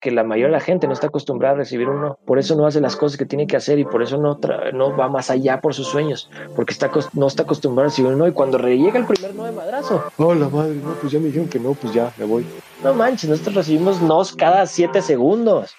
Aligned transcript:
que 0.00 0.10
la 0.10 0.22
mayoría 0.22 0.46
de 0.46 0.52
la 0.52 0.60
gente 0.60 0.86
no 0.86 0.92
está 0.92 1.08
acostumbrada 1.08 1.54
a 1.54 1.58
recibir 1.58 1.88
un 1.88 2.00
no. 2.00 2.18
Por 2.24 2.38
eso 2.38 2.54
no 2.54 2.66
hace 2.66 2.80
las 2.80 2.96
cosas 2.96 3.18
que 3.18 3.26
tiene 3.26 3.46
que 3.46 3.56
hacer 3.56 3.78
y 3.78 3.84
por 3.84 4.02
eso 4.02 4.16
no, 4.18 4.38
no 4.72 4.96
va 4.96 5.08
más 5.08 5.30
allá 5.30 5.60
por 5.60 5.74
sus 5.74 5.88
sueños, 5.88 6.30
porque 6.54 6.72
está, 6.72 6.90
no 7.14 7.26
está 7.26 7.42
acostumbrado 7.42 7.86
a 7.86 7.90
recibir 7.90 8.12
un 8.12 8.18
no. 8.18 8.28
Y 8.28 8.32
cuando 8.32 8.58
llega 8.58 8.98
el 8.98 9.06
primer 9.06 9.34
no 9.34 9.44
de 9.44 9.52
madrazo, 9.52 10.04
oh 10.16 10.34
la 10.34 10.48
madre, 10.48 10.76
no, 10.76 10.94
pues 10.94 11.12
ya 11.12 11.18
me 11.18 11.26
dijeron 11.26 11.48
que 11.48 11.58
no, 11.58 11.74
pues 11.74 11.92
ya 11.92 12.12
me 12.16 12.24
voy. 12.24 12.46
No 12.82 12.94
manches, 12.94 13.28
nosotros 13.28 13.56
recibimos 13.56 14.00
nos 14.00 14.34
cada 14.34 14.66
siete 14.66 15.02
segundos. 15.02 15.74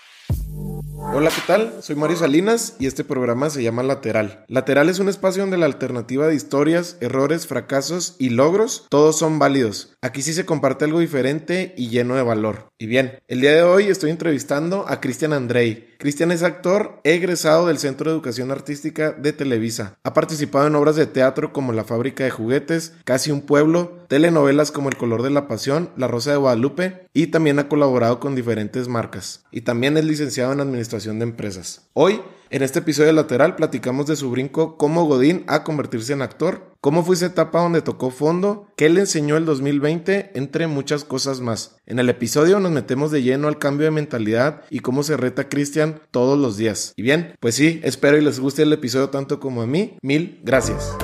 Hola, 1.02 1.31
¿qué 1.34 1.42
tal? 1.47 1.81
Soy 1.81 1.96
Mario 1.96 2.18
Salinas 2.18 2.76
y 2.78 2.86
este 2.86 3.04
programa 3.04 3.50
se 3.50 3.63
llama 3.63 3.84
Lateral. 3.84 4.44
Lateral 4.47 4.90
es 4.90 5.00
un 5.00 5.08
espacio 5.08 5.42
donde 5.42 5.58
la 5.58 5.65
alternativa 5.65 6.28
de 6.28 6.36
historias, 6.36 6.97
errores, 7.00 7.47
fracasos 7.47 8.15
y 8.20 8.29
logros, 8.29 8.86
todos 8.90 9.18
son 9.18 9.40
válidos. 9.40 9.96
Aquí 10.01 10.22
sí 10.22 10.33
se 10.33 10.46
comparte 10.46 10.86
algo 10.86 11.00
diferente 11.00 11.74
y 11.78 11.90
lleno 11.90 12.15
de 12.15 12.24
valor. 12.24 12.70
Y 12.78 12.86
bien, 12.86 13.20
el 13.28 13.42
día 13.42 13.56
de 13.56 13.64
hoy 13.64 13.86
estoy 13.86 14.12
entrevistando 14.12 14.86
a 14.88 15.00
Cristian 15.00 15.33
Andrei. 15.33 15.88
Cristian 16.02 16.32
es 16.32 16.44
actor 16.44 17.02
egresado 17.04 17.68
del 17.68 17.78
Centro 17.78 18.10
de 18.10 18.16
Educación 18.16 18.52
Artística 18.52 19.12
de 19.12 19.34
Televisa. 19.34 19.98
Ha 20.06 20.14
participado 20.14 20.66
en 20.66 20.76
obras 20.76 20.96
de 20.96 21.08
teatro 21.08 21.52
como 21.52 21.73
La 21.73 21.84
Fábrica 21.84 22.23
de 22.23 22.30
Juguetes, 22.30 22.94
Casi 23.04 23.32
un 23.32 23.42
Pueblo, 23.42 23.98
telenovelas 24.08 24.72
como 24.72 24.88
El 24.88 24.96
Color 24.96 25.23
de 25.23 25.30
la 25.30 25.50
Pasión, 25.50 25.90
La 25.98 26.08
Rosa 26.08 26.32
de 26.32 26.38
Guadalupe 26.38 27.06
y 27.12 27.28
también 27.28 27.59
ha 27.59 27.68
colaborado 27.68 28.22
con 28.22 28.34
diferentes 28.34 28.88
marcas. 28.88 29.44
Y 29.52 29.59
también 29.59 29.98
es 29.98 30.06
licenciado 30.06 30.54
en 30.54 30.62
Administración 30.62 31.20
de 31.20 31.23
Empresas. 31.23 31.90
Hoy 31.92 32.22
en 32.52 32.63
este 32.63 32.80
episodio 32.80 33.13
lateral 33.13 33.55
platicamos 33.55 34.08
de 34.08 34.16
su 34.16 34.31
brinco 34.31 34.77
como 34.77 35.05
Godín 35.05 35.44
a 35.48 35.63
convertirse 35.63 36.13
en 36.13 36.23
actor, 36.23 36.73
cómo 36.81 37.03
fue 37.03 37.16
esa 37.16 37.27
etapa 37.27 37.62
donde 37.62 37.84
tocó 37.84 38.09
fondo, 38.09 38.67
qué 38.75 38.89
le 38.89 39.02
enseñó 39.02 39.38
el 39.38 39.45
2020, 39.45 40.31
entre 40.34 40.66
muchas 40.66 41.03
cosas 41.03 41.41
más. 41.41 41.77
En 41.85 41.99
el 41.99 42.09
episodio 42.09 42.59
nos 42.59 42.72
metemos 42.72 43.12
de 43.12 43.22
lleno 43.22 43.48
al 43.48 43.59
cambio 43.59 43.85
de 43.85 43.91
mentalidad 43.91 44.63
y 44.72 44.80
cómo 44.80 45.03
se 45.03 45.16
reta 45.16 45.48
Cristian 45.48 46.02
todos 46.09 46.39
los 46.39 46.58
días. 46.58 46.94
Y 46.95 47.03
bien, 47.03 47.35
pues 47.39 47.53
sí, 47.53 47.81
espero 47.84 48.17
y 48.17 48.22
les 48.22 48.39
guste 48.39 48.63
el 48.63 48.73
episodio 48.73 49.09
tanto 49.09 49.39
como 49.39 49.61
a 49.61 49.67
mí. 49.67 49.97
Mil 50.02 50.39
gracias. 50.44 50.95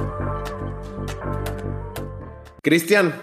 Cristian, 2.63 3.13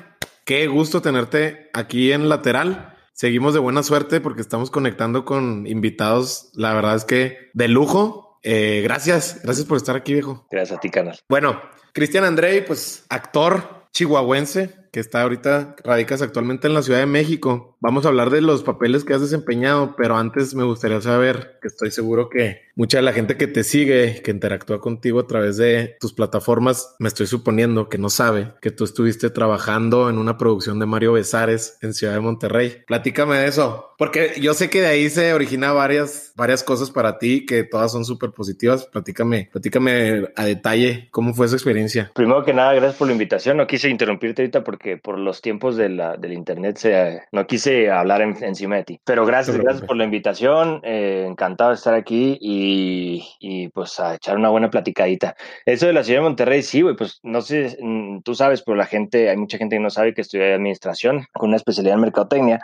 qué 0.44 0.68
gusto 0.68 1.02
tenerte 1.02 1.70
aquí 1.72 2.12
en 2.12 2.28
lateral. 2.28 2.91
Seguimos 3.12 3.54
de 3.54 3.60
buena 3.60 3.82
suerte 3.82 4.20
porque 4.20 4.40
estamos 4.40 4.70
conectando 4.70 5.24
con 5.24 5.66
invitados, 5.66 6.50
la 6.54 6.74
verdad 6.74 6.96
es 6.96 7.04
que 7.04 7.50
de 7.52 7.68
lujo. 7.68 8.38
Eh, 8.42 8.80
gracias, 8.82 9.40
gracias 9.42 9.66
por 9.66 9.76
estar 9.76 9.96
aquí, 9.96 10.14
viejo. 10.14 10.46
Gracias 10.50 10.78
a 10.78 10.80
ti, 10.80 10.90
canal. 10.90 11.18
Bueno, 11.28 11.60
Cristian 11.92 12.24
Andrei, 12.24 12.64
pues 12.64 13.04
actor 13.08 13.82
chihuahuense, 13.92 14.74
que 14.90 15.00
está 15.00 15.22
ahorita, 15.22 15.76
radicas 15.84 16.22
actualmente 16.22 16.66
en 16.66 16.74
la 16.74 16.82
Ciudad 16.82 16.98
de 16.98 17.06
México. 17.06 17.76
Vamos 17.80 18.04
a 18.04 18.08
hablar 18.08 18.30
de 18.30 18.40
los 18.40 18.62
papeles 18.62 19.04
que 19.04 19.14
has 19.14 19.20
desempeñado, 19.20 19.94
pero 19.96 20.16
antes 20.16 20.54
me 20.54 20.64
gustaría 20.64 21.00
saber, 21.00 21.58
que 21.60 21.68
estoy 21.68 21.90
seguro 21.90 22.28
que 22.30 22.62
mucha 22.74 22.98
de 22.98 23.02
la 23.02 23.12
gente 23.12 23.36
que 23.36 23.46
te 23.46 23.64
sigue, 23.64 24.20
que 24.22 24.30
interactúa 24.30 24.80
contigo 24.80 25.20
a 25.20 25.26
través 25.26 25.56
de 25.56 25.96
tus 25.98 26.12
plataformas, 26.12 26.94
me 26.98 27.08
estoy 27.08 27.26
suponiendo 27.26 27.88
que 27.88 27.98
no 27.98 28.10
sabe 28.10 28.52
que 28.60 28.70
tú 28.70 28.84
estuviste 28.84 29.30
trabajando 29.30 30.10
en 30.10 30.18
una 30.18 30.36
producción 30.36 30.78
de 30.78 30.86
Mario 30.86 31.12
Besares 31.12 31.78
en 31.80 31.94
Ciudad 31.94 32.14
de 32.14 32.20
Monterrey. 32.20 32.82
Platícame 32.86 33.38
de 33.38 33.46
eso, 33.46 33.94
porque 33.96 34.32
yo 34.40 34.52
sé 34.52 34.68
que 34.68 34.80
de 34.80 34.88
ahí 34.88 35.08
se 35.08 35.32
origina 35.32 35.72
varias, 35.72 36.32
varias 36.36 36.62
cosas 36.62 36.90
para 36.90 37.18
ti 37.18 37.46
que 37.46 37.64
todas 37.64 37.92
son 37.92 38.04
súper 38.04 38.32
positivas. 38.32 38.86
Platícame, 38.86 39.48
platícame 39.50 40.28
a 40.36 40.44
detalle 40.44 41.08
cómo 41.10 41.34
fue 41.34 41.46
esa 41.46 41.56
experiencia. 41.56 42.10
Primero 42.14 42.44
que 42.44 42.52
nada, 42.52 42.74
gracias 42.74 42.96
por 42.96 43.06
la 43.06 43.12
invitación. 43.12 43.56
No 43.56 43.66
quise 43.66 43.88
interrumpirte 43.88 44.42
ahorita 44.42 44.64
porque 44.64 44.82
que 44.82 44.96
por 44.98 45.18
los 45.18 45.40
tiempos 45.40 45.76
de 45.76 45.88
la, 45.88 46.16
del 46.16 46.32
internet 46.32 46.76
se, 46.76 47.22
no 47.30 47.46
quise 47.46 47.90
hablar 47.90 48.20
encima 48.20 48.76
de 48.76 48.84
ti. 48.84 49.00
Pero 49.04 49.24
gracias, 49.24 49.56
gracias 49.56 49.86
por 49.86 49.96
la 49.96 50.04
invitación. 50.04 50.80
Eh, 50.82 51.24
encantado 51.26 51.70
de 51.70 51.76
estar 51.76 51.94
aquí 51.94 52.36
y, 52.40 52.61
y, 52.64 53.68
pues 53.68 53.98
a 54.00 54.14
echar 54.14 54.36
una 54.36 54.50
buena 54.50 54.70
platicadita. 54.70 55.36
Eso 55.66 55.86
de 55.86 55.92
la 55.92 56.04
ciudad 56.04 56.20
de 56.20 56.24
Monterrey, 56.24 56.62
sí, 56.62 56.82
güey, 56.82 56.96
pues 56.96 57.20
no 57.22 57.40
sé, 57.42 57.76
mm, 57.80 58.22
tú 58.22 58.34
sabes, 58.34 58.62
pero 58.62 58.76
la 58.76 58.86
gente, 58.86 59.30
hay 59.30 59.36
mucha 59.36 59.58
gente 59.58 59.76
que 59.76 59.80
no 59.80 59.90
sabe 59.90 60.14
que 60.14 60.20
estudié 60.22 60.54
administración 60.54 61.26
con 61.32 61.48
una 61.48 61.56
especialidad 61.56 61.94
en 61.94 62.02
mercadotecnia 62.02 62.60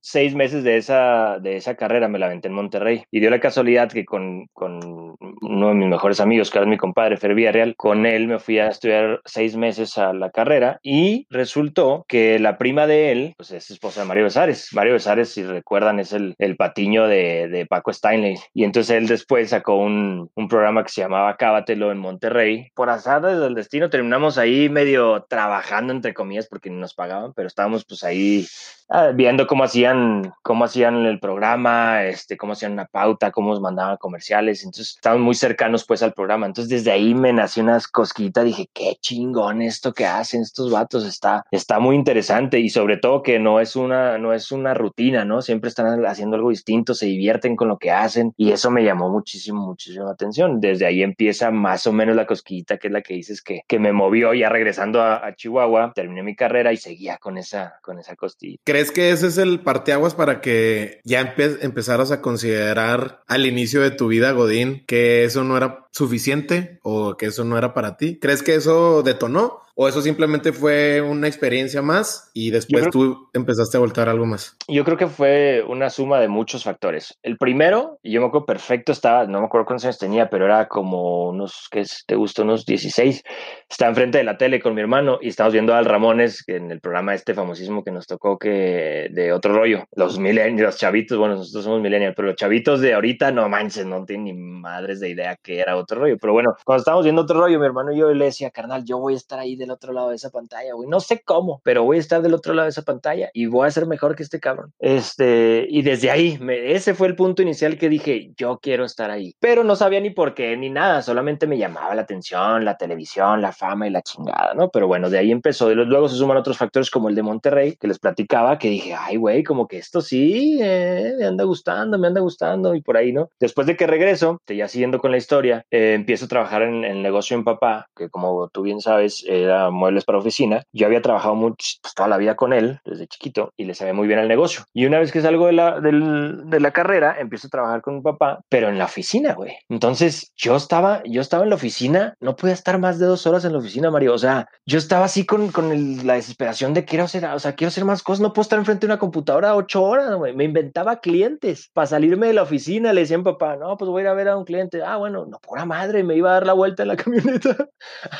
seis 0.00 0.34
meses 0.34 0.64
de 0.64 0.76
esa, 0.76 1.38
de 1.40 1.56
esa 1.56 1.74
carrera 1.74 2.08
me 2.08 2.18
la 2.18 2.26
aventé 2.26 2.48
en 2.48 2.54
Monterrey. 2.54 3.04
Y 3.10 3.20
dio 3.20 3.30
la 3.30 3.40
casualidad 3.40 3.90
que 3.90 4.04
con, 4.04 4.46
con 4.52 5.16
uno 5.40 5.68
de 5.68 5.74
mis 5.74 5.88
mejores 5.88 6.20
amigos, 6.20 6.50
que 6.50 6.58
era 6.58 6.66
mi 6.66 6.76
compadre, 6.76 7.16
Fer 7.16 7.34
Villarreal, 7.34 7.74
con 7.76 8.06
él 8.06 8.26
me 8.28 8.38
fui 8.38 8.58
a 8.58 8.68
estudiar 8.68 9.20
seis 9.24 9.56
meses 9.56 9.98
a 9.98 10.12
la 10.12 10.30
carrera 10.30 10.78
y 10.82 11.26
resultó 11.30 12.04
que 12.08 12.38
la 12.38 12.58
prima 12.58 12.86
de 12.86 13.12
él, 13.12 13.34
pues 13.36 13.50
es 13.50 13.70
esposa 13.70 14.02
de 14.02 14.06
Mario 14.06 14.24
Besares. 14.24 14.70
Mario 14.72 14.94
Besares, 14.94 15.30
si 15.30 15.42
recuerdan, 15.42 16.00
es 16.00 16.12
el, 16.12 16.34
el 16.38 16.56
patiño 16.56 17.06
de, 17.06 17.48
de, 17.48 17.66
Paco 17.66 17.92
Steinley. 17.92 18.36
Y 18.54 18.64
entonces 18.64 18.96
él 18.96 19.06
después 19.06 19.50
sacó 19.50 19.76
un, 19.76 20.30
un 20.34 20.48
programa 20.48 20.84
que 20.84 20.90
se 20.90 21.00
llamaba 21.00 21.36
Cábatelo 21.36 21.90
en 21.90 21.98
Monterrey. 21.98 22.70
Por 22.74 22.90
azar 22.90 23.22
desde 23.22 23.46
el 23.46 23.54
destino 23.54 23.90
terminamos 23.90 24.38
ahí 24.38 24.68
medio 24.68 25.24
trabajando, 25.28 25.92
entre 25.92 26.14
comillas, 26.14 26.46
porque 26.48 26.70
no 26.70 26.78
nos 26.78 26.94
pagaban, 26.94 27.32
pero 27.34 27.48
estábamos 27.48 27.84
pues 27.84 28.04
ahí 28.04 28.46
Ah, 28.88 29.10
viendo 29.12 29.48
cómo 29.48 29.64
hacían, 29.64 29.95
cómo 30.42 30.64
hacían 30.64 31.04
el 31.06 31.18
programa, 31.20 32.04
este, 32.04 32.36
cómo 32.36 32.52
hacían 32.52 32.72
una 32.72 32.86
pauta, 32.86 33.30
cómo 33.30 33.50
nos 33.50 33.60
mandaban 33.60 33.96
comerciales. 33.96 34.64
Entonces 34.64 34.94
estaban 34.96 35.20
muy 35.20 35.34
cercanos 35.34 35.84
pues 35.84 36.02
al 36.02 36.12
programa. 36.12 36.46
Entonces 36.46 36.70
desde 36.70 36.92
ahí 36.92 37.14
me 37.14 37.32
nació 37.32 37.62
unas 37.62 37.88
cosquitas. 37.88 38.44
Dije, 38.44 38.68
qué 38.72 38.96
chingón 39.00 39.62
esto 39.62 39.92
que 39.92 40.06
hacen 40.06 40.42
estos 40.42 40.70
vatos. 40.70 41.04
Está, 41.06 41.44
está 41.50 41.78
muy 41.78 41.96
interesante 41.96 42.58
y 42.58 42.68
sobre 42.68 42.96
todo 42.96 43.22
que 43.22 43.38
no 43.38 43.60
es 43.60 43.76
una, 43.76 44.18
no 44.18 44.32
es 44.32 44.52
una 44.52 44.74
rutina, 44.74 45.24
¿no? 45.24 45.42
Siempre 45.42 45.68
están 45.68 46.04
haciendo 46.06 46.36
algo 46.36 46.50
distinto, 46.50 46.94
se 46.94 47.06
divierten 47.06 47.56
con 47.56 47.68
lo 47.68 47.78
que 47.78 47.90
hacen 47.90 48.32
y 48.36 48.52
eso 48.52 48.70
me 48.70 48.84
llamó 48.84 49.10
muchísimo, 49.10 49.66
muchísimo 49.66 50.08
atención. 50.08 50.60
Desde 50.60 50.86
ahí 50.86 51.02
empieza 51.02 51.50
más 51.50 51.86
o 51.86 51.92
menos 51.92 52.16
la 52.16 52.26
cosquillita 52.26 52.78
que 52.78 52.88
es 52.88 52.92
la 52.92 53.02
que 53.02 53.14
dices 53.14 53.42
que, 53.42 53.62
que 53.66 53.78
me 53.78 53.92
movió 53.92 54.34
ya 54.34 54.48
regresando 54.48 55.02
a, 55.02 55.26
a 55.26 55.34
Chihuahua. 55.34 55.92
Terminé 55.94 56.22
mi 56.22 56.36
carrera 56.36 56.72
y 56.72 56.76
seguía 56.76 57.18
con 57.18 57.38
esa, 57.38 57.78
con 57.82 57.98
esa 57.98 58.16
costilla. 58.16 58.58
¿Crees 58.64 58.90
que 58.90 59.10
ese 59.10 59.28
es 59.28 59.38
el 59.38 59.60
parteaguas 59.76 60.14
para 60.14 60.40
que 60.40 61.00
ya 61.04 61.34
empezaras 61.60 62.10
a 62.10 62.22
considerar 62.22 63.22
al 63.26 63.44
inicio 63.44 63.82
de 63.82 63.90
tu 63.90 64.08
vida, 64.08 64.32
Godín, 64.32 64.84
que 64.86 65.24
eso 65.24 65.44
no 65.44 65.56
era 65.56 65.86
suficiente 65.90 66.80
o 66.82 67.16
que 67.16 67.26
eso 67.26 67.44
no 67.44 67.58
era 67.58 67.74
para 67.74 67.98
ti? 67.98 68.18
¿Crees 68.18 68.42
que 68.42 68.54
eso 68.54 69.02
detonó? 69.02 69.60
¿O 69.78 69.86
eso 69.88 70.00
simplemente 70.00 70.54
fue 70.54 71.02
una 71.02 71.28
experiencia 71.28 71.82
más 71.82 72.30
y 72.32 72.50
después 72.50 72.88
tú 72.90 73.28
empezaste 73.34 73.76
a 73.76 73.80
voltar 73.80 74.08
algo 74.08 74.24
más? 74.24 74.56
Yo 74.68 74.84
creo 74.84 74.96
que 74.96 75.06
fue 75.06 75.62
una 75.68 75.90
suma 75.90 76.18
de 76.18 76.28
muchos 76.28 76.64
factores. 76.64 77.18
El 77.22 77.36
primero, 77.36 77.98
yo 78.02 78.22
me 78.22 78.28
acuerdo 78.28 78.46
perfecto, 78.46 78.92
estaba, 78.92 79.26
no 79.26 79.40
me 79.40 79.46
acuerdo 79.46 79.66
cuántos 79.66 79.84
años 79.84 79.98
tenía, 79.98 80.30
pero 80.30 80.46
era 80.46 80.66
como 80.66 81.28
unos, 81.28 81.68
¿qué 81.70 81.84
te 82.06 82.14
gustó? 82.14 82.44
Unos 82.44 82.64
16. 82.64 83.22
Estaba 83.68 83.90
enfrente 83.90 84.16
de 84.16 84.24
la 84.24 84.38
tele 84.38 84.62
con 84.62 84.74
mi 84.74 84.80
hermano 84.80 85.18
y 85.20 85.28
estábamos 85.28 85.52
viendo 85.52 85.74
al 85.74 85.84
Ramones 85.84 86.42
en 86.46 86.70
el 86.70 86.80
programa 86.80 87.12
este 87.12 87.34
famosísimo 87.34 87.84
que 87.84 87.90
nos 87.90 88.06
tocó 88.06 88.38
que 88.38 89.08
de 89.10 89.32
otro 89.34 89.52
rollo. 89.52 89.84
Los 89.94 90.18
millennials, 90.18 90.62
los 90.62 90.78
chavitos, 90.78 91.18
bueno, 91.18 91.34
nosotros 91.34 91.64
somos 91.64 91.82
millennials, 91.82 92.14
pero 92.16 92.28
los 92.28 92.36
chavitos 92.36 92.80
de 92.80 92.94
ahorita, 92.94 93.30
no 93.30 93.46
manches, 93.50 93.84
no 93.84 94.06
tienen 94.06 94.24
ni 94.24 94.32
madres 94.32 95.00
de 95.00 95.10
idea 95.10 95.36
que 95.36 95.58
era 95.60 95.76
otro 95.76 96.00
rollo. 96.00 96.16
Pero 96.18 96.32
bueno, 96.32 96.54
cuando 96.64 96.80
estábamos 96.80 97.04
viendo 97.04 97.20
otro 97.20 97.38
rollo, 97.40 97.60
mi 97.60 97.66
hermano 97.66 97.92
y 97.92 97.98
yo 97.98 98.10
le 98.14 98.24
decía, 98.24 98.50
carnal, 98.50 98.82
yo 98.82 98.98
voy 98.98 99.12
a 99.12 99.18
estar 99.18 99.38
ahí 99.38 99.54
de 99.54 99.65
del 99.66 99.72
otro 99.72 99.92
lado 99.92 100.10
de 100.10 100.16
esa 100.16 100.30
pantalla, 100.30 100.74
güey. 100.74 100.88
No 100.88 101.00
sé 101.00 101.22
cómo, 101.24 101.60
pero 101.64 101.84
voy 101.84 101.98
a 101.98 102.00
estar 102.00 102.22
del 102.22 102.34
otro 102.34 102.54
lado 102.54 102.66
de 102.66 102.70
esa 102.70 102.82
pantalla 102.82 103.30
y 103.34 103.46
voy 103.46 103.66
a 103.66 103.70
ser 103.70 103.86
mejor 103.86 104.14
que 104.14 104.22
este 104.22 104.40
cabrón. 104.40 104.72
Este, 104.78 105.66
y 105.68 105.82
desde 105.82 106.10
ahí, 106.10 106.38
me, 106.40 106.72
ese 106.72 106.94
fue 106.94 107.08
el 107.08 107.16
punto 107.16 107.42
inicial 107.42 107.78
que 107.78 107.88
dije, 107.88 108.32
yo 108.36 108.58
quiero 108.60 108.84
estar 108.84 109.10
ahí. 109.10 109.34
Pero 109.40 109.64
no 109.64 109.76
sabía 109.76 110.00
ni 110.00 110.10
por 110.10 110.34
qué 110.34 110.56
ni 110.56 110.70
nada, 110.70 111.02
solamente 111.02 111.46
me 111.46 111.58
llamaba 111.58 111.94
la 111.94 112.02
atención, 112.02 112.64
la 112.64 112.76
televisión, 112.76 113.42
la 113.42 113.52
fama 113.52 113.86
y 113.86 113.90
la 113.90 114.02
chingada, 114.02 114.54
¿no? 114.54 114.70
Pero 114.70 114.86
bueno, 114.86 115.10
de 115.10 115.18
ahí 115.18 115.30
empezó. 115.30 115.70
Y 115.70 115.74
luego 115.74 116.08
se 116.08 116.16
suman 116.16 116.36
otros 116.36 116.56
factores 116.56 116.90
como 116.90 117.08
el 117.08 117.14
de 117.14 117.22
Monterrey, 117.22 117.76
que 117.76 117.88
les 117.88 117.98
platicaba, 117.98 118.58
que 118.58 118.68
dije, 118.68 118.94
ay, 118.94 119.16
güey, 119.16 119.42
como 119.42 119.66
que 119.66 119.78
esto 119.78 120.00
sí, 120.00 120.58
eh, 120.62 121.14
me 121.18 121.26
anda 121.26 121.44
gustando, 121.44 121.98
me 121.98 122.06
anda 122.06 122.20
gustando 122.20 122.74
y 122.74 122.82
por 122.82 122.96
ahí, 122.96 123.12
¿no? 123.12 123.30
Después 123.40 123.66
de 123.66 123.76
que 123.76 123.86
regreso, 123.86 124.40
ya 124.46 124.68
siguiendo 124.68 124.98
con 124.98 125.10
la 125.10 125.16
historia, 125.16 125.64
eh, 125.70 125.94
empiezo 125.94 126.26
a 126.26 126.28
trabajar 126.28 126.62
en 126.62 126.84
el 126.84 127.02
negocio 127.02 127.36
en 127.36 127.44
papá, 127.44 127.88
que 127.96 128.08
como 128.08 128.48
tú 128.48 128.62
bien 128.62 128.80
sabes, 128.80 129.24
era 129.26 129.55
mueble 129.70 130.00
para 130.02 130.18
oficina. 130.18 130.62
Yo 130.72 130.86
había 130.86 131.02
trabajado 131.02 131.34
mucho, 131.34 131.78
pues, 131.82 131.94
toda 131.94 132.08
la 132.08 132.16
vida 132.16 132.36
con 132.36 132.52
él 132.52 132.80
desde 132.84 133.06
chiquito 133.06 133.52
y 133.56 133.64
le 133.64 133.74
sabía 133.74 133.94
muy 133.94 134.06
bien 134.06 134.18
el 134.18 134.28
negocio. 134.28 134.64
Y 134.72 134.86
una 134.86 134.98
vez 134.98 135.12
que 135.12 135.20
salgo 135.20 135.46
de 135.46 135.52
la, 135.52 135.80
de 135.80 136.60
la 136.60 136.70
carrera, 136.72 137.16
empiezo 137.18 137.46
a 137.48 137.50
trabajar 137.50 137.82
con 137.82 137.96
mi 137.96 138.02
papá, 138.02 138.40
pero 138.48 138.68
en 138.68 138.78
la 138.78 138.84
oficina, 138.84 139.34
güey. 139.34 139.52
Entonces 139.68 140.32
yo 140.36 140.56
estaba, 140.56 141.02
yo 141.04 141.20
estaba 141.20 141.44
en 141.44 141.50
la 141.50 141.56
oficina, 141.56 142.14
no 142.20 142.36
podía 142.36 142.54
estar 142.54 142.78
más 142.78 142.98
de 142.98 143.06
dos 143.06 143.26
horas 143.26 143.44
en 143.44 143.52
la 143.52 143.58
oficina, 143.58 143.90
Mario. 143.90 144.14
O 144.14 144.18
sea, 144.18 144.48
yo 144.66 144.78
estaba 144.78 145.06
así 145.06 145.24
con, 145.24 145.50
con 145.50 146.06
la 146.06 146.14
desesperación 146.14 146.74
de 146.74 146.84
quiero 146.84 147.04
hacer, 147.04 147.24
o 147.24 147.38
sea, 147.38 147.54
quiero 147.54 147.68
hacer 147.68 147.84
más 147.84 148.02
cosas, 148.02 148.20
no 148.20 148.32
puedo 148.32 148.42
estar 148.42 148.58
enfrente 148.58 148.86
de 148.86 148.92
una 148.92 148.98
computadora 148.98 149.54
ocho 149.54 149.82
horas, 149.82 150.14
güey. 150.14 150.34
Me 150.34 150.44
inventaba 150.44 151.00
clientes 151.00 151.70
para 151.72 151.86
salirme 151.86 152.28
de 152.28 152.34
la 152.34 152.42
oficina. 152.42 152.92
Le 152.92 153.02
decían 153.02 153.24
papá, 153.24 153.56
no, 153.56 153.76
pues 153.76 153.90
voy 153.90 154.00
a 154.00 154.04
ir 154.04 154.08
a 154.08 154.14
ver 154.14 154.28
a 154.28 154.36
un 154.36 154.44
cliente. 154.44 154.82
Ah, 154.82 154.96
bueno, 154.96 155.26
no, 155.26 155.38
pura 155.38 155.64
madre, 155.64 156.02
me 156.02 156.16
iba 156.16 156.30
a 156.30 156.34
dar 156.34 156.46
la 156.46 156.52
vuelta 156.52 156.82
en 156.82 156.88
la 156.88 156.96
camioneta 157.06 157.56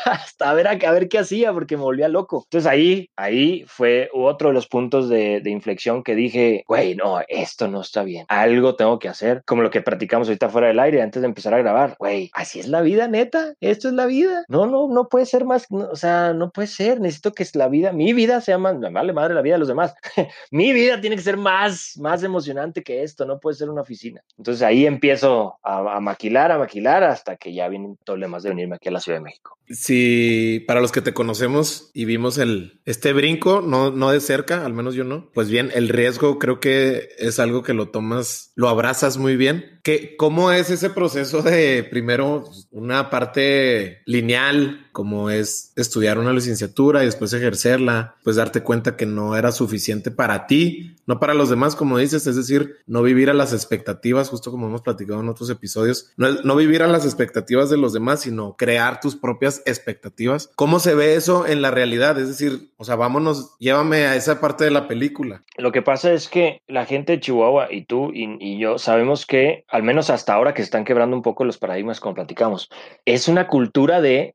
hasta 0.04 0.50
a 0.50 0.54
ver, 0.54 0.68
a, 0.68 0.70
a 0.72 0.92
ver 0.92 1.08
qué 1.08 1.18
porque 1.52 1.76
me 1.76 1.82
volvía 1.82 2.08
loco. 2.08 2.44
Entonces 2.46 2.70
ahí, 2.70 3.10
ahí 3.16 3.64
fue 3.66 4.08
otro 4.12 4.48
de 4.48 4.54
los 4.54 4.66
puntos 4.66 5.08
de, 5.08 5.40
de 5.40 5.50
inflexión 5.50 6.02
que 6.02 6.14
dije, 6.14 6.64
güey, 6.66 6.94
no, 6.94 7.20
esto 7.28 7.68
no 7.68 7.80
está 7.80 8.02
bien. 8.02 8.26
Algo 8.28 8.76
tengo 8.76 8.98
que 8.98 9.08
hacer. 9.08 9.42
Como 9.44 9.62
lo 9.62 9.70
que 9.70 9.80
practicamos 9.80 10.28
ahorita 10.28 10.48
fuera 10.48 10.68
del 10.68 10.78
aire 10.78 11.02
antes 11.02 11.22
de 11.22 11.28
empezar 11.28 11.54
a 11.54 11.58
grabar. 11.58 11.96
Güey, 11.98 12.30
así 12.32 12.60
es 12.60 12.68
la 12.68 12.80
vida, 12.82 13.08
neta. 13.08 13.54
Esto 13.60 13.88
es 13.88 13.94
la 13.94 14.06
vida. 14.06 14.44
No, 14.48 14.66
no, 14.66 14.88
no 14.88 15.08
puede 15.08 15.26
ser 15.26 15.44
más. 15.44 15.66
o 15.70 15.96
sea, 15.96 16.32
no 16.32 16.50
puede 16.50 16.68
ser. 16.68 17.00
Necesito 17.00 17.32
que 17.32 17.46
la 17.54 17.68
vida, 17.68 17.92
mi 17.92 18.12
vida 18.12 18.40
sea 18.40 18.58
más, 18.58 18.78
vale 18.80 19.12
madre 19.12 19.34
la 19.34 19.42
vida 19.42 19.54
de 19.54 19.60
los 19.60 19.68
demás. 19.68 19.94
mi 20.50 20.72
vida 20.72 21.00
tiene 21.00 21.16
que 21.16 21.22
ser 21.22 21.36
más, 21.36 21.94
más 21.98 22.22
emocionante 22.22 22.82
que 22.82 23.02
esto. 23.02 23.24
No 23.24 23.38
puede 23.38 23.56
ser 23.56 23.70
una 23.70 23.82
oficina. 23.82 24.22
Entonces 24.36 24.62
ahí 24.62 24.86
empiezo 24.86 25.58
a, 25.62 25.96
a 25.96 26.00
maquilar, 26.00 26.50
a 26.52 26.58
maquilar 26.58 27.04
hasta 27.04 27.36
que 27.36 27.54
ya 27.54 27.68
vienen 27.68 27.96
problemas 28.04 28.42
de 28.42 28.50
venirme 28.50 28.76
aquí 28.76 28.88
a 28.88 28.92
la 28.92 29.00
Ciudad 29.00 29.18
de 29.18 29.24
México. 29.24 29.56
Si 29.68 30.64
para 30.66 30.80
los 30.80 30.92
que 30.92 31.00
te 31.00 31.12
conocemos 31.16 31.90
y 31.94 32.04
vimos 32.04 32.38
el 32.38 32.80
este 32.84 33.12
brinco, 33.12 33.62
no, 33.62 33.90
no 33.90 34.12
de 34.12 34.20
cerca, 34.20 34.64
al 34.64 34.74
menos 34.74 34.94
yo 34.94 35.02
no, 35.02 35.30
pues 35.34 35.48
bien, 35.48 35.72
el 35.74 35.88
riesgo 35.88 36.38
creo 36.38 36.60
que 36.60 37.08
es 37.18 37.40
algo 37.40 37.64
que 37.64 37.74
lo 37.74 37.88
tomas, 37.88 38.52
lo 38.54 38.68
abrazas 38.68 39.16
muy 39.16 39.36
bien. 39.36 39.80
¿Qué, 39.82 40.14
¿Cómo 40.16 40.52
es 40.52 40.70
ese 40.70 40.90
proceso 40.90 41.42
de 41.42 41.82
primero 41.82 42.44
una 42.70 43.10
parte 43.10 44.02
lineal, 44.04 44.85
como 44.96 45.28
es 45.28 45.74
estudiar 45.76 46.18
una 46.18 46.32
licenciatura 46.32 47.02
y 47.02 47.04
después 47.04 47.30
ejercerla, 47.34 48.14
pues 48.24 48.36
darte 48.36 48.62
cuenta 48.62 48.96
que 48.96 49.04
no 49.04 49.36
era 49.36 49.52
suficiente 49.52 50.10
para 50.10 50.46
ti, 50.46 50.96
no 51.04 51.20
para 51.20 51.34
los 51.34 51.50
demás, 51.50 51.76
como 51.76 51.98
dices, 51.98 52.26
es 52.26 52.34
decir, 52.34 52.76
no 52.86 53.02
vivir 53.02 53.28
a 53.28 53.34
las 53.34 53.52
expectativas, 53.52 54.30
justo 54.30 54.50
como 54.50 54.68
hemos 54.68 54.80
platicado 54.80 55.20
en 55.20 55.28
otros 55.28 55.50
episodios, 55.50 56.14
no, 56.16 56.56
vivir 56.56 56.82
a 56.82 56.86
las 56.86 57.04
expectativas 57.04 57.68
de 57.68 57.76
los 57.76 57.92
demás, 57.92 58.22
sino 58.22 58.56
crear 58.56 58.98
tus 59.00 59.16
propias 59.16 59.62
expectativas. 59.66 60.50
¿Cómo 60.56 60.78
se 60.78 60.94
ve 60.94 61.14
eso 61.14 61.46
en 61.46 61.60
la 61.60 61.70
realidad? 61.70 62.18
Es 62.18 62.28
decir, 62.28 62.70
o 62.78 62.84
sea, 62.84 62.96
vámonos, 62.96 63.54
llévame 63.58 64.06
a 64.06 64.16
esa 64.16 64.40
parte 64.40 64.64
de 64.64 64.70
la 64.70 64.88
película. 64.88 65.44
Lo 65.58 65.72
que 65.72 65.82
pasa 65.82 66.10
es 66.14 66.26
que 66.26 66.62
la 66.68 66.86
gente 66.86 67.12
de 67.12 67.20
Chihuahua 67.20 67.70
y 67.70 67.84
tú 67.84 68.12
y, 68.14 68.38
y 68.40 68.58
yo 68.58 68.78
sabemos 68.78 69.26
que, 69.26 69.66
al 69.68 69.82
menos 69.82 70.08
hasta 70.08 70.32
ahora 70.32 70.54
que 70.54 70.62
están 70.62 70.86
quebrando 70.86 71.14
un 71.14 71.22
poco 71.22 71.44
los 71.44 71.58
paradigmas 71.58 72.00
como 72.00 72.14
platicamos, 72.14 72.70
es 73.04 73.28
una 73.28 73.46
cultura 73.46 74.00
de 74.00 74.32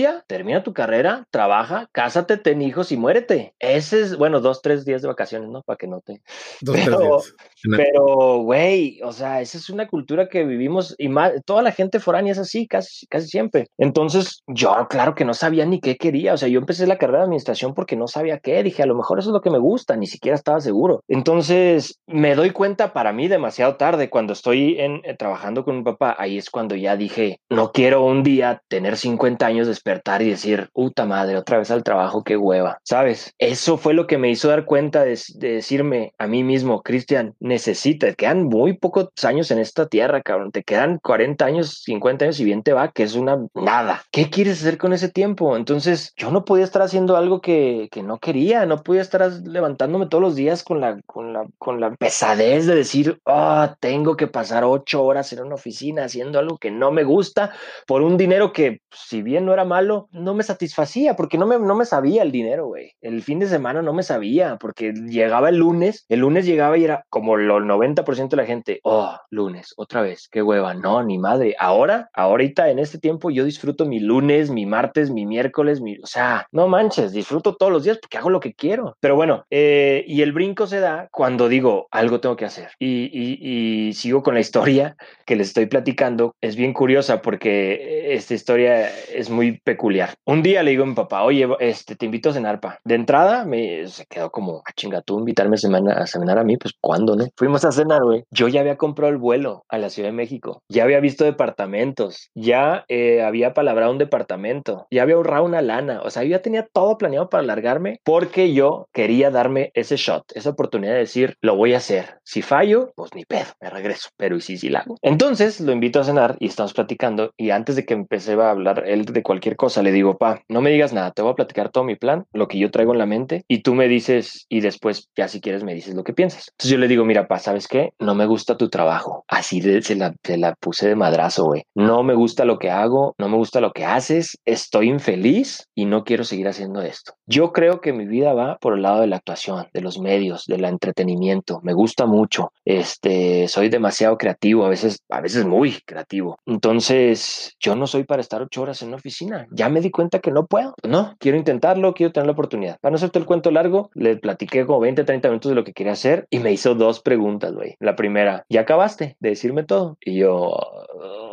estudia, 0.00 0.24
termina 0.26 0.62
tu 0.62 0.72
carrera, 0.72 1.26
trabaja, 1.30 1.88
cásate, 1.92 2.36
ten 2.36 2.62
hijos 2.62 2.92
y 2.92 2.96
muérete. 2.96 3.54
Ese 3.58 4.00
es, 4.00 4.16
bueno, 4.16 4.40
dos, 4.40 4.62
tres 4.62 4.84
días 4.84 5.02
de 5.02 5.08
vacaciones, 5.08 5.48
¿no? 5.50 5.62
Para 5.62 5.76
que 5.76 5.86
no 5.86 6.00
te... 6.00 6.22
Dos, 6.60 7.34
pero, 7.76 8.38
güey, 8.38 9.00
o 9.02 9.12
sea, 9.12 9.40
esa 9.40 9.58
es 9.58 9.68
una 9.70 9.86
cultura 9.86 10.28
que 10.28 10.44
vivimos 10.44 10.94
y 10.98 11.08
más, 11.08 11.32
toda 11.44 11.62
la 11.62 11.72
gente 11.72 12.00
foránea 12.00 12.32
es 12.32 12.38
así, 12.38 12.66
casi, 12.66 13.06
casi 13.06 13.28
siempre. 13.28 13.66
Entonces, 13.78 14.42
yo, 14.46 14.86
claro 14.88 15.14
que 15.14 15.24
no 15.24 15.34
sabía 15.34 15.66
ni 15.66 15.80
qué 15.80 15.96
quería. 15.96 16.34
O 16.34 16.36
sea, 16.36 16.48
yo 16.48 16.58
empecé 16.58 16.86
la 16.86 16.98
carrera 16.98 17.18
de 17.18 17.24
administración 17.24 17.74
porque 17.74 17.96
no 17.96 18.06
sabía 18.06 18.38
qué. 18.38 18.62
Dije, 18.62 18.82
a 18.82 18.86
lo 18.86 18.94
mejor 18.94 19.18
eso 19.18 19.30
es 19.30 19.34
lo 19.34 19.40
que 19.40 19.50
me 19.50 19.58
gusta, 19.58 19.96
ni 19.96 20.06
siquiera 20.06 20.34
estaba 20.34 20.60
seguro. 20.60 21.02
Entonces, 21.08 21.98
me 22.06 22.34
doy 22.34 22.50
cuenta 22.50 22.92
para 22.92 23.12
mí 23.12 23.28
demasiado 23.28 23.76
tarde 23.76 24.10
cuando 24.10 24.32
estoy 24.32 24.78
en, 24.78 25.02
eh, 25.04 25.16
trabajando 25.16 25.64
con 25.64 25.78
mi 25.78 25.82
papá. 25.82 26.16
Ahí 26.18 26.38
es 26.38 26.50
cuando 26.50 26.76
ya 26.76 26.96
dije, 26.96 27.40
no 27.50 27.72
quiero 27.72 28.04
un 28.04 28.22
día 28.22 28.62
tener 28.68 28.96
50 28.96 29.44
años, 29.46 29.68
despertar 29.90 30.22
y 30.22 30.30
decir, 30.30 30.70
puta 30.72 31.04
madre, 31.04 31.36
otra 31.36 31.58
vez 31.58 31.70
al 31.70 31.82
trabajo, 31.82 32.22
qué 32.22 32.36
hueva. 32.36 32.78
¿Sabes? 32.84 33.34
Eso 33.38 33.76
fue 33.76 33.94
lo 33.94 34.06
que 34.06 34.18
me 34.18 34.30
hizo 34.30 34.48
dar 34.48 34.64
cuenta 34.64 35.04
de, 35.04 35.18
de 35.34 35.52
decirme 35.52 36.12
a 36.18 36.26
mí 36.26 36.44
mismo, 36.44 36.82
Cristian, 36.82 37.34
necesita, 37.40 38.06
te 38.06 38.14
quedan 38.14 38.44
muy 38.44 38.74
pocos 38.74 39.08
años 39.24 39.50
en 39.50 39.58
esta 39.58 39.86
tierra, 39.86 40.22
cabrón, 40.22 40.52
te 40.52 40.62
quedan 40.62 40.98
40 40.98 41.44
años, 41.44 41.82
50 41.84 42.24
años 42.24 42.40
y 42.40 42.44
bien 42.44 42.62
te 42.62 42.72
va, 42.72 42.92
que 42.92 43.02
es 43.02 43.14
una 43.14 43.38
nada. 43.54 44.02
¿Qué 44.10 44.30
quieres 44.30 44.60
hacer 44.60 44.78
con 44.78 44.92
ese 44.92 45.08
tiempo? 45.08 45.56
Entonces 45.56 46.12
yo 46.16 46.30
no 46.30 46.44
podía 46.44 46.64
estar 46.64 46.82
haciendo 46.82 47.16
algo 47.16 47.40
que, 47.40 47.88
que 47.90 48.02
no 48.02 48.18
quería, 48.18 48.66
no 48.66 48.82
podía 48.82 49.02
estar 49.02 49.20
levantándome 49.44 50.06
todos 50.06 50.22
los 50.22 50.36
días 50.36 50.62
con 50.62 50.80
la, 50.80 51.00
con 51.06 51.32
la, 51.32 51.46
con 51.58 51.80
la 51.80 51.94
pesadez 51.96 52.66
de 52.66 52.74
decir, 52.74 53.20
oh, 53.24 53.68
tengo 53.80 54.16
que 54.16 54.26
pasar 54.26 54.64
ocho 54.64 55.02
horas 55.02 55.32
en 55.32 55.40
una 55.40 55.56
oficina 55.56 56.04
haciendo 56.04 56.38
algo 56.38 56.58
que 56.58 56.70
no 56.70 56.92
me 56.92 57.04
gusta 57.04 57.52
por 57.86 58.02
un 58.02 58.16
dinero 58.16 58.52
que, 58.52 58.80
si 58.90 59.22
bien 59.22 59.44
no 59.46 59.52
era 59.52 59.64
malo, 59.64 59.79
no 59.88 60.34
me 60.34 60.42
satisfacía 60.42 61.16
porque 61.16 61.38
no 61.38 61.46
me, 61.46 61.58
no 61.58 61.74
me 61.74 61.84
sabía 61.84 62.22
el 62.22 62.32
dinero, 62.32 62.66
güey. 62.66 62.92
El 63.00 63.22
fin 63.22 63.38
de 63.38 63.46
semana 63.46 63.82
no 63.82 63.92
me 63.92 64.02
sabía 64.02 64.56
porque 64.58 64.92
llegaba 64.92 65.48
el 65.48 65.56
lunes, 65.56 66.04
el 66.08 66.20
lunes 66.20 66.46
llegaba 66.46 66.76
y 66.78 66.84
era 66.84 67.04
como 67.08 67.36
el 67.36 67.48
90% 67.48 68.28
de 68.28 68.36
la 68.36 68.46
gente, 68.46 68.80
oh, 68.84 69.16
lunes, 69.30 69.74
otra 69.76 70.02
vez, 70.02 70.28
qué 70.30 70.42
hueva, 70.42 70.74
no, 70.74 71.02
ni 71.02 71.18
madre. 71.18 71.54
Ahora, 71.58 72.10
ahorita 72.12 72.70
en 72.70 72.78
este 72.78 72.98
tiempo 72.98 73.30
yo 73.30 73.44
disfruto 73.44 73.86
mi 73.86 74.00
lunes, 74.00 74.50
mi 74.50 74.66
martes, 74.66 75.10
mi 75.10 75.26
miércoles, 75.26 75.80
mi, 75.80 75.98
o 75.98 76.06
sea, 76.06 76.46
no 76.52 76.68
manches, 76.68 77.12
disfruto 77.12 77.56
todos 77.56 77.72
los 77.72 77.84
días 77.84 77.98
porque 77.98 78.18
hago 78.18 78.30
lo 78.30 78.40
que 78.40 78.54
quiero. 78.54 78.96
Pero 79.00 79.16
bueno, 79.16 79.44
eh, 79.50 80.04
y 80.06 80.22
el 80.22 80.32
brinco 80.32 80.66
se 80.66 80.80
da 80.80 81.08
cuando 81.10 81.48
digo, 81.48 81.88
algo 81.90 82.20
tengo 82.20 82.36
que 82.36 82.44
hacer. 82.44 82.70
Y, 82.78 83.10
y, 83.12 83.92
sigo 83.94 84.22
con 84.22 84.34
la 84.34 84.40
historia 84.40 84.96
que 85.26 85.36
les 85.36 85.48
estoy 85.48 85.66
platicando. 85.66 86.34
Es 86.40 86.56
bien 86.56 86.72
curiosa 86.72 87.22
porque 87.22 88.14
esta 88.14 88.34
historia 88.34 88.88
es 89.12 89.30
muy 89.30 89.60
peculiar. 89.70 90.14
Un 90.26 90.42
día 90.42 90.64
le 90.64 90.72
digo 90.72 90.82
a 90.82 90.86
mi 90.86 90.94
papá, 90.94 91.22
oye, 91.22 91.48
este, 91.60 91.94
te 91.94 92.06
invito 92.06 92.30
a 92.30 92.32
cenar, 92.32 92.58
pa. 92.58 92.80
De 92.84 92.96
entrada 92.96 93.44
me 93.44 93.86
se 93.86 94.04
quedó 94.06 94.30
como, 94.30 94.56
a 94.56 94.62
ah, 94.66 94.72
chinga, 94.74 95.00
tú 95.00 95.20
invitarme 95.20 95.54
a, 95.54 95.58
semana, 95.58 95.92
a 95.92 96.06
cenar 96.08 96.38
a 96.38 96.44
mí, 96.44 96.56
pues 96.56 96.74
¿cuándo, 96.80 97.14
no? 97.14 97.28
Fuimos 97.36 97.64
a 97.64 97.70
cenar, 97.70 98.02
güey. 98.02 98.24
Yo 98.30 98.48
ya 98.48 98.62
había 98.62 98.76
comprado 98.76 99.12
el 99.12 99.18
vuelo 99.18 99.64
a 99.68 99.78
la 99.78 99.90
Ciudad 99.90 100.08
de 100.08 100.12
México, 100.12 100.62
ya 100.68 100.82
había 100.82 100.98
visto 100.98 101.24
departamentos, 101.24 102.30
ya 102.34 102.84
eh, 102.88 103.22
había 103.22 103.54
palabrado 103.54 103.92
un 103.92 103.98
departamento, 103.98 104.88
ya 104.90 105.02
había 105.02 105.14
ahorrado 105.14 105.44
una 105.44 105.62
lana, 105.62 106.00
o 106.02 106.10
sea, 106.10 106.24
yo 106.24 106.30
ya 106.30 106.42
tenía 106.42 106.66
todo 106.72 106.98
planeado 106.98 107.28
para 107.28 107.44
largarme 107.44 108.00
porque 108.04 108.52
yo 108.52 108.88
quería 108.92 109.30
darme 109.30 109.70
ese 109.74 109.96
shot, 109.96 110.24
esa 110.34 110.50
oportunidad 110.50 110.94
de 110.94 110.98
decir, 110.98 111.36
lo 111.42 111.54
voy 111.54 111.74
a 111.74 111.78
hacer. 111.78 112.18
Si 112.24 112.42
fallo, 112.42 112.92
pues 112.96 113.14
ni 113.14 113.24
pedo, 113.24 113.52
me 113.60 113.70
regreso, 113.70 114.08
pero 114.16 114.36
y 114.36 114.40
sí, 114.40 114.56
sí 114.56 114.68
la 114.68 114.80
hago. 114.80 114.96
Entonces 115.02 115.60
lo 115.60 115.70
invito 115.70 116.00
a 116.00 116.04
cenar 116.04 116.36
y 116.40 116.46
estamos 116.46 116.72
platicando 116.72 117.32
y 117.36 117.50
antes 117.50 117.76
de 117.76 117.84
que 117.84 117.94
empecé 117.94 118.32
a 118.34 118.50
hablar 118.50 118.84
él 118.86 119.04
de 119.04 119.22
cualquier 119.22 119.49
cosa, 119.56 119.82
le 119.82 119.92
digo, 119.92 120.16
pa, 120.18 120.42
no 120.48 120.60
me 120.60 120.70
digas 120.70 120.92
nada, 120.92 121.12
te 121.12 121.22
voy 121.22 121.32
a 121.32 121.36
platicar 121.36 121.70
todo 121.70 121.84
mi 121.84 121.96
plan, 121.96 122.26
lo 122.32 122.48
que 122.48 122.58
yo 122.58 122.70
traigo 122.70 122.92
en 122.92 122.98
la 122.98 123.06
mente 123.06 123.44
y 123.48 123.62
tú 123.62 123.74
me 123.74 123.88
dices 123.88 124.46
y 124.48 124.60
después 124.60 125.10
ya 125.16 125.28
si 125.28 125.40
quieres 125.40 125.64
me 125.64 125.74
dices 125.74 125.94
lo 125.94 126.04
que 126.04 126.12
piensas. 126.12 126.48
Entonces 126.52 126.70
yo 126.70 126.78
le 126.78 126.88
digo, 126.88 127.04
mira, 127.04 127.26
pa, 127.26 127.38
¿sabes 127.38 127.68
qué? 127.68 127.90
No 127.98 128.14
me 128.14 128.26
gusta 128.26 128.56
tu 128.56 128.68
trabajo. 128.68 129.24
Así 129.28 129.60
de, 129.60 129.82
se, 129.82 129.96
la, 129.96 130.14
se 130.22 130.36
la 130.36 130.54
puse 130.54 130.88
de 130.88 130.96
madrazo, 130.96 131.44
güey. 131.44 131.64
No 131.74 132.02
me 132.02 132.14
gusta 132.14 132.44
lo 132.44 132.58
que 132.58 132.70
hago, 132.70 133.14
no 133.18 133.28
me 133.28 133.36
gusta 133.36 133.60
lo 133.60 133.72
que 133.72 133.84
haces, 133.84 134.38
estoy 134.44 134.88
infeliz 134.88 135.68
y 135.74 135.86
no 135.86 136.04
quiero 136.04 136.24
seguir 136.24 136.48
haciendo 136.48 136.82
esto. 136.82 137.14
Yo 137.26 137.52
creo 137.52 137.80
que 137.80 137.92
mi 137.92 138.06
vida 138.06 138.32
va 138.34 138.58
por 138.60 138.74
el 138.74 138.82
lado 138.82 139.00
de 139.00 139.06
la 139.06 139.16
actuación, 139.16 139.66
de 139.72 139.80
los 139.80 139.98
medios, 139.98 140.44
del 140.46 140.64
entretenimiento. 140.64 141.60
Me 141.62 141.72
gusta 141.72 142.06
mucho. 142.06 142.52
Este, 142.64 143.48
soy 143.48 143.68
demasiado 143.68 144.16
creativo, 144.18 144.64
a 144.64 144.68
veces, 144.68 145.02
a 145.08 145.20
veces 145.20 145.46
muy 145.46 145.78
creativo. 145.86 146.38
Entonces, 146.46 147.56
yo 147.60 147.76
no 147.76 147.86
soy 147.86 148.04
para 148.04 148.20
estar 148.20 148.42
ocho 148.42 148.62
horas 148.62 148.82
en 148.82 148.88
una 148.88 148.96
oficina. 148.96 149.39
Ya 149.50 149.68
me 149.68 149.80
di 149.80 149.90
cuenta 149.90 150.20
que 150.20 150.30
no 150.30 150.46
puedo. 150.46 150.74
No, 150.86 151.16
quiero 151.18 151.38
intentarlo, 151.38 151.94
quiero 151.94 152.12
tener 152.12 152.26
la 152.26 152.32
oportunidad. 152.32 152.78
Para 152.80 152.90
no 152.90 152.96
hacerte 152.96 153.18
el 153.18 153.26
cuento 153.26 153.50
largo, 153.50 153.90
le 153.94 154.16
platiqué 154.16 154.66
como 154.66 154.80
20, 154.80 155.04
30 155.04 155.28
minutos 155.28 155.50
de 155.50 155.54
lo 155.54 155.64
que 155.64 155.72
quería 155.72 155.92
hacer 155.92 156.26
y 156.30 156.38
me 156.38 156.52
hizo 156.52 156.74
dos 156.74 157.00
preguntas, 157.00 157.52
güey. 157.52 157.76
La 157.80 157.96
primera, 157.96 158.44
¿ya 158.48 158.62
acabaste 158.62 159.16
de 159.20 159.28
decirme 159.30 159.64
todo? 159.64 159.96
Y 160.00 160.18
yo, 160.18 160.56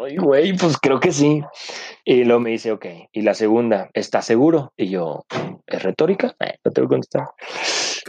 ay, 0.03 0.17
güey, 0.17 0.55
pues 0.57 0.77
creo 0.77 0.99
que 0.99 1.11
sí. 1.11 1.41
Y 2.05 2.23
luego 2.23 2.39
me 2.39 2.51
dice, 2.51 2.71
ok. 2.71 2.85
Y 3.11 3.21
la 3.21 3.33
segunda, 3.33 3.89
¿estás 3.93 4.25
seguro? 4.25 4.73
Y 4.77 4.89
yo, 4.89 5.25
¿es 5.65 5.83
retórica? 5.83 6.35
Eh, 6.39 6.57
no 6.63 6.71
tengo 6.71 6.87
que 6.87 6.93
contestar. 6.95 7.27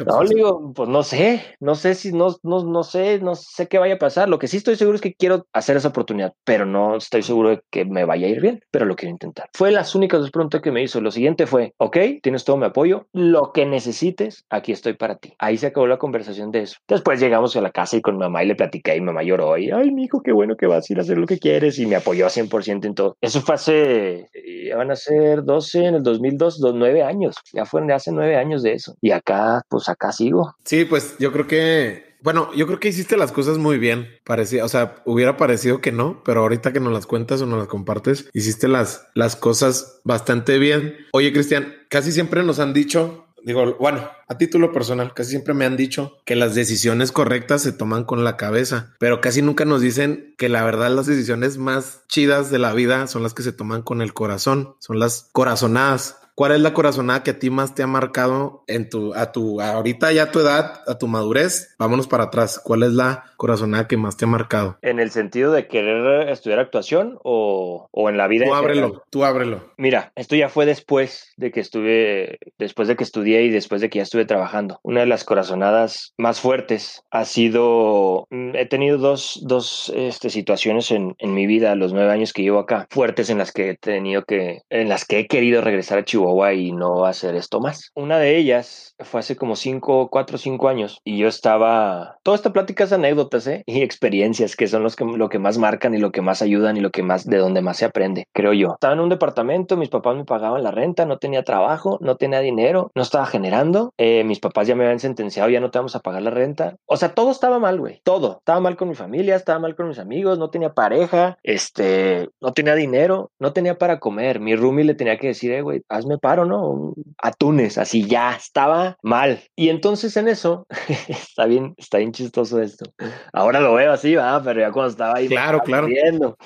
No, 0.06 0.22
le 0.22 0.34
digo, 0.34 0.72
pues 0.74 0.88
no 0.88 1.02
sé, 1.02 1.42
no 1.60 1.74
sé 1.74 1.94
si, 1.94 2.12
no, 2.12 2.36
no, 2.42 2.62
no 2.62 2.82
sé, 2.84 3.18
no 3.20 3.34
sé 3.34 3.66
qué 3.68 3.78
vaya 3.78 3.94
a 3.94 3.98
pasar. 3.98 4.28
Lo 4.28 4.38
que 4.38 4.48
sí 4.48 4.58
estoy 4.58 4.76
seguro 4.76 4.96
es 4.96 5.02
que 5.02 5.14
quiero 5.14 5.46
hacer 5.52 5.76
esa 5.76 5.88
oportunidad, 5.88 6.34
pero 6.44 6.66
no 6.66 6.96
estoy 6.96 7.22
seguro 7.22 7.50
de 7.50 7.60
que 7.70 7.84
me 7.84 8.04
vaya 8.04 8.26
a 8.26 8.30
ir 8.30 8.40
bien, 8.40 8.60
pero 8.70 8.84
lo 8.84 8.96
quiero 8.96 9.10
intentar. 9.10 9.48
Fue 9.52 9.70
las 9.88 9.94
únicas 9.94 10.20
dos 10.20 10.30
preguntas 10.30 10.60
que 10.60 10.70
me 10.70 10.82
hizo. 10.82 11.00
Lo 11.00 11.10
siguiente 11.10 11.46
fue, 11.46 11.72
ok, 11.78 11.96
tienes 12.22 12.44
todo 12.44 12.58
mi 12.58 12.66
apoyo, 12.66 13.06
lo 13.14 13.52
que 13.52 13.64
necesites, 13.64 14.44
aquí 14.50 14.72
estoy 14.72 14.92
para 14.92 15.16
ti. 15.16 15.32
Ahí 15.38 15.56
se 15.56 15.68
acabó 15.68 15.86
la 15.86 15.96
conversación 15.96 16.50
de 16.50 16.60
eso. 16.60 16.76
Después 16.86 17.20
llegamos 17.20 17.56
a 17.56 17.62
la 17.62 17.70
casa 17.70 17.96
y 17.96 18.02
con 18.02 18.18
mamá 18.18 18.44
y 18.44 18.48
le 18.48 18.54
platicé 18.54 18.96
y 18.96 19.00
mamá 19.00 19.22
lloró 19.22 19.56
y, 19.56 19.70
ay, 19.70 19.90
mi 19.90 20.04
hijo, 20.04 20.20
qué 20.22 20.32
bueno 20.32 20.56
que 20.56 20.66
vas 20.66 20.88
a 20.88 20.92
ir 20.92 20.98
a 20.98 21.02
hacer 21.02 21.16
lo 21.16 21.26
que 21.26 21.38
quieres 21.38 21.78
y 21.78 21.86
me 21.86 21.96
apoyó 21.96 22.26
a 22.26 22.28
100% 22.28 22.84
en 22.84 22.94
todo. 22.94 23.16
Eso 23.22 23.40
fue 23.40 23.54
hace, 23.54 24.26
ya 24.66 24.76
van 24.76 24.90
a 24.90 24.96
ser 24.96 25.42
12 25.42 25.86
en 25.86 25.94
el 25.94 26.02
2002, 26.02 26.60
dos, 26.60 26.74
nueve 26.74 27.02
años. 27.02 27.36
Ya 27.54 27.64
fueron 27.64 27.88
de 27.88 27.94
hace 27.94 28.12
nueve 28.12 28.36
años 28.36 28.62
de 28.62 28.74
eso. 28.74 28.94
Y 29.00 29.12
acá, 29.12 29.62
pues 29.70 29.88
acá 29.88 30.12
sigo. 30.12 30.54
Sí, 30.66 30.84
pues 30.84 31.16
yo 31.18 31.32
creo 31.32 31.46
que 31.46 32.07
bueno, 32.22 32.50
yo 32.54 32.66
creo 32.66 32.80
que 32.80 32.88
hiciste 32.88 33.16
las 33.16 33.32
cosas 33.32 33.58
muy 33.58 33.78
bien. 33.78 34.08
Parecía, 34.24 34.64
o 34.64 34.68
sea, 34.68 35.02
hubiera 35.04 35.36
parecido 35.36 35.80
que 35.80 35.92
no, 35.92 36.22
pero 36.24 36.40
ahorita 36.40 36.72
que 36.72 36.80
nos 36.80 36.92
las 36.92 37.06
cuentas 37.06 37.40
o 37.42 37.46
nos 37.46 37.58
las 37.58 37.68
compartes, 37.68 38.28
hiciste 38.32 38.68
las, 38.68 39.06
las 39.14 39.36
cosas 39.36 40.00
bastante 40.04 40.58
bien. 40.58 40.96
Oye, 41.12 41.32
Cristian, 41.32 41.74
casi 41.88 42.12
siempre 42.12 42.42
nos 42.42 42.58
han 42.58 42.72
dicho, 42.72 43.26
digo, 43.44 43.76
bueno, 43.78 44.08
a 44.26 44.38
título 44.38 44.72
personal, 44.72 45.14
casi 45.14 45.30
siempre 45.30 45.54
me 45.54 45.64
han 45.64 45.76
dicho 45.76 46.18
que 46.24 46.36
las 46.36 46.54
decisiones 46.54 47.12
correctas 47.12 47.62
se 47.62 47.72
toman 47.72 48.04
con 48.04 48.24
la 48.24 48.36
cabeza, 48.36 48.94
pero 48.98 49.20
casi 49.20 49.42
nunca 49.42 49.64
nos 49.64 49.80
dicen 49.80 50.34
que 50.36 50.48
la 50.48 50.64
verdad 50.64 50.90
las 50.90 51.06
decisiones 51.06 51.56
más 51.56 52.02
chidas 52.08 52.50
de 52.50 52.58
la 52.58 52.72
vida 52.74 53.06
son 53.06 53.22
las 53.22 53.34
que 53.34 53.42
se 53.42 53.52
toman 53.52 53.82
con 53.82 54.02
el 54.02 54.12
corazón, 54.12 54.74
son 54.80 54.98
las 54.98 55.28
corazonadas 55.32 56.18
¿cuál 56.38 56.52
es 56.52 56.60
la 56.60 56.72
corazonada 56.72 57.24
que 57.24 57.32
a 57.32 57.38
ti 57.40 57.50
más 57.50 57.74
te 57.74 57.82
ha 57.82 57.88
marcado 57.88 58.62
en 58.68 58.88
tu, 58.88 59.12
a 59.12 59.32
tu, 59.32 59.60
ahorita 59.60 60.12
ya 60.12 60.22
a 60.22 60.30
tu 60.30 60.38
edad, 60.38 60.82
a 60.86 60.96
tu 60.96 61.08
madurez? 61.08 61.74
Vámonos 61.80 62.06
para 62.06 62.24
atrás. 62.24 62.60
¿Cuál 62.62 62.84
es 62.84 62.92
la 62.92 63.24
corazonada 63.36 63.88
que 63.88 63.96
más 63.96 64.16
te 64.16 64.24
ha 64.24 64.28
marcado? 64.28 64.78
¿En 64.82 65.00
el 65.00 65.10
sentido 65.10 65.50
de 65.50 65.66
querer 65.66 66.28
estudiar 66.28 66.60
actuación 66.60 67.18
o, 67.24 67.88
o 67.90 68.08
en 68.08 68.16
la 68.16 68.28
vida? 68.28 68.44
Tú 68.46 68.54
ábrelo, 68.54 69.02
tú 69.10 69.24
ábrelo. 69.24 69.72
Mira, 69.78 70.12
esto 70.14 70.36
ya 70.36 70.48
fue 70.48 70.64
después 70.64 71.32
de 71.36 71.50
que 71.50 71.58
estuve, 71.58 72.38
después 72.56 72.86
de 72.86 72.94
que 72.94 73.02
estudié 73.02 73.42
y 73.42 73.50
después 73.50 73.80
de 73.80 73.90
que 73.90 73.98
ya 73.98 74.04
estuve 74.04 74.24
trabajando. 74.24 74.78
Una 74.84 75.00
de 75.00 75.06
las 75.06 75.24
corazonadas 75.24 76.14
más 76.18 76.40
fuertes 76.40 77.02
ha 77.10 77.24
sido, 77.24 78.28
mm, 78.30 78.54
he 78.54 78.66
tenido 78.66 78.96
dos, 78.98 79.40
dos 79.42 79.92
este, 79.96 80.30
situaciones 80.30 80.92
en, 80.92 81.16
en 81.18 81.34
mi 81.34 81.48
vida, 81.48 81.74
los 81.74 81.92
nueve 81.92 82.12
años 82.12 82.32
que 82.32 82.42
llevo 82.42 82.60
acá, 82.60 82.86
fuertes 82.90 83.28
en 83.28 83.38
las 83.38 83.50
que 83.50 83.70
he 83.70 83.76
tenido 83.76 84.22
que, 84.22 84.62
en 84.70 84.88
las 84.88 85.04
que 85.04 85.18
he 85.18 85.26
querido 85.26 85.62
regresar 85.62 85.98
a 85.98 86.04
Chihuahua 86.04 86.27
y 86.54 86.72
no 86.72 87.04
hacer 87.04 87.34
esto 87.34 87.60
más. 87.60 87.90
Una 87.94 88.18
de 88.18 88.36
ellas 88.36 88.94
fue 88.98 89.20
hace 89.20 89.36
como 89.36 89.56
cinco, 89.56 90.08
cuatro 90.10 90.36
o 90.36 90.38
cinco 90.38 90.68
años 90.68 91.00
y 91.04 91.18
yo 91.18 91.28
estaba, 91.28 92.18
toda 92.22 92.36
esta 92.36 92.52
plática 92.52 92.84
es 92.84 92.92
anécdotas 92.92 93.46
¿eh? 93.46 93.62
y 93.66 93.82
experiencias 93.82 94.56
que 94.56 94.66
son 94.66 94.82
los 94.82 94.96
que, 94.96 95.04
lo 95.04 95.28
que 95.28 95.38
más 95.38 95.58
marcan 95.58 95.94
y 95.94 95.98
lo 95.98 96.12
que 96.12 96.22
más 96.22 96.42
ayudan 96.42 96.76
y 96.76 96.80
lo 96.80 96.90
que 96.90 97.02
más, 97.02 97.24
de 97.24 97.38
donde 97.38 97.62
más 97.62 97.78
se 97.78 97.84
aprende, 97.84 98.26
creo 98.32 98.52
yo. 98.52 98.72
Estaba 98.74 98.94
en 98.94 99.00
un 99.00 99.08
departamento, 99.08 99.76
mis 99.76 99.88
papás 99.88 100.16
me 100.16 100.24
pagaban 100.24 100.62
la 100.62 100.70
renta, 100.70 101.06
no 101.06 101.18
tenía 101.18 101.42
trabajo, 101.44 101.98
no 102.00 102.16
tenía 102.16 102.40
dinero, 102.40 102.90
no 102.94 103.02
estaba 103.02 103.26
generando, 103.26 103.92
eh, 103.98 104.24
mis 104.24 104.40
papás 104.40 104.66
ya 104.66 104.74
me 104.74 104.84
habían 104.84 105.00
sentenciado, 105.00 105.48
ya 105.48 105.60
no 105.60 105.70
te 105.70 105.78
vamos 105.78 105.96
a 105.96 106.00
pagar 106.00 106.22
la 106.22 106.30
renta. 106.30 106.76
O 106.86 106.96
sea, 106.96 107.14
todo 107.14 107.30
estaba 107.30 107.58
mal, 107.58 107.78
güey, 107.78 108.00
todo. 108.04 108.38
Estaba 108.38 108.60
mal 108.60 108.76
con 108.76 108.88
mi 108.88 108.94
familia, 108.94 109.36
estaba 109.36 109.58
mal 109.58 109.74
con 109.74 109.88
mis 109.88 109.98
amigos, 109.98 110.38
no 110.38 110.50
tenía 110.50 110.74
pareja, 110.74 111.38
este, 111.42 112.28
no 112.40 112.52
tenía 112.52 112.74
dinero, 112.74 113.30
no 113.38 113.52
tenía 113.52 113.78
para 113.78 113.98
comer. 113.98 114.40
Mi 114.40 114.56
roomie 114.56 114.84
le 114.84 114.94
tenía 114.94 115.18
que 115.18 115.28
decir, 115.28 115.52
eh, 115.52 115.62
güey, 115.62 115.82
hazme 115.88 116.17
paro, 116.18 116.44
¿no? 116.44 116.94
Atunes, 117.22 117.78
así 117.78 118.06
ya, 118.06 118.34
estaba 118.34 118.96
mal. 119.02 119.40
Y 119.56 119.68
entonces 119.68 120.16
en 120.16 120.28
eso, 120.28 120.66
está 121.08 121.46
bien, 121.46 121.74
está 121.76 121.98
bien 121.98 122.12
chistoso 122.12 122.60
esto. 122.60 122.90
Ahora 123.32 123.60
lo 123.60 123.74
veo 123.74 123.92
así, 123.92 124.14
va, 124.14 124.42
pero 124.42 124.60
ya 124.60 124.72
cuando 124.72 124.90
estaba 124.90 125.16
ahí, 125.16 125.28
claro, 125.28 125.60
claro. 125.60 125.86
Viendo, 125.86 126.36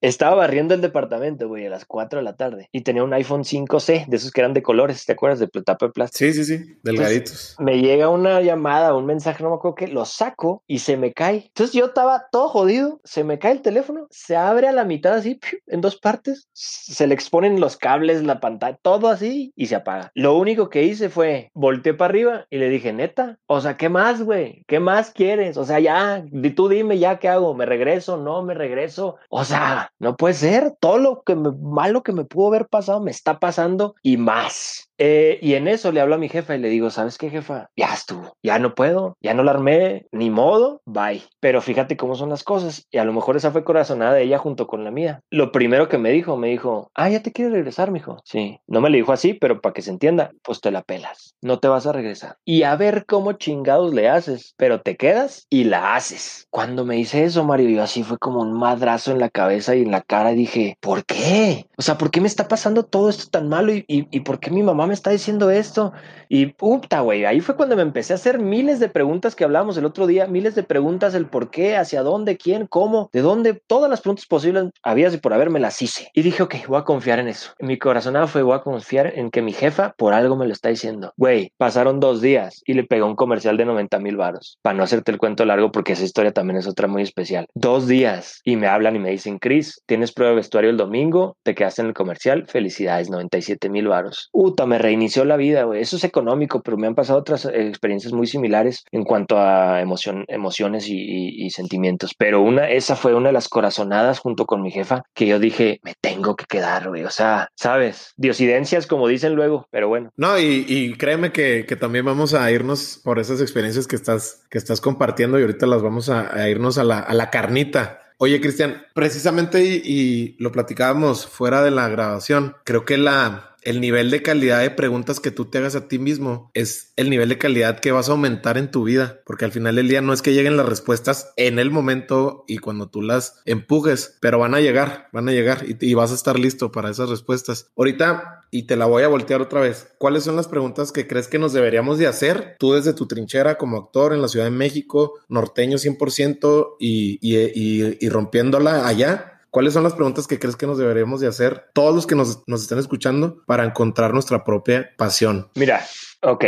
estaba 0.00 0.36
barriendo 0.36 0.74
el 0.74 0.80
departamento, 0.80 1.48
güey, 1.48 1.66
a 1.66 1.70
las 1.70 1.84
4 1.84 2.20
de 2.20 2.24
la 2.24 2.36
tarde. 2.36 2.68
Y 2.72 2.82
tenía 2.82 3.04
un 3.04 3.12
iPhone 3.12 3.44
5C, 3.44 4.06
de 4.06 4.16
esos 4.16 4.30
que 4.30 4.40
eran 4.40 4.54
de 4.54 4.62
colores, 4.62 5.04
¿te 5.04 5.12
acuerdas? 5.12 5.38
De 5.38 5.48
tapa 5.48 5.86
de 5.86 5.92
plástico. 5.92 6.32
Sí, 6.32 6.44
sí, 6.44 6.44
sí, 6.44 6.78
delgaditos. 6.82 7.56
me 7.58 7.80
llega 7.80 8.08
una 8.08 8.40
llamada, 8.40 8.94
un 8.94 9.06
mensaje, 9.06 9.42
no 9.42 9.50
me 9.50 9.56
acuerdo 9.56 9.74
qué, 9.74 9.88
lo 9.88 10.04
saco 10.04 10.62
y 10.66 10.80
se 10.80 10.96
me 10.96 11.12
cae. 11.12 11.46
Entonces 11.48 11.74
yo 11.74 11.86
estaba 11.86 12.26
todo 12.30 12.48
jodido, 12.48 13.00
se 13.04 13.24
me 13.24 13.38
cae 13.38 13.52
el 13.52 13.62
teléfono, 13.62 14.06
se 14.10 14.36
abre 14.36 14.68
a 14.68 14.72
la 14.72 14.84
mitad 14.84 15.14
así, 15.14 15.38
en 15.66 15.80
dos 15.80 15.96
partes, 15.96 16.48
se 16.52 17.06
le 17.06 17.14
exponen 17.14 17.60
los 17.60 17.76
cables, 17.76 18.22
la 18.22 18.40
pantalla, 18.40 18.78
todo 18.82 19.08
así 19.08 19.52
y 19.56 19.66
se 19.66 19.76
apaga. 19.76 20.10
Lo 20.14 20.36
único 20.36 20.68
que 20.68 20.84
hice 20.84 21.08
fue 21.08 21.50
volteé 21.54 21.94
para 21.94 22.10
arriba 22.10 22.46
y 22.50 22.58
le 22.58 22.68
dije, 22.68 22.92
neta, 22.92 23.38
o 23.46 23.60
sea, 23.60 23.76
¿qué 23.76 23.88
más, 23.88 24.22
güey? 24.22 24.64
¿Qué 24.66 24.80
más 24.80 25.10
quieres? 25.10 25.56
O 25.56 25.64
sea, 25.64 25.80
ya, 25.80 26.24
tú 26.54 26.68
dime 26.68 26.98
ya 26.98 27.18
qué 27.18 27.28
hago, 27.28 27.54
¿me 27.54 27.66
regreso? 27.66 28.16
¿No 28.16 28.42
me 28.42 28.54
regreso? 28.54 29.16
O 29.28 29.44
sea, 29.44 29.87
no 29.98 30.16
puede 30.16 30.34
ser, 30.34 30.76
todo 30.80 30.98
lo 30.98 31.22
que 31.22 31.34
malo 31.34 32.02
que 32.02 32.12
me 32.12 32.24
pudo 32.24 32.48
haber 32.48 32.68
pasado 32.68 33.00
me 33.00 33.10
está 33.10 33.38
pasando 33.38 33.94
y 34.02 34.16
más. 34.16 34.87
Eh, 34.98 35.38
y 35.40 35.54
en 35.54 35.68
eso 35.68 35.92
le 35.92 36.00
hablo 36.00 36.16
a 36.16 36.18
mi 36.18 36.28
jefa 36.28 36.56
y 36.56 36.58
le 36.58 36.68
digo, 36.68 36.90
¿sabes 36.90 37.18
qué, 37.18 37.30
jefa? 37.30 37.70
Ya 37.76 37.94
estuvo, 37.94 38.36
ya 38.42 38.58
no 38.58 38.74
puedo, 38.74 39.16
ya 39.22 39.32
no 39.32 39.44
la 39.44 39.52
armé, 39.52 40.06
ni 40.12 40.28
modo, 40.28 40.82
bye. 40.84 41.22
Pero 41.40 41.62
fíjate 41.62 41.96
cómo 41.96 42.16
son 42.16 42.30
las 42.30 42.42
cosas. 42.42 42.86
Y 42.90 42.98
a 42.98 43.04
lo 43.04 43.12
mejor 43.12 43.36
esa 43.36 43.52
fue 43.52 43.64
corazonada 43.64 44.14
de 44.14 44.24
ella 44.24 44.38
junto 44.38 44.66
con 44.66 44.84
la 44.84 44.90
mía. 44.90 45.20
Lo 45.30 45.52
primero 45.52 45.88
que 45.88 45.98
me 45.98 46.10
dijo, 46.10 46.36
me 46.36 46.48
dijo, 46.48 46.90
ah, 46.94 47.08
ya 47.08 47.22
te 47.22 47.32
quieres 47.32 47.54
regresar, 47.54 47.90
mijo. 47.90 48.18
Sí, 48.24 48.60
no 48.66 48.80
me 48.80 48.90
lo 48.90 48.96
dijo 48.96 49.12
así, 49.12 49.34
pero 49.34 49.60
para 49.60 49.72
que 49.72 49.82
se 49.82 49.90
entienda, 49.90 50.32
pues 50.42 50.60
te 50.60 50.70
la 50.70 50.82
pelas, 50.82 51.36
no 51.42 51.60
te 51.60 51.68
vas 51.68 51.86
a 51.86 51.92
regresar. 51.92 52.36
Y 52.44 52.64
a 52.64 52.74
ver 52.76 53.06
cómo 53.06 53.34
chingados 53.34 53.94
le 53.94 54.08
haces, 54.08 54.54
pero 54.56 54.80
te 54.80 54.96
quedas 54.96 55.46
y 55.48 55.64
la 55.64 55.94
haces. 55.94 56.46
Cuando 56.50 56.84
me 56.84 56.96
dice 56.96 57.24
eso, 57.24 57.44
Mario, 57.44 57.68
yo 57.68 57.82
así 57.82 58.02
fue 58.02 58.18
como 58.18 58.40
un 58.40 58.52
madrazo 58.52 59.12
en 59.12 59.20
la 59.20 59.30
cabeza 59.30 59.76
y 59.76 59.82
en 59.82 59.92
la 59.92 60.02
cara 60.02 60.30
dije, 60.30 60.76
¿por 60.80 61.04
qué? 61.04 61.66
O 61.76 61.82
sea, 61.82 61.96
¿por 61.98 62.10
qué 62.10 62.20
me 62.20 62.26
está 62.26 62.48
pasando 62.48 62.84
todo 62.84 63.08
esto 63.08 63.30
tan 63.30 63.48
malo 63.48 63.72
y, 63.72 63.84
y, 63.86 64.08
y 64.10 64.20
por 64.20 64.40
qué 64.40 64.50
mi 64.50 64.62
mamá 64.62 64.87
me 64.88 64.94
está 64.94 65.10
diciendo 65.10 65.50
esto? 65.50 65.92
Y 66.28 66.46
puta, 66.46 67.00
güey, 67.00 67.24
ahí 67.24 67.40
fue 67.40 67.56
cuando 67.56 67.76
me 67.76 67.82
empecé 67.82 68.12
a 68.12 68.16
hacer 68.16 68.38
miles 68.38 68.80
de 68.80 68.88
preguntas 68.88 69.34
que 69.34 69.44
hablábamos 69.44 69.76
el 69.78 69.84
otro 69.84 70.06
día, 70.06 70.26
miles 70.26 70.54
de 70.54 70.62
preguntas, 70.62 71.14
el 71.14 71.26
por 71.26 71.50
qué, 71.50 71.76
hacia 71.76 72.02
dónde, 72.02 72.36
quién, 72.36 72.66
cómo, 72.66 73.10
de 73.12 73.22
dónde, 73.22 73.60
todas 73.66 73.90
las 73.90 74.00
preguntas 74.00 74.26
posibles 74.26 74.70
había 74.82 75.08
y 75.12 75.18
por 75.18 75.32
haberme 75.32 75.60
las 75.60 75.80
hice. 75.80 76.10
Y 76.14 76.22
dije, 76.22 76.42
ok, 76.42 76.54
voy 76.66 76.78
a 76.78 76.84
confiar 76.84 77.18
en 77.18 77.28
eso. 77.28 77.52
Mi 77.60 77.78
corazonada 77.78 78.26
fue, 78.26 78.42
voy 78.42 78.56
a 78.56 78.62
confiar 78.62 79.12
en 79.18 79.30
que 79.30 79.42
mi 79.42 79.52
jefa 79.52 79.94
por 79.96 80.12
algo 80.12 80.36
me 80.36 80.46
lo 80.46 80.52
está 80.52 80.68
diciendo. 80.68 81.12
Güey, 81.16 81.52
pasaron 81.56 82.00
dos 82.00 82.20
días 82.20 82.62
y 82.66 82.74
le 82.74 82.84
pegó 82.84 83.06
un 83.06 83.16
comercial 83.16 83.56
de 83.56 83.64
90 83.64 83.98
mil 84.00 84.16
varos. 84.16 84.58
Para 84.62 84.76
no 84.76 84.82
hacerte 84.82 85.12
el 85.12 85.18
cuento 85.18 85.44
largo, 85.44 85.72
porque 85.72 85.92
esa 85.92 86.04
historia 86.04 86.32
también 86.32 86.58
es 86.58 86.66
otra 86.66 86.88
muy 86.88 87.02
especial. 87.02 87.46
Dos 87.54 87.86
días 87.86 88.40
y 88.44 88.56
me 88.56 88.66
hablan 88.66 88.96
y 88.96 88.98
me 88.98 89.10
dicen, 89.10 89.38
Chris, 89.38 89.82
tienes 89.86 90.12
prueba 90.12 90.30
de 90.30 90.36
vestuario 90.36 90.70
el 90.70 90.76
domingo, 90.76 91.36
te 91.42 91.54
quedaste 91.54 91.82
en 91.82 91.88
el 91.88 91.94
comercial, 91.94 92.46
felicidades, 92.48 93.10
97 93.10 93.68
mil 93.70 93.88
varos. 93.88 94.28
Puta, 94.32 94.66
me 94.66 94.77
reinició 94.78 95.24
la 95.24 95.36
vida. 95.36 95.66
Eso 95.76 95.96
es 95.96 96.04
económico, 96.04 96.62
pero 96.62 96.76
me 96.76 96.86
han 96.86 96.94
pasado 96.94 97.18
otras 97.18 97.44
experiencias 97.44 98.12
muy 98.12 98.26
similares 98.26 98.84
en 98.90 99.04
cuanto 99.04 99.38
a 99.38 99.80
emoción, 99.80 100.24
emociones 100.28 100.86
y, 100.88 101.48
sentimientos. 101.50 102.14
Pero 102.16 102.42
una, 102.42 102.70
esa 102.70 102.94
fue 102.94 103.14
una 103.14 103.28
de 103.28 103.32
las 103.32 103.48
corazonadas 103.48 104.18
junto 104.18 104.44
con 104.44 104.62
mi 104.62 104.70
jefa 104.70 105.02
que 105.14 105.26
yo 105.26 105.38
dije, 105.38 105.80
me 105.82 105.94
tengo 106.00 106.36
que 106.36 106.44
quedar. 106.46 106.88
O 106.88 107.10
sea, 107.10 107.48
sabes, 107.56 108.12
diosidencias 108.16 108.86
como 108.86 109.08
dicen 109.08 109.34
luego, 109.34 109.66
pero 109.70 109.88
bueno. 109.88 110.10
No, 110.16 110.38
y, 110.38 110.94
créeme 110.98 111.32
que, 111.32 111.64
también 111.78 112.04
vamos 112.04 112.34
a 112.34 112.50
irnos 112.50 113.00
por 113.02 113.18
esas 113.18 113.40
experiencias 113.40 113.86
que 113.86 113.96
estás, 113.96 114.44
que 114.50 114.58
estás 114.58 114.80
compartiendo 114.80 115.38
y 115.38 115.42
ahorita 115.42 115.66
las 115.66 115.82
vamos 115.82 116.08
a, 116.08 116.48
irnos 116.48 116.78
a 116.78 116.84
la, 116.84 117.06
a 117.08 117.30
carnita. 117.30 118.02
Oye, 118.18 118.40
Cristian, 118.40 118.84
precisamente 118.94 119.64
y, 119.64 119.80
y, 119.84 120.36
lo 120.38 120.50
platicábamos 120.50 121.26
fuera 121.26 121.62
de 121.62 121.70
la 121.70 121.88
grabación, 121.88 122.56
creo 122.64 122.84
que 122.84 122.98
la, 122.98 123.56
el 123.62 123.80
nivel 123.80 124.10
de 124.10 124.22
calidad 124.22 124.60
de 124.60 124.70
preguntas 124.70 125.20
que 125.20 125.30
tú 125.30 125.46
te 125.46 125.58
hagas 125.58 125.74
a 125.74 125.88
ti 125.88 125.98
mismo 125.98 126.50
es 126.54 126.92
el 126.96 127.10
nivel 127.10 127.28
de 127.28 127.38
calidad 127.38 127.80
que 127.80 127.92
vas 127.92 128.08
a 128.08 128.12
aumentar 128.12 128.58
en 128.58 128.70
tu 128.70 128.84
vida, 128.84 129.20
porque 129.26 129.44
al 129.44 129.52
final 129.52 129.76
del 129.76 129.88
día 129.88 130.00
no 130.00 130.12
es 130.12 130.22
que 130.22 130.32
lleguen 130.32 130.56
las 130.56 130.68
respuestas 130.68 131.32
en 131.36 131.58
el 131.58 131.70
momento 131.70 132.44
y 132.46 132.58
cuando 132.58 132.88
tú 132.88 133.02
las 133.02 133.40
empujes, 133.44 134.16
pero 134.20 134.38
van 134.38 134.54
a 134.54 134.60
llegar, 134.60 135.08
van 135.12 135.28
a 135.28 135.32
llegar 135.32 135.64
y, 135.66 135.94
vas 135.94 136.12
a 136.12 136.14
estar 136.14 136.38
listo 136.38 136.70
para 136.70 136.90
esas 136.90 137.10
respuestas. 137.10 137.70
Ahorita, 137.76 138.46
y 138.50 138.64
te 138.64 138.76
la 138.76 138.86
voy 138.86 139.02
a 139.02 139.08
voltear 139.08 139.40
otra 139.40 139.60
vez, 139.60 139.88
¿cuáles 139.98 140.24
son 140.24 140.36
las 140.36 140.48
preguntas 140.48 140.92
que 140.92 141.06
crees 141.06 141.28
que 141.28 141.38
nos 141.38 141.52
deberíamos 141.52 141.98
de 141.98 142.06
hacer 142.06 142.56
tú 142.58 142.74
desde 142.74 142.92
tu 142.92 143.06
trinchera 143.06 143.58
como 143.58 143.78
actor 143.78 144.12
en 144.12 144.22
la 144.22 144.28
Ciudad 144.28 144.46
de 144.46 144.52
México, 144.52 145.14
norteño 145.28 145.76
100% 145.76 146.76
y, 146.78 147.18
y, 147.20 147.36
y, 147.36 147.98
y 148.00 148.08
rompiéndola 148.08 148.86
allá? 148.86 149.37
¿Cuáles 149.58 149.74
son 149.74 149.82
las 149.82 149.94
preguntas 149.94 150.28
que 150.28 150.38
crees 150.38 150.54
que 150.54 150.68
nos 150.68 150.78
deberíamos 150.78 151.18
de 151.18 151.26
hacer 151.26 151.70
todos 151.74 151.92
los 151.92 152.06
que 152.06 152.14
nos, 152.14 152.44
nos 152.46 152.62
están 152.62 152.78
escuchando 152.78 153.42
para 153.44 153.64
encontrar 153.64 154.14
nuestra 154.14 154.44
propia 154.44 154.90
pasión? 154.96 155.50
Mira, 155.56 155.84
ok, 156.22 156.44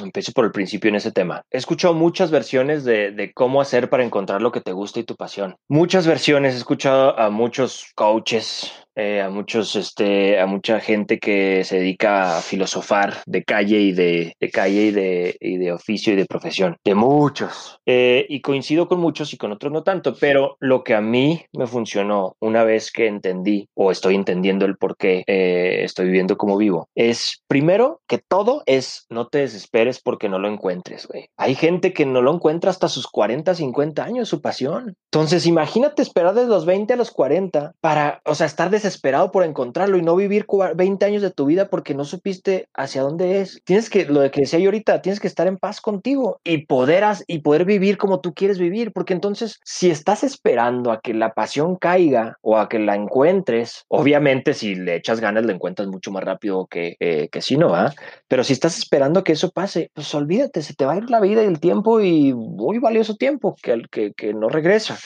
empiezo 0.00 0.30
por 0.30 0.44
el 0.44 0.52
principio 0.52 0.88
en 0.88 0.94
ese 0.94 1.10
tema. 1.10 1.42
He 1.50 1.58
escuchado 1.58 1.94
muchas 1.94 2.30
versiones 2.30 2.84
de, 2.84 3.10
de, 3.10 3.32
cómo 3.32 3.60
hacer 3.60 3.90
para 3.90 4.04
encontrar 4.04 4.40
lo 4.40 4.52
que 4.52 4.60
te 4.60 4.70
gusta 4.70 5.00
y 5.00 5.02
tu 5.02 5.16
pasión. 5.16 5.56
Muchas 5.66 6.06
versiones, 6.06 6.54
he 6.54 6.58
escuchado 6.58 7.18
a 7.18 7.28
muchos 7.28 7.86
coaches, 7.96 8.70
eh, 8.98 9.20
a 9.20 9.30
muchos, 9.30 9.76
este, 9.76 10.40
a 10.40 10.46
mucha 10.46 10.80
gente 10.80 11.20
que 11.20 11.62
se 11.62 11.78
dedica 11.78 12.38
a 12.38 12.40
filosofar 12.40 13.18
de 13.26 13.44
calle 13.44 13.78
y 13.78 13.92
de, 13.92 14.34
de 14.40 14.50
calle 14.50 14.86
y 14.86 14.90
de, 14.90 15.36
y 15.40 15.56
de, 15.56 15.70
oficio 15.70 16.12
y 16.12 16.16
de 16.16 16.26
profesión, 16.26 16.76
de 16.84 16.96
muchos. 16.96 17.78
Eh, 17.86 18.26
y 18.28 18.40
coincido 18.40 18.88
con 18.88 18.98
muchos 18.98 19.32
y 19.32 19.36
con 19.36 19.52
otros 19.52 19.72
no 19.72 19.84
tanto, 19.84 20.16
pero 20.18 20.56
lo 20.58 20.82
que 20.82 20.96
a 20.96 21.00
mí 21.00 21.44
me 21.52 21.68
funcionó 21.68 22.34
una 22.40 22.64
vez 22.64 22.90
que 22.90 23.06
entendí 23.06 23.68
o 23.74 23.92
estoy 23.92 24.16
entendiendo 24.16 24.66
el 24.66 24.76
por 24.76 24.96
qué 24.96 25.22
eh, 25.28 25.82
estoy 25.84 26.06
viviendo 26.06 26.36
como 26.36 26.56
vivo, 26.56 26.88
es 26.96 27.44
primero 27.46 28.00
que 28.08 28.18
todo 28.18 28.64
es 28.66 29.06
no 29.10 29.28
te 29.28 29.38
desesperes 29.38 30.00
porque 30.00 30.28
no 30.28 30.40
lo 30.40 30.48
encuentres, 30.48 31.06
güey. 31.06 31.28
Hay 31.36 31.54
gente 31.54 31.92
que 31.92 32.04
no 32.04 32.20
lo 32.20 32.34
encuentra 32.34 32.72
hasta 32.72 32.88
sus 32.88 33.06
40, 33.06 33.54
50 33.54 34.02
años, 34.02 34.28
su 34.28 34.40
pasión. 34.40 34.96
Entonces, 35.12 35.46
imagínate 35.46 36.02
esperar 36.02 36.34
desde 36.34 36.48
los 36.48 36.66
20 36.66 36.94
a 36.94 36.96
los 36.96 37.12
40 37.12 37.74
para, 37.80 38.20
o 38.24 38.34
sea, 38.34 38.46
estar 38.46 38.70
desesperado 38.70 38.87
desesperado 38.88 39.30
por 39.30 39.44
encontrarlo 39.44 39.96
y 39.96 40.02
no 40.02 40.16
vivir 40.16 40.46
20 40.74 41.04
años 41.04 41.22
de 41.22 41.30
tu 41.30 41.46
vida 41.46 41.68
porque 41.68 41.94
no 41.94 42.04
supiste 42.04 42.68
hacia 42.74 43.02
dónde 43.02 43.40
es. 43.40 43.60
Tienes 43.64 43.90
que, 43.90 44.06
lo 44.06 44.28
que 44.30 44.40
decía 44.40 44.58
yo 44.58 44.66
ahorita, 44.66 45.02
tienes 45.02 45.20
que 45.20 45.28
estar 45.28 45.46
en 45.46 45.56
paz 45.56 45.80
contigo 45.80 46.40
y 46.44 46.66
poder, 46.66 47.04
y 47.26 47.40
poder 47.40 47.64
vivir 47.64 47.98
como 47.98 48.20
tú 48.20 48.34
quieres 48.34 48.58
vivir, 48.58 48.92
porque 48.92 49.14
entonces 49.14 49.60
si 49.64 49.90
estás 49.90 50.24
esperando 50.24 50.90
a 50.90 51.00
que 51.00 51.14
la 51.14 51.34
pasión 51.34 51.76
caiga 51.76 52.36
o 52.40 52.56
a 52.56 52.68
que 52.68 52.78
la 52.78 52.94
encuentres, 52.94 53.84
obviamente 53.88 54.54
si 54.54 54.74
le 54.74 54.96
echas 54.96 55.20
ganas 55.20 55.44
la 55.44 55.52
encuentras 55.52 55.88
mucho 55.88 56.10
más 56.10 56.24
rápido 56.24 56.66
que, 56.66 56.96
eh, 57.00 57.28
que 57.30 57.42
si 57.42 57.56
no, 57.56 57.74
¿ah? 57.74 57.92
Pero 58.28 58.44
si 58.44 58.52
estás 58.52 58.78
esperando 58.78 59.24
que 59.24 59.32
eso 59.32 59.50
pase, 59.50 59.90
pues 59.94 60.14
olvídate, 60.14 60.62
se 60.62 60.74
te 60.74 60.84
va 60.84 60.94
a 60.94 60.98
ir 60.98 61.10
la 61.10 61.20
vida 61.20 61.42
y 61.42 61.46
el 61.46 61.60
tiempo 61.60 62.00
y 62.00 62.32
muy 62.32 62.78
valioso 62.78 63.16
tiempo 63.16 63.56
que, 63.62 63.82
que, 63.90 64.12
que 64.14 64.34
no 64.34 64.48
regresa. 64.48 64.98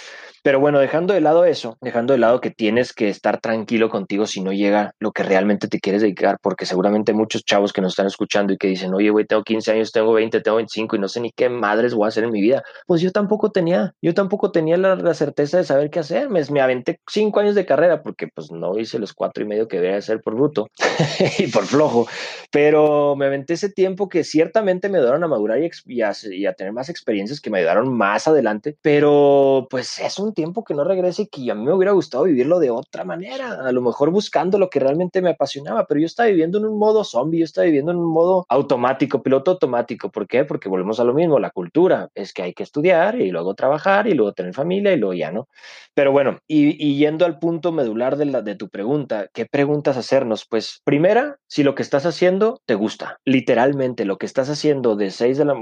Pero 0.42 0.58
bueno, 0.58 0.80
dejando 0.80 1.14
de 1.14 1.20
lado 1.20 1.44
eso, 1.44 1.78
dejando 1.80 2.14
de 2.14 2.18
lado 2.18 2.40
que 2.40 2.50
tienes 2.50 2.92
que 2.92 3.08
estar 3.08 3.40
tranquilo 3.40 3.88
contigo 3.88 4.26
si 4.26 4.40
no 4.40 4.52
llega 4.52 4.94
lo 4.98 5.12
que 5.12 5.22
realmente 5.22 5.68
te 5.68 5.78
quieres 5.78 6.02
dedicar, 6.02 6.38
porque 6.42 6.66
seguramente 6.66 7.12
muchos 7.12 7.44
chavos 7.44 7.72
que 7.72 7.80
nos 7.80 7.92
están 7.92 8.06
escuchando 8.06 8.52
y 8.52 8.56
que 8.56 8.66
dicen, 8.66 8.92
oye, 8.92 9.10
güey, 9.10 9.24
tengo 9.24 9.44
15 9.44 9.70
años, 9.70 9.92
tengo 9.92 10.12
20, 10.12 10.40
tengo 10.40 10.56
25 10.56 10.96
y 10.96 10.98
no 10.98 11.06
sé 11.06 11.20
ni 11.20 11.30
qué 11.30 11.48
madres 11.48 11.94
voy 11.94 12.06
a 12.06 12.08
hacer 12.08 12.24
en 12.24 12.32
mi 12.32 12.40
vida. 12.40 12.64
Pues 12.86 13.00
yo 13.00 13.12
tampoco 13.12 13.52
tenía, 13.52 13.94
yo 14.02 14.14
tampoco 14.14 14.50
tenía 14.50 14.76
la, 14.76 15.14
certeza 15.14 15.58
de 15.58 15.64
saber 15.64 15.90
qué 15.90 16.00
hacer. 16.00 16.28
Me, 16.28 16.42
me 16.50 16.60
aventé 16.60 16.98
cinco 17.08 17.38
años 17.38 17.54
de 17.54 17.64
carrera 17.64 18.02
porque 18.02 18.26
pues 18.26 18.50
no 18.50 18.76
hice 18.78 18.98
los 18.98 19.12
cuatro 19.12 19.44
y 19.44 19.46
medio 19.46 19.68
que 19.68 19.76
debería 19.76 19.98
hacer 19.98 20.20
por 20.22 20.34
bruto 20.34 20.68
y 21.38 21.46
por 21.48 21.66
flojo, 21.66 22.08
pero 22.50 23.14
me 23.14 23.26
aventé 23.26 23.54
ese 23.54 23.70
tiempo 23.70 24.08
que 24.08 24.24
ciertamente 24.24 24.88
me 24.88 24.98
ayudaron 24.98 25.22
a 25.22 25.28
madurar 25.28 25.58
y, 25.86 26.02
a, 26.02 26.12
y 26.30 26.46
a 26.46 26.54
tener 26.54 26.72
más 26.72 26.88
experiencias 26.88 27.40
que 27.40 27.50
me 27.50 27.58
ayudaron 27.58 27.96
más 27.96 28.26
adelante, 28.26 28.76
pero 28.82 29.68
pues 29.70 30.00
es 30.00 30.18
un 30.18 30.31
tiempo 30.32 30.64
que 30.64 30.74
no 30.74 30.84
regrese 30.84 31.22
y 31.22 31.26
que 31.26 31.50
a 31.50 31.54
mí 31.54 31.64
me 31.64 31.72
hubiera 31.72 31.92
gustado 31.92 32.24
vivirlo 32.24 32.58
de 32.58 32.70
otra 32.70 33.04
manera, 33.04 33.66
a 33.66 33.72
lo 33.72 33.80
mejor 33.80 34.10
buscando 34.10 34.58
lo 34.58 34.70
que 34.70 34.80
realmente 34.80 35.22
me 35.22 35.30
apasionaba, 35.30 35.86
pero 35.86 36.00
yo 36.00 36.06
estaba 36.06 36.28
viviendo 36.28 36.58
en 36.58 36.66
un 36.66 36.78
modo 36.78 37.04
zombie, 37.04 37.40
yo 37.40 37.44
estaba 37.44 37.64
viviendo 37.64 37.92
en 37.92 37.98
un 37.98 38.12
modo 38.12 38.44
automático, 38.48 39.22
piloto 39.22 39.52
automático. 39.52 40.10
¿Por 40.10 40.26
qué? 40.26 40.44
Porque 40.44 40.68
volvemos 40.68 41.00
a 41.00 41.04
lo 41.04 41.14
mismo, 41.14 41.38
la 41.38 41.50
cultura 41.50 42.10
es 42.14 42.32
que 42.32 42.42
hay 42.42 42.54
que 42.54 42.62
estudiar 42.62 43.20
y 43.20 43.30
luego 43.30 43.54
trabajar 43.54 44.06
y 44.06 44.14
luego 44.14 44.32
tener 44.32 44.54
familia 44.54 44.92
y 44.92 44.96
luego 44.96 45.14
ya 45.14 45.30
no. 45.30 45.48
Pero 45.94 46.12
bueno, 46.12 46.38
y, 46.48 46.96
yendo 46.96 47.26
al 47.26 47.38
punto 47.38 47.72
medular 47.72 48.16
de, 48.16 48.26
la, 48.26 48.42
de 48.42 48.54
tu 48.54 48.68
pregunta, 48.68 49.28
¿qué 49.34 49.46
preguntas 49.46 49.96
hacernos? 49.96 50.46
Pues 50.48 50.80
primera, 50.84 51.36
si 51.46 51.62
lo 51.62 51.74
que 51.74 51.82
estás 51.82 52.06
haciendo 52.06 52.60
te 52.66 52.74
gusta, 52.74 53.18
literalmente 53.24 54.04
lo 54.04 54.16
que 54.16 54.26
estás 54.26 54.48
haciendo 54.48 54.96
de 54.96 55.10
6 55.10 55.38
de 55.38 55.44
la 55.44 55.54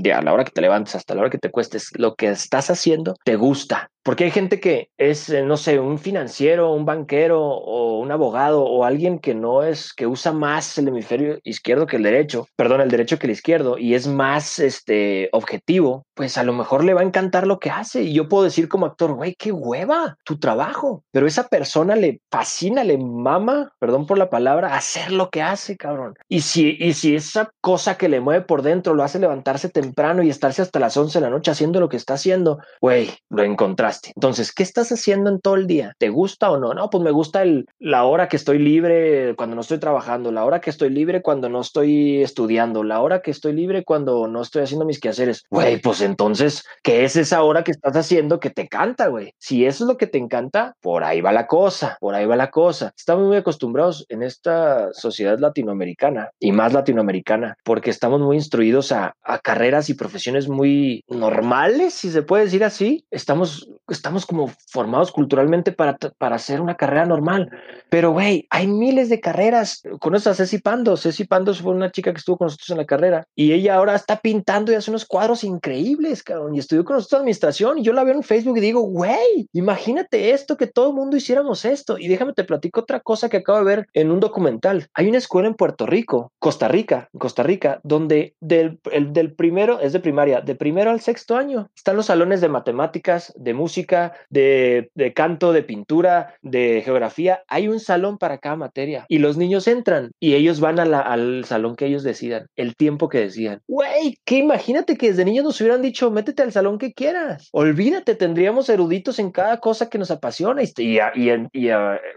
día, 0.00 0.18
a 0.18 0.22
la 0.22 0.32
hora 0.32 0.44
que 0.44 0.52
te 0.52 0.60
levantes 0.60 0.94
hasta 0.94 1.14
la 1.14 1.22
hora 1.22 1.30
que 1.30 1.38
te 1.38 1.50
cuestes, 1.50 1.90
lo 1.96 2.14
que 2.14 2.28
estás 2.28 2.70
haciendo 2.70 3.16
te 3.24 3.36
gusta. 3.36 3.91
Porque 4.04 4.24
hay 4.24 4.30
gente 4.32 4.58
que 4.58 4.90
es, 4.96 5.28
eh, 5.30 5.42
no 5.42 5.56
sé, 5.56 5.78
un 5.78 5.98
financiero, 5.98 6.72
un 6.72 6.84
banquero 6.84 7.40
o 7.40 8.00
un 8.00 8.10
abogado 8.10 8.64
o 8.64 8.84
alguien 8.84 9.20
que 9.20 9.34
no 9.34 9.62
es, 9.62 9.92
que 9.92 10.08
usa 10.08 10.32
más 10.32 10.76
el 10.78 10.88
hemisferio 10.88 11.38
izquierdo 11.44 11.86
que 11.86 11.96
el 11.96 12.02
derecho, 12.02 12.48
perdón, 12.56 12.80
el 12.80 12.90
derecho 12.90 13.18
que 13.18 13.26
el 13.26 13.32
izquierdo 13.32 13.78
y 13.78 13.94
es 13.94 14.08
más 14.08 14.58
este, 14.58 15.28
objetivo, 15.32 16.04
pues 16.14 16.38
a 16.38 16.44
lo 16.44 16.52
mejor 16.52 16.84
le 16.84 16.94
va 16.94 17.00
a 17.00 17.04
encantar 17.04 17.46
lo 17.46 17.58
que 17.58 17.70
hace. 17.70 18.02
Y 18.02 18.14
yo 18.14 18.28
puedo 18.28 18.44
decir 18.44 18.68
como 18.68 18.86
actor, 18.86 19.14
güey, 19.14 19.34
qué 19.34 19.52
hueva 19.52 20.16
tu 20.24 20.38
trabajo. 20.38 21.04
Pero 21.10 21.26
esa 21.26 21.48
persona 21.48 21.96
le 21.96 22.20
fascina, 22.30 22.84
le 22.84 22.98
mama, 22.98 23.72
perdón 23.78 24.06
por 24.06 24.18
la 24.18 24.30
palabra, 24.30 24.74
hacer 24.74 25.12
lo 25.12 25.30
que 25.30 25.42
hace, 25.42 25.76
cabrón. 25.76 26.14
Y 26.28 26.40
si, 26.40 26.76
y 26.78 26.94
si 26.94 27.16
esa 27.16 27.50
cosa 27.60 27.96
que 27.96 28.08
le 28.08 28.20
mueve 28.20 28.44
por 28.44 28.62
dentro 28.62 28.94
lo 28.94 29.02
hace 29.02 29.18
levantarse 29.18 29.68
temprano 29.68 30.22
y 30.22 30.30
estarse 30.30 30.62
hasta 30.62 30.78
las 30.78 30.96
11 30.96 31.18
de 31.18 31.24
la 31.24 31.30
noche 31.30 31.50
haciendo 31.50 31.80
lo 31.80 31.88
que 31.88 31.96
está 31.96 32.14
haciendo, 32.14 32.58
güey, 32.80 33.10
lo 33.28 33.42
encontraste 33.42 33.82
entonces, 34.16 34.52
¿qué 34.52 34.62
estás 34.62 34.92
haciendo 34.92 35.30
en 35.30 35.40
todo 35.40 35.56
el 35.56 35.66
día? 35.66 35.94
¿Te 35.98 36.08
gusta 36.08 36.50
o 36.50 36.58
no? 36.58 36.74
No, 36.74 36.90
pues 36.90 37.02
me 37.02 37.10
gusta 37.10 37.42
el, 37.42 37.66
la 37.78 38.04
hora 38.04 38.28
que 38.28 38.36
estoy 38.36 38.58
libre 38.58 39.34
cuando 39.36 39.54
no 39.54 39.62
estoy 39.62 39.78
trabajando, 39.78 40.32
la 40.32 40.44
hora 40.44 40.60
que 40.60 40.70
estoy 40.70 40.90
libre 40.90 41.22
cuando 41.22 41.48
no 41.48 41.60
estoy 41.60 42.22
estudiando, 42.22 42.84
la 42.84 43.00
hora 43.00 43.22
que 43.22 43.30
estoy 43.30 43.52
libre 43.52 43.84
cuando 43.84 44.28
no 44.28 44.42
estoy 44.42 44.62
haciendo 44.62 44.84
mis 44.84 45.00
quehaceres. 45.00 45.44
Güey, 45.50 45.80
pues 45.80 46.01
entonces, 46.02 46.64
¿qué 46.82 47.04
es 47.04 47.16
esa 47.16 47.42
hora 47.42 47.64
que 47.64 47.70
estás 47.70 47.96
haciendo 47.96 48.40
que 48.40 48.50
te 48.50 48.62
encanta, 48.62 49.08
güey? 49.08 49.34
Si 49.38 49.64
eso 49.66 49.84
es 49.84 49.88
lo 49.88 49.96
que 49.96 50.06
te 50.06 50.18
encanta, 50.18 50.76
por 50.80 51.04
ahí 51.04 51.20
va 51.20 51.32
la 51.32 51.46
cosa, 51.46 51.96
por 52.00 52.14
ahí 52.14 52.26
va 52.26 52.36
la 52.36 52.50
cosa. 52.50 52.92
Estamos 52.96 53.26
muy 53.26 53.36
acostumbrados 53.36 54.06
en 54.08 54.22
esta 54.22 54.92
sociedad 54.92 55.38
latinoamericana 55.38 56.30
y 56.38 56.52
más 56.52 56.72
latinoamericana 56.72 57.56
porque 57.64 57.90
estamos 57.90 58.20
muy 58.20 58.36
instruidos 58.36 58.92
a, 58.92 59.14
a 59.22 59.38
carreras 59.38 59.88
y 59.88 59.94
profesiones 59.94 60.48
muy 60.48 61.04
normales, 61.08 61.94
si 61.94 62.10
se 62.10 62.22
puede 62.22 62.44
decir 62.44 62.64
así. 62.64 63.04
Estamos 63.10 63.68
estamos 63.92 64.26
como 64.26 64.50
formados 64.68 65.12
culturalmente 65.12 65.72
para, 65.72 65.96
para 66.18 66.36
hacer 66.36 66.60
una 66.60 66.76
carrera 66.76 67.06
normal. 67.06 67.50
Pero, 67.88 68.12
güey, 68.12 68.46
hay 68.50 68.66
miles 68.66 69.08
de 69.08 69.20
carreras. 69.20 69.82
Conoces 70.00 70.26
a 70.28 70.34
Ceci 70.34 70.58
Pando. 70.58 70.96
Ceci 70.96 71.24
Pando 71.24 71.54
fue 71.54 71.72
una 71.72 71.90
chica 71.90 72.12
que 72.12 72.18
estuvo 72.18 72.38
con 72.38 72.46
nosotros 72.46 72.70
en 72.70 72.78
la 72.78 72.86
carrera 72.86 73.26
y 73.34 73.52
ella 73.52 73.76
ahora 73.76 73.94
está 73.94 74.20
pintando 74.20 74.72
y 74.72 74.76
hace 74.76 74.90
unos 74.90 75.04
cuadros 75.04 75.44
increíbles, 75.44 75.91
cabrón. 76.24 76.54
Y 76.54 76.58
estudió 76.58 76.84
con 76.84 76.96
nosotros 76.96 77.20
administración 77.20 77.78
y 77.78 77.82
yo 77.82 77.92
la 77.92 78.04
veo 78.04 78.14
en 78.14 78.22
Facebook 78.22 78.58
y 78.58 78.60
digo, 78.60 78.82
güey, 78.82 79.48
imagínate 79.52 80.30
esto, 80.30 80.56
que 80.56 80.66
todo 80.66 80.90
el 80.90 80.94
mundo 80.94 81.16
hiciéramos 81.16 81.64
esto. 81.64 81.98
Y 81.98 82.08
déjame 82.08 82.32
te 82.32 82.44
platico 82.44 82.80
otra 82.80 83.00
cosa 83.00 83.28
que 83.28 83.38
acabo 83.38 83.58
de 83.58 83.64
ver 83.64 83.86
en 83.92 84.10
un 84.10 84.20
documental. 84.20 84.88
Hay 84.94 85.08
una 85.08 85.18
escuela 85.18 85.48
en 85.48 85.54
Puerto 85.54 85.86
Rico, 85.86 86.32
Costa 86.38 86.68
Rica, 86.68 87.08
Costa 87.18 87.42
Rica, 87.42 87.80
donde 87.82 88.34
del, 88.40 88.80
el, 88.90 89.12
del 89.12 89.34
primero, 89.34 89.80
es 89.80 89.92
de 89.92 90.00
primaria, 90.00 90.40
de 90.40 90.54
primero 90.54 90.90
al 90.90 91.00
sexto 91.00 91.36
año, 91.36 91.70
están 91.76 91.96
los 91.96 92.06
salones 92.06 92.40
de 92.40 92.48
matemáticas, 92.48 93.32
de 93.36 93.54
música 93.54 93.72
música, 93.72 94.12
de, 94.28 94.90
canto, 95.14 95.52
de 95.52 95.62
pintura, 95.62 96.34
de 96.42 96.82
geografía. 96.84 97.42
Hay 97.48 97.68
un 97.68 97.80
salón 97.80 98.18
para 98.18 98.38
cada 98.38 98.56
materia 98.56 99.06
y 99.08 99.18
los 99.18 99.36
niños 99.36 99.66
entran 99.66 100.10
y 100.20 100.34
ellos 100.34 100.60
van 100.60 100.78
al 100.78 101.44
salón 101.44 101.76
que 101.76 101.86
ellos 101.86 102.02
decidan, 102.02 102.46
el 102.56 102.76
tiempo 102.76 103.08
que 103.08 103.20
decidan. 103.20 103.60
Güey, 103.68 104.18
que 104.24 104.36
imagínate 104.36 104.96
que 104.96 105.08
desde 105.08 105.24
niños 105.24 105.44
nos 105.44 105.60
hubieran 105.60 105.80
dicho, 105.82 106.10
métete 106.10 106.42
al 106.42 106.52
salón 106.52 106.78
que 106.78 106.92
quieras. 106.92 107.48
Olvídate, 107.52 108.14
tendríamos 108.14 108.68
eruditos 108.68 109.18
en 109.18 109.30
cada 109.30 109.58
cosa 109.60 109.88
que 109.88 109.98
nos 109.98 110.10
apasiona 110.10 110.62
y, 110.62 110.98
y, 111.14 111.70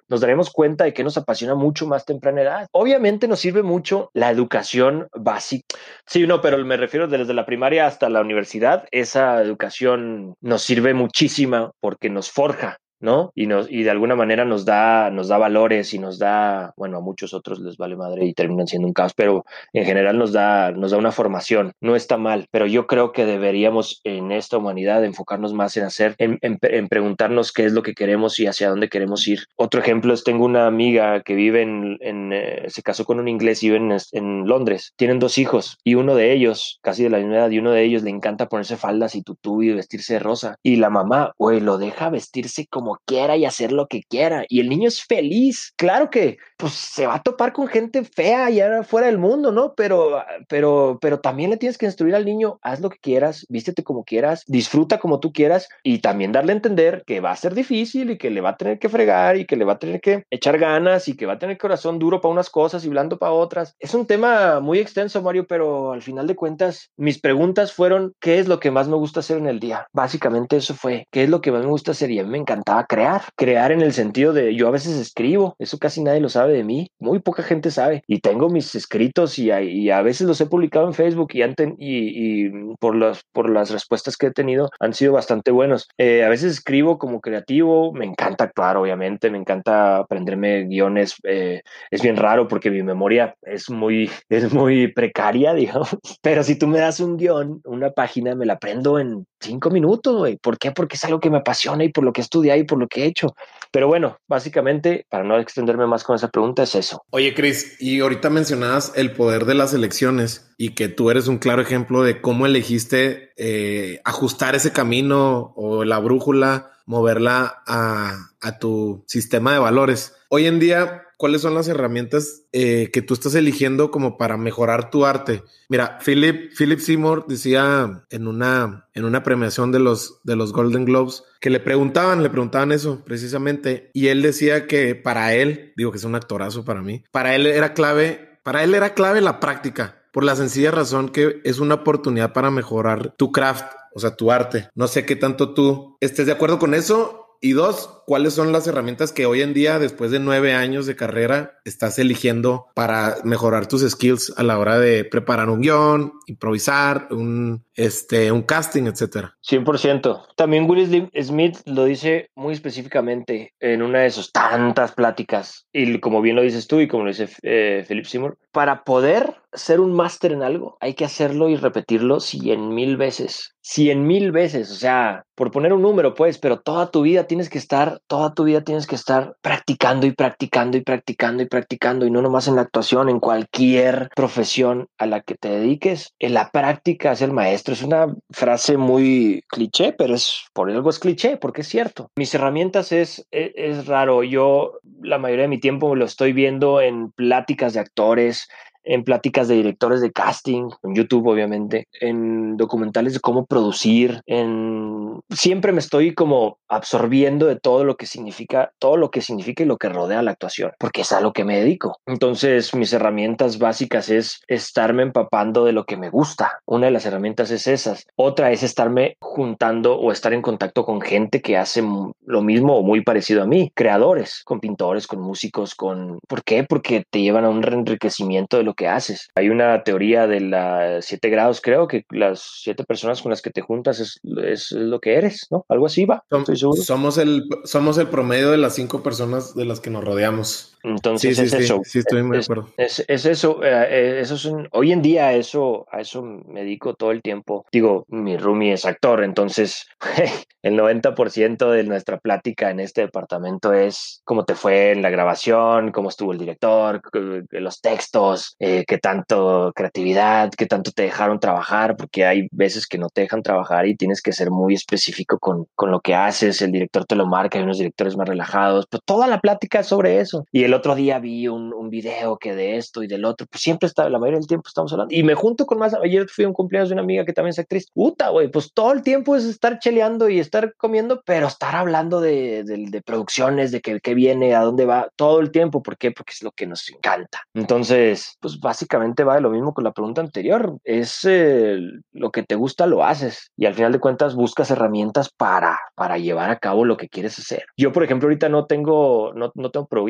nos 0.08 0.22
daremos 0.22 0.50
cuenta 0.52 0.86
de 0.86 0.94
que 0.94 1.04
nos 1.04 1.18
apasiona 1.18 1.56
mucho 1.56 1.88
más 1.88 2.06
temprana 2.06 2.42
edad. 2.42 2.68
Obviamente 2.72 3.28
nos 3.28 3.40
sirve 3.40 3.64
mucho 3.64 4.10
la 4.14 4.32
educación 4.32 5.08
básica. 5.14 5.66
Sí, 6.06 6.26
no, 6.26 6.42
pero 6.42 6.64
me 6.64 6.78
refiero 6.78 7.08
desde 7.08 7.34
la 7.34 7.46
primaria 7.46 7.88
hasta 7.88 8.10
la 8.10 8.22
universidad, 8.22 8.86
esa 8.92 9.42
educación 9.42 10.36
nos 10.42 10.62
sirve 10.62 10.94
muchísimo 10.94 11.74
porque 11.80 12.10
nos 12.10 12.32
forja 12.32 12.78
¿no? 13.00 13.32
Y, 13.36 13.48
nos, 13.48 13.72
y 13.72 13.84
de 13.84 13.92
alguna 13.92 14.16
manera 14.16 14.46
nos 14.46 14.66
da, 14.66 15.10
nos 15.12 15.28
da 15.28 15.38
valores 15.38 15.94
y 15.94 16.00
nos 16.00 16.20
da, 16.20 16.74
bueno, 16.78 16.98
a 16.98 17.02
muchos 17.02 17.34
otros 17.34 17.60
les 17.60 17.78
vale 17.78 17.96
madre 17.96 18.26
y 18.26 18.34
terminan 18.34 18.68
siendo 18.68 18.88
un 18.88 18.94
caos, 18.94 19.14
pero 19.16 19.46
en 19.74 19.86
general 19.86 20.18
nos 20.18 20.34
da, 20.34 20.72
nos 20.72 20.92
da 20.92 20.98
una 20.98 21.12
formación. 21.12 21.74
No 21.82 21.96
está 21.96 22.18
mal, 22.18 22.48
pero 22.52 22.66
yo 22.68 22.88
creo 22.88 23.12
que 23.12 23.26
deberíamos 23.26 24.02
en 24.04 24.32
esta 24.32 24.58
humanidad 24.58 25.04
enfocarnos 25.04 25.54
más 25.54 25.76
en 25.78 25.84
hacer, 25.84 26.16
en, 26.18 26.40
en, 26.42 26.88
preguntarnos 26.88 27.52
qué 27.52 27.66
es 27.66 27.74
lo 27.74 27.84
que 27.84 27.94
queremos 27.94 28.40
y 28.40 28.48
hacia 28.48 28.70
dónde 28.70 28.90
queremos 28.90 29.28
ir. 29.28 29.46
Otro 29.56 29.82
ejemplo 29.82 30.14
es, 30.14 30.24
tengo 30.24 30.46
una 30.46 30.68
amiga 30.68 31.22
que 31.22 31.36
vive 31.36 31.62
en, 31.62 31.98
eh, 32.34 32.66
se 32.68 32.82
casó 32.82 33.06
con 33.06 33.20
un 33.20 33.28
inglés 33.28 33.64
y 33.64 33.70
vive 33.70 33.78
en, 33.78 33.98
en, 34.12 34.48
Londres. 34.48 34.94
Tienen 34.96 35.20
dos 35.20 35.38
hijos 35.38 35.78
y 35.84 35.96
uno 35.96 36.16
de 36.16 36.34
ellos, 36.34 36.80
casi 36.82 37.04
de 37.04 37.10
la 37.10 37.18
misma 37.18 37.36
edad, 37.36 37.50
y 37.50 37.60
uno 37.60 37.72
de 37.72 37.84
ellos 37.84 38.04
le 38.04 38.10
encanta 38.10 38.48
ponerse 38.48 38.78
faldas 38.78 39.16
y 39.16 39.24
tutú 39.24 39.64
y 39.64 39.74
vestirse 39.74 40.14
de 40.14 40.20
rosa. 40.20 40.58
Y 40.62 40.76
la 40.78 40.90
mamá, 40.90 41.34
güey, 41.38 41.60
lo 41.60 41.78
deja 41.78 42.10
vestirse 42.10 42.68
como 42.68 42.85
quiera 43.06 43.36
y 43.38 43.46
hacer 43.46 43.72
lo 43.72 43.88
que 43.88 44.04
quiera. 44.10 44.46
Y 44.50 44.60
el 44.60 44.70
niño 44.70 44.88
es 44.88 45.04
feliz. 45.04 45.74
Claro 45.78 46.10
que 46.10 46.38
pues 46.58 46.74
se 46.74 47.08
va 47.08 47.16
a 47.16 47.24
topar 47.24 47.54
con 47.54 47.68
gente 47.68 48.04
fea 48.04 48.46
allá 48.46 48.84
fuera 48.84 49.08
del 49.08 49.18
mundo, 49.18 49.52
¿no? 49.52 49.74
Pero, 49.76 50.24
pero, 50.48 50.98
pero 51.02 51.20
también 51.20 51.50
le 51.50 51.58
tienes 51.58 51.78
que 51.78 51.86
instruir 51.86 52.16
al 52.16 52.26
niño, 52.26 52.60
haz 52.62 52.80
lo 52.80 52.90
que 52.90 52.98
quieras, 52.98 53.46
vístete 53.50 53.84
como 53.84 54.04
quieras, 54.04 54.44
disfruta 54.48 55.00
como 55.00 55.20
tú 55.20 55.34
quieras 55.34 55.68
y 55.84 56.00
también 56.00 56.32
darle 56.32 56.54
a 56.54 56.56
entender 56.56 57.04
que 57.06 57.20
va 57.20 57.32
a 57.32 57.36
ser 57.36 57.54
difícil 57.54 58.12
y 58.12 58.18
que 58.18 58.30
le 58.30 58.42
va 58.42 58.50
a 58.50 58.58
tener 58.58 58.80
que 58.80 58.90
fregar 58.90 59.38
y 59.38 59.46
que 59.46 59.56
le 59.56 59.66
va 59.66 59.74
a 59.74 59.80
tener 59.80 60.02
que 60.02 60.24
echar 60.30 60.58
ganas 60.58 61.08
y 61.08 61.16
que 61.16 61.26
va 61.26 61.34
a 61.34 61.40
tener 61.40 61.58
corazón 61.58 62.00
duro 62.00 62.22
para 62.22 62.32
unas 62.32 62.50
cosas 62.50 62.86
y 62.86 62.90
blando 62.90 63.18
para 63.18 63.32
otras. 63.32 63.76
Es 63.80 63.94
un 63.94 64.06
tema 64.06 64.60
muy 64.60 64.80
extenso, 64.80 65.22
Mario, 65.22 65.46
pero 65.48 65.92
al 65.92 66.02
final 66.02 66.28
de 66.28 66.36
cuentas, 66.36 66.90
mis 66.98 67.20
preguntas 67.20 67.74
fueron, 67.74 68.14
¿qué 68.20 68.40
es 68.40 68.48
lo 68.48 68.60
que 68.60 68.72
más 68.72 68.88
me 68.88 68.96
gusta 68.96 69.20
hacer 69.20 69.38
en 69.38 69.48
el 69.48 69.60
día? 69.60 69.88
Básicamente 69.94 70.58
eso 70.58 70.74
fue, 70.74 71.08
¿qué 71.12 71.24
es 71.24 71.30
lo 71.30 71.42
que 71.42 71.52
más 71.52 71.62
me 71.62 71.70
gusta 71.70 71.92
hacer? 71.92 72.12
Y 72.12 72.20
a 72.20 72.24
mí 72.24 72.30
me 72.30 72.38
encantaba 72.38 72.75
crear, 72.84 73.22
crear 73.36 73.72
en 73.72 73.82
el 73.82 73.94
sentido 73.94 74.34
de 74.34 74.56
yo 74.56 74.68
a 74.68 74.72
veces 74.72 74.98
escribo, 74.98 75.56
eso 75.60 75.78
casi 75.78 76.04
nadie 76.04 76.20
lo 76.20 76.30
sabe 76.30 76.54
de 76.54 76.64
mí, 76.64 76.90
muy 77.00 77.20
poca 77.20 77.44
gente 77.44 77.72
sabe, 77.72 78.04
y 78.08 78.20
tengo 78.20 78.50
mis 78.50 78.76
escritos 78.76 79.40
y, 79.40 79.52
y 79.52 79.90
a 79.90 80.02
veces 80.02 80.28
los 80.28 80.42
he 80.42 80.46
publicado 80.46 80.88
en 80.88 80.94
Facebook 80.94 81.30
y, 81.34 81.44
y, 81.44 81.48
y, 81.78 82.52
por, 82.80 82.96
las, 82.96 83.22
por 83.32 83.50
las 83.50 83.72
respuestas 83.72 84.18
que 84.18 84.28
he 84.28 84.32
tenido 84.32 84.70
han 84.80 84.94
sido 84.94 85.14
bastante 85.14 85.52
buenos. 85.52 85.88
Eh, 85.98 86.24
a 86.24 86.30
veces 86.30 86.54
escribo 86.54 86.98
como 86.98 87.22
creativo, 87.22 87.94
me 87.94 88.06
encanta 88.06 88.46
actuar, 88.46 88.78
obviamente, 88.78 89.30
me 89.30 89.38
encanta 89.38 89.98
aprenderme 89.98 90.66
guiones, 90.66 91.16
eh, 91.24 91.62
es 91.92 92.02
bien 92.02 92.18
raro 92.18 92.48
porque 92.48 92.72
mi 92.72 92.84
memoria 92.84 93.36
es 93.44 93.70
muy, 93.70 94.10
es 94.30 94.54
muy 94.54 94.92
precaria, 94.92 95.54
digamos, 95.56 95.98
pero 96.22 96.44
si 96.44 96.58
tú 96.58 96.68
me 96.68 96.80
das 96.80 97.00
un 97.00 97.18
guion, 97.18 97.62
una 97.66 97.92
página, 97.92 98.36
me 98.36 98.46
la 98.46 98.54
aprendo 98.54 99.00
en 99.00 99.26
cinco 99.40 99.70
minutos, 99.70 100.18
güey. 100.18 100.38
¿Por 100.38 100.58
qué? 100.58 100.72
Porque 100.72 100.96
es 100.96 101.04
algo 101.04 101.20
que 101.20 101.30
me 101.30 101.38
apasiona 101.38 101.84
y 101.84 101.90
por 101.90 102.04
lo 102.04 102.14
que 102.14 102.22
estudié 102.22 102.58
y 102.58 102.64
por 102.66 102.80
lo 102.80 102.88
que 102.88 103.04
he 103.04 103.06
hecho. 103.06 103.36
Pero 103.72 103.88
bueno, 103.88 104.20
básicamente, 104.28 105.06
para 105.10 105.24
no 105.24 105.38
extenderme 105.38 105.86
más 105.86 106.04
con 106.04 106.16
esa 106.16 106.30
pregunta, 106.30 106.64
es 106.64 106.76
eso. 106.76 107.04
Oye, 107.10 107.34
Chris, 107.34 107.76
y 107.80 108.00
ahorita 108.00 108.30
mencionabas 108.30 108.94
el 108.96 109.12
poder 109.12 109.46
de 109.46 109.56
las 109.56 109.74
elecciones 109.74 110.54
y 110.58 110.76
que 110.76 110.88
tú 110.88 111.12
eres 111.12 111.28
un 111.28 111.40
claro 111.40 111.62
ejemplo 111.62 112.04
de 112.04 112.22
cómo 112.22 112.46
elegiste 112.46 113.32
eh, 113.38 114.00
ajustar 114.06 114.56
ese 114.56 114.72
camino 114.72 115.54
o 115.56 115.84
la 115.84 116.00
brújula, 116.00 116.72
moverla 116.86 117.64
a, 117.68 118.30
a 118.42 118.60
tu 118.60 119.04
sistema 119.08 119.54
de 119.54 119.60
valores. 119.60 120.16
Hoy 120.30 120.48
en 120.48 120.60
día 120.60 121.05
cuáles 121.18 121.42
son 121.42 121.54
las 121.54 121.68
herramientas 121.68 122.44
eh, 122.52 122.90
que 122.92 123.02
tú 123.02 123.14
estás 123.14 123.36
eligiendo 123.36 123.92
como 123.92 124.18
para 124.18 124.38
mejorar 124.38 124.90
tu 124.90 125.06
arte. 125.06 125.44
Mira, 125.70 126.00
Philip, 126.04 126.52
Philip 126.58 126.80
Seymour 126.80 127.26
decía 127.28 128.06
en 128.10 128.28
una, 128.28 128.88
en 128.94 129.06
una 129.06 129.24
premiación 129.24 129.72
de 129.72 129.80
los, 129.80 130.20
de 130.24 130.36
los 130.36 130.54
Golden 130.54 130.86
Globes 130.86 131.24
que 131.40 131.50
le 131.50 131.60
preguntaban, 131.60 132.24
le 132.24 132.30
preguntaban 132.30 132.72
eso 132.72 133.04
precisamente, 133.06 133.90
y 133.94 134.08
él 134.08 134.22
decía 134.22 134.68
que 134.68 134.96
para 134.96 135.34
él, 135.34 135.74
digo 135.76 135.92
que 135.92 135.98
es 135.98 136.04
un 136.04 136.16
actorazo 136.16 136.66
para 136.66 136.82
mí, 136.82 137.04
para 137.12 137.36
él 137.36 137.46
era 137.46 137.74
clave, 137.74 138.40
para 138.44 138.64
él 138.64 138.76
era 138.76 138.94
clave 138.94 139.22
la 139.22 139.40
práctica, 139.40 140.04
por 140.12 140.24
la 140.24 140.36
sencilla 140.36 140.72
razón 140.72 141.10
que 141.10 141.42
es 141.44 141.60
una 141.60 141.76
oportunidad 141.76 142.34
para 142.34 142.52
mejorar 142.52 143.14
tu 143.18 143.32
craft, 143.32 143.66
o 143.94 144.00
sea, 144.00 144.16
tu 144.16 144.32
arte. 144.32 144.70
No 144.76 144.88
sé 144.88 145.06
qué 145.06 145.16
tanto 145.16 145.54
tú 145.54 145.98
estés 146.02 146.26
de 146.26 146.34
acuerdo 146.34 146.60
con 146.60 146.74
eso 146.74 147.25
y 147.42 147.54
dos, 147.54 148.02
¿cuáles 148.06 148.34
son 148.34 148.52
las 148.52 148.68
herramientas 148.68 149.12
que 149.12 149.26
hoy 149.26 149.42
en 149.42 149.54
día, 149.54 149.80
después 149.80 150.12
de 150.12 150.20
nueve 150.20 150.54
años 150.54 150.86
de 150.86 150.96
carrera, 150.96 151.60
estás 151.66 152.00
eligiendo 152.00 152.68
para 152.74 153.18
mejorar 153.24 153.68
tus 153.68 153.88
skills 153.90 154.34
a 154.38 154.44
la 154.44 154.58
hora 154.60 154.80
de 154.80 155.06
preparar 155.06 155.50
un 155.50 155.62
guion, 155.62 156.14
improvisar, 156.28 157.08
un, 157.12 157.64
este, 157.76 158.32
casting, 158.46 158.88
etcétera? 158.88 159.38
100%. 159.48 160.28
También 160.36 160.70
Will 160.70 161.10
Smith 161.22 161.58
lo 161.66 161.86
dice 161.86 162.30
muy 162.36 162.54
específicamente 162.54 163.54
en 163.60 163.82
una 163.82 164.00
de 164.00 164.12
sus 164.12 164.32
tantas 164.32 164.94
pláticas. 164.94 165.68
Y 165.72 166.00
como 166.00 166.22
bien 166.22 166.36
lo 166.36 166.42
dices 166.42 166.68
tú 166.68 166.80
y 166.80 166.88
como 166.88 167.04
lo 167.04 167.10
dice 167.10 167.30
eh, 167.44 167.86
Philip 167.88 168.06
Seymour, 168.06 168.38
para 168.52 168.84
poder 168.84 169.36
ser 169.56 169.80
un 169.80 169.94
máster 169.94 170.32
en 170.32 170.44
algo, 170.44 170.78
hay 170.80 170.94
que 170.94 171.06
hacerlo 171.06 171.50
y 171.50 171.56
repetirlo 171.56 172.20
cien 172.20 172.70
mil 172.70 172.98
veces. 172.98 173.56
Cien 173.62 174.06
mil 174.06 174.32
veces, 174.32 174.72
o 174.72 174.76
sea, 174.76 175.24
por 175.34 175.50
poner 175.50 175.74
un 175.74 175.82
número, 175.82 176.14
pues, 176.14 176.38
pero 176.38 176.60
toda 176.60 176.92
tu 176.92 177.02
vida 177.02 177.26
tienes 177.26 177.50
que 177.50 177.58
estar, 177.58 178.00
toda 178.08 178.34
tu 178.34 178.44
vida 178.44 178.62
tienes 178.62 178.86
que 178.86 178.94
estar 178.94 179.36
practicando 179.42 180.06
y 180.06 180.12
practicando 180.12 180.78
y 180.78 180.82
practicando 180.82 181.42
y 181.42 181.48
practicando, 181.48 182.06
y 182.06 182.12
no 182.12 182.22
nomás 182.22 182.48
en 182.48 182.56
la 182.56 182.62
actuación, 182.62 183.10
en 183.10 183.20
cualquier 183.20 184.10
profesión 184.16 184.88
a 185.00 185.08
la 185.08 185.22
que 185.22 185.36
te 185.36 185.50
dediques. 185.50 186.14
En 186.20 186.36
la 186.36 186.52
práctica 186.52 187.14
es 187.14 187.22
el 187.22 187.32
maestro. 187.32 187.74
Es 187.74 187.82
una 187.82 188.14
frase 188.30 188.78
muy 188.78 189.44
cliché, 189.48 189.94
pero 189.94 190.14
es 190.14 190.44
por 190.54 190.70
algo 190.70 190.90
es 190.90 191.00
cliché, 191.00 191.38
porque 191.38 191.62
es 191.62 191.68
cierto. 191.68 192.12
Mis 192.16 192.36
herramientas 192.36 192.92
es, 192.92 193.26
es, 193.32 193.52
es 193.56 193.88
raro. 193.88 194.24
Yo 194.24 194.74
la 195.02 195.18
mayoría 195.18 195.44
de 195.44 195.50
mi 195.50 195.60
tiempo 195.60 195.96
lo 195.96 196.06
estoy 196.06 196.34
viendo 196.34 196.82
en 196.82 197.12
pláticas 197.12 197.74
de 197.74 197.80
actores, 197.80 198.48
en 198.86 199.04
pláticas 199.04 199.48
de 199.48 199.56
directores 199.56 200.02
de 200.02 200.12
casting, 200.12 200.70
en 200.84 200.96
YouTube 200.96 201.28
obviamente, 201.28 201.88
en 202.00 202.56
documentales 202.58 203.14
de 203.14 203.20
cómo 203.20 203.46
producir, 203.46 204.22
en 204.28 205.15
siempre 205.30 205.72
me 205.72 205.80
estoy 205.80 206.14
como 206.14 206.60
absorbiendo 206.68 207.46
de 207.46 207.60
todo 207.60 207.84
lo 207.84 207.96
que 207.96 208.06
significa, 208.06 208.72
todo 208.80 208.98
lo 208.98 209.12
que 209.12 209.22
significa 209.22 209.64
y 209.64 209.66
lo 209.66 209.78
que 209.78 209.90
rodea 209.90 210.22
la 210.22 210.32
actuación, 210.32 210.72
porque 210.80 211.02
es 211.02 211.12
a 211.12 211.22
lo 211.22 211.34
que 211.34 211.46
me 211.46 211.58
dedico. 211.58 212.00
Entonces, 212.06 212.74
mis 212.74 212.94
herramientas 212.94 213.60
básicas 213.60 214.10
es 214.10 214.42
estarme 214.48 215.04
empapando 215.04 215.66
de 215.66 215.74
lo 215.74 215.86
que 215.86 215.98
me 215.98 216.10
gusta. 216.10 216.60
Una 216.66 216.88
de 216.88 216.92
las 216.92 217.06
herramientas 217.06 217.52
es 217.52 217.68
esas. 217.68 218.06
Otra 218.16 218.52
es 218.52 218.64
estarme 218.64 219.18
juntando 219.20 219.98
o 219.98 220.12
estar 220.12 220.34
en 220.34 220.42
contacto 220.42 220.86
con 220.86 221.02
gente 221.02 221.42
que 221.42 221.58
hace 221.58 221.84
lo 222.26 222.42
mismo 222.42 222.78
o 222.78 222.84
muy 222.84 223.02
parecido 223.02 223.44
a 223.44 223.48
mí, 223.48 223.72
creadores, 223.76 224.42
con 224.44 224.60
pintores, 224.60 225.08
con 225.08 225.22
músicos, 225.22 225.76
con 225.76 226.20
¿Por 226.28 226.44
qué? 226.44 226.64
Porque 226.64 227.04
te 227.10 227.22
llevan 227.22 227.46
a 227.46 227.50
un 227.50 227.64
enriquecimiento 227.64 228.58
de 228.58 228.64
lo 228.64 228.74
que 228.74 228.88
haces. 228.88 229.30
Hay 229.36 229.50
una 229.50 229.84
teoría 229.84 230.28
de 230.28 230.40
las 230.40 231.06
siete 231.06 231.30
grados, 231.30 231.62
creo 231.62 231.88
que 231.88 232.04
las 232.10 232.42
siete 232.62 232.84
personas 232.84 233.22
con 233.22 233.30
las 233.30 233.42
que 233.42 233.52
te 233.52 233.62
juntas 233.62 234.00
es, 234.00 234.20
es 234.44 234.72
lo 234.72 235.00
que 235.00 235.15
eres, 235.18 235.48
¿no? 235.50 235.66
Algo 235.70 235.86
así 235.86 236.06
va. 236.06 236.24
Estoy 236.30 236.58
seguro. 236.58 236.82
Somos 236.82 237.18
el, 237.18 237.44
somos 237.64 237.98
el 237.98 238.08
promedio 238.08 238.52
de 238.52 238.58
las 238.58 238.76
cinco 238.76 239.04
personas 239.04 239.56
de 239.56 239.66
las 239.66 239.80
que 239.80 239.90
nos 239.90 240.04
rodeamos. 240.04 240.75
Entonces 240.86 241.40
es 241.40 241.54
eso. 241.54 241.82
Sí, 241.84 242.00
estoy 242.00 242.22
muy 242.22 242.38
de 242.38 242.44
acuerdo. 242.44 242.70
Es, 242.78 243.00
eso. 243.08 243.64
Eh, 243.64 243.88
eh, 243.90 244.20
eso 244.22 244.36
es 244.36 244.52
hoy 244.72 244.92
en 244.92 245.02
día 245.02 245.34
eso, 245.34 245.88
a 245.92 246.02
eso 246.02 246.22
me 246.22 246.62
dedico 246.62 246.94
todo 246.94 247.12
el 247.12 247.22
tiempo. 247.22 247.66
Digo, 247.72 248.06
mi 248.10 248.38
roomie 248.38 248.74
es 248.74 248.86
actor, 248.86 249.24
entonces 249.24 249.88
el 250.62 250.78
90% 250.78 251.72
de 251.72 251.84
nuestra 251.84 252.20
plática 252.20 252.70
en 252.70 252.80
este 252.80 253.02
departamento 253.02 253.74
es 253.74 254.22
cómo 254.26 254.46
te 254.46 254.54
fue 254.54 254.92
en 254.92 255.02
la 255.02 255.10
grabación, 255.10 255.92
cómo 255.92 256.10
estuvo 256.10 256.32
el 256.32 256.38
director, 256.38 257.02
los 257.50 257.82
textos, 257.82 258.56
eh, 258.60 258.84
qué 258.88 259.00
tanto 259.00 259.72
creatividad, 259.76 260.52
qué 260.56 260.68
tanto 260.68 260.92
te 260.92 261.04
dejaron 261.04 261.40
trabajar, 261.40 261.96
porque 261.98 262.26
hay 262.26 262.48
veces 262.52 262.86
que 262.86 263.00
no 263.00 263.10
te 263.10 263.22
dejan 263.22 263.42
trabajar 263.42 263.88
y 263.88 263.96
tienes 263.96 264.22
que 264.22 264.34
ser 264.34 264.52
muy 264.52 264.76
específico 264.76 265.40
con, 265.40 265.66
con 265.74 265.90
lo 265.90 266.00
que 266.02 266.14
haces. 266.14 266.62
El 266.62 266.72
director 266.72 267.06
te 267.06 267.16
lo 267.16 267.26
marca, 267.26 267.58
hay 267.58 267.64
unos 267.64 267.80
directores 267.80 268.16
más 268.16 268.28
relajados, 268.28 268.86
pero 268.90 269.02
toda 269.04 269.28
la 269.28 269.40
plática 269.40 269.80
es 269.80 269.88
sobre 269.88 270.20
eso. 270.20 270.46
Y 270.52 270.64
el 270.64 270.75
otro 270.76 270.96
día 270.96 271.20
vi 271.20 271.48
un, 271.48 271.74
un, 271.74 271.90
video 271.90 272.38
que 272.38 272.56
de 272.56 272.78
esto 272.78 273.04
y 273.04 273.08
del 273.08 273.26
otro, 273.26 273.48
pues 273.50 273.62
siempre 273.62 273.88
está, 273.88 274.10
la 274.10 274.20
mayoría 274.20 274.40
del 274.40 274.48
tiempo 274.48 274.68
estamos 274.68 274.92
hablando. 274.92 275.14
Y 275.14 275.24
me 275.24 275.36
junto 275.36 275.66
con 275.66 275.78
más, 275.78 275.94
ayer 275.94 276.28
fui 276.28 276.46
a 276.46 276.48
un 276.48 276.54
cumpleaños 276.54 276.90
de 276.90 276.94
una 276.94 277.04
amiga 277.04 277.26
que 277.26 277.34
también 277.34 277.52
es 277.52 277.60
actriz. 277.60 277.90
Puta, 277.94 278.30
güey, 278.30 278.50
pues 278.50 278.74
todo 278.74 278.92
el 278.92 279.02
tiempo 279.02 279.36
es 279.36 279.46
estar 279.46 279.80
cheleando 279.80 280.30
y 280.30 280.40
estar 280.40 280.74
comiendo, 280.76 281.22
pero 281.26 281.48
estar 281.48 281.76
hablando 281.76 282.22
de, 282.22 282.64
de, 282.64 282.86
de 282.90 283.02
producciones, 283.02 283.72
de 283.72 283.82
qué 283.82 284.14
viene, 284.14 284.56
a 284.56 284.62
dónde 284.62 284.86
va, 284.86 285.10
todo 285.16 285.40
el 285.40 285.52
tiempo. 285.52 285.82
¿Por 285.82 285.98
qué? 285.98 286.12
Porque 286.12 286.34
es 286.34 286.44
lo 286.44 286.52
que 286.52 286.68
nos 286.68 286.90
encanta. 286.90 287.42
Entonces, 287.54 288.38
pues 288.40 288.60
básicamente 288.60 289.24
va 289.24 289.36
de 289.36 289.42
lo 289.42 289.50
mismo 289.50 289.74
con 289.74 289.84
la 289.84 289.92
pregunta 289.92 290.22
anterior. 290.22 290.78
Es 290.84 291.20
eh, 291.24 291.80
lo 292.12 292.32
que 292.32 292.44
te 292.44 292.56
gusta, 292.56 292.86
lo 292.88 293.04
haces. 293.04 293.52
Y 293.58 293.66
al 293.66 293.74
final 293.74 293.92
de 293.92 294.00
cuentas 294.00 294.36
buscas 294.36 294.72
herramientas 294.72 295.30
para, 295.30 295.80
para 295.96 296.18
llevar 296.18 296.50
a 296.50 296.60
cabo 296.60 296.86
lo 296.86 296.98
que 296.98 297.10
quieres 297.10 297.38
hacer. 297.40 297.66
Yo, 297.78 297.92
por 297.92 298.04
ejemplo, 298.04 298.28
ahorita 298.28 298.50
no 298.50 298.66
tengo, 298.66 299.34
no, 299.34 299.52
no 299.56 299.72
tengo 299.72 299.88
pro 299.88 300.06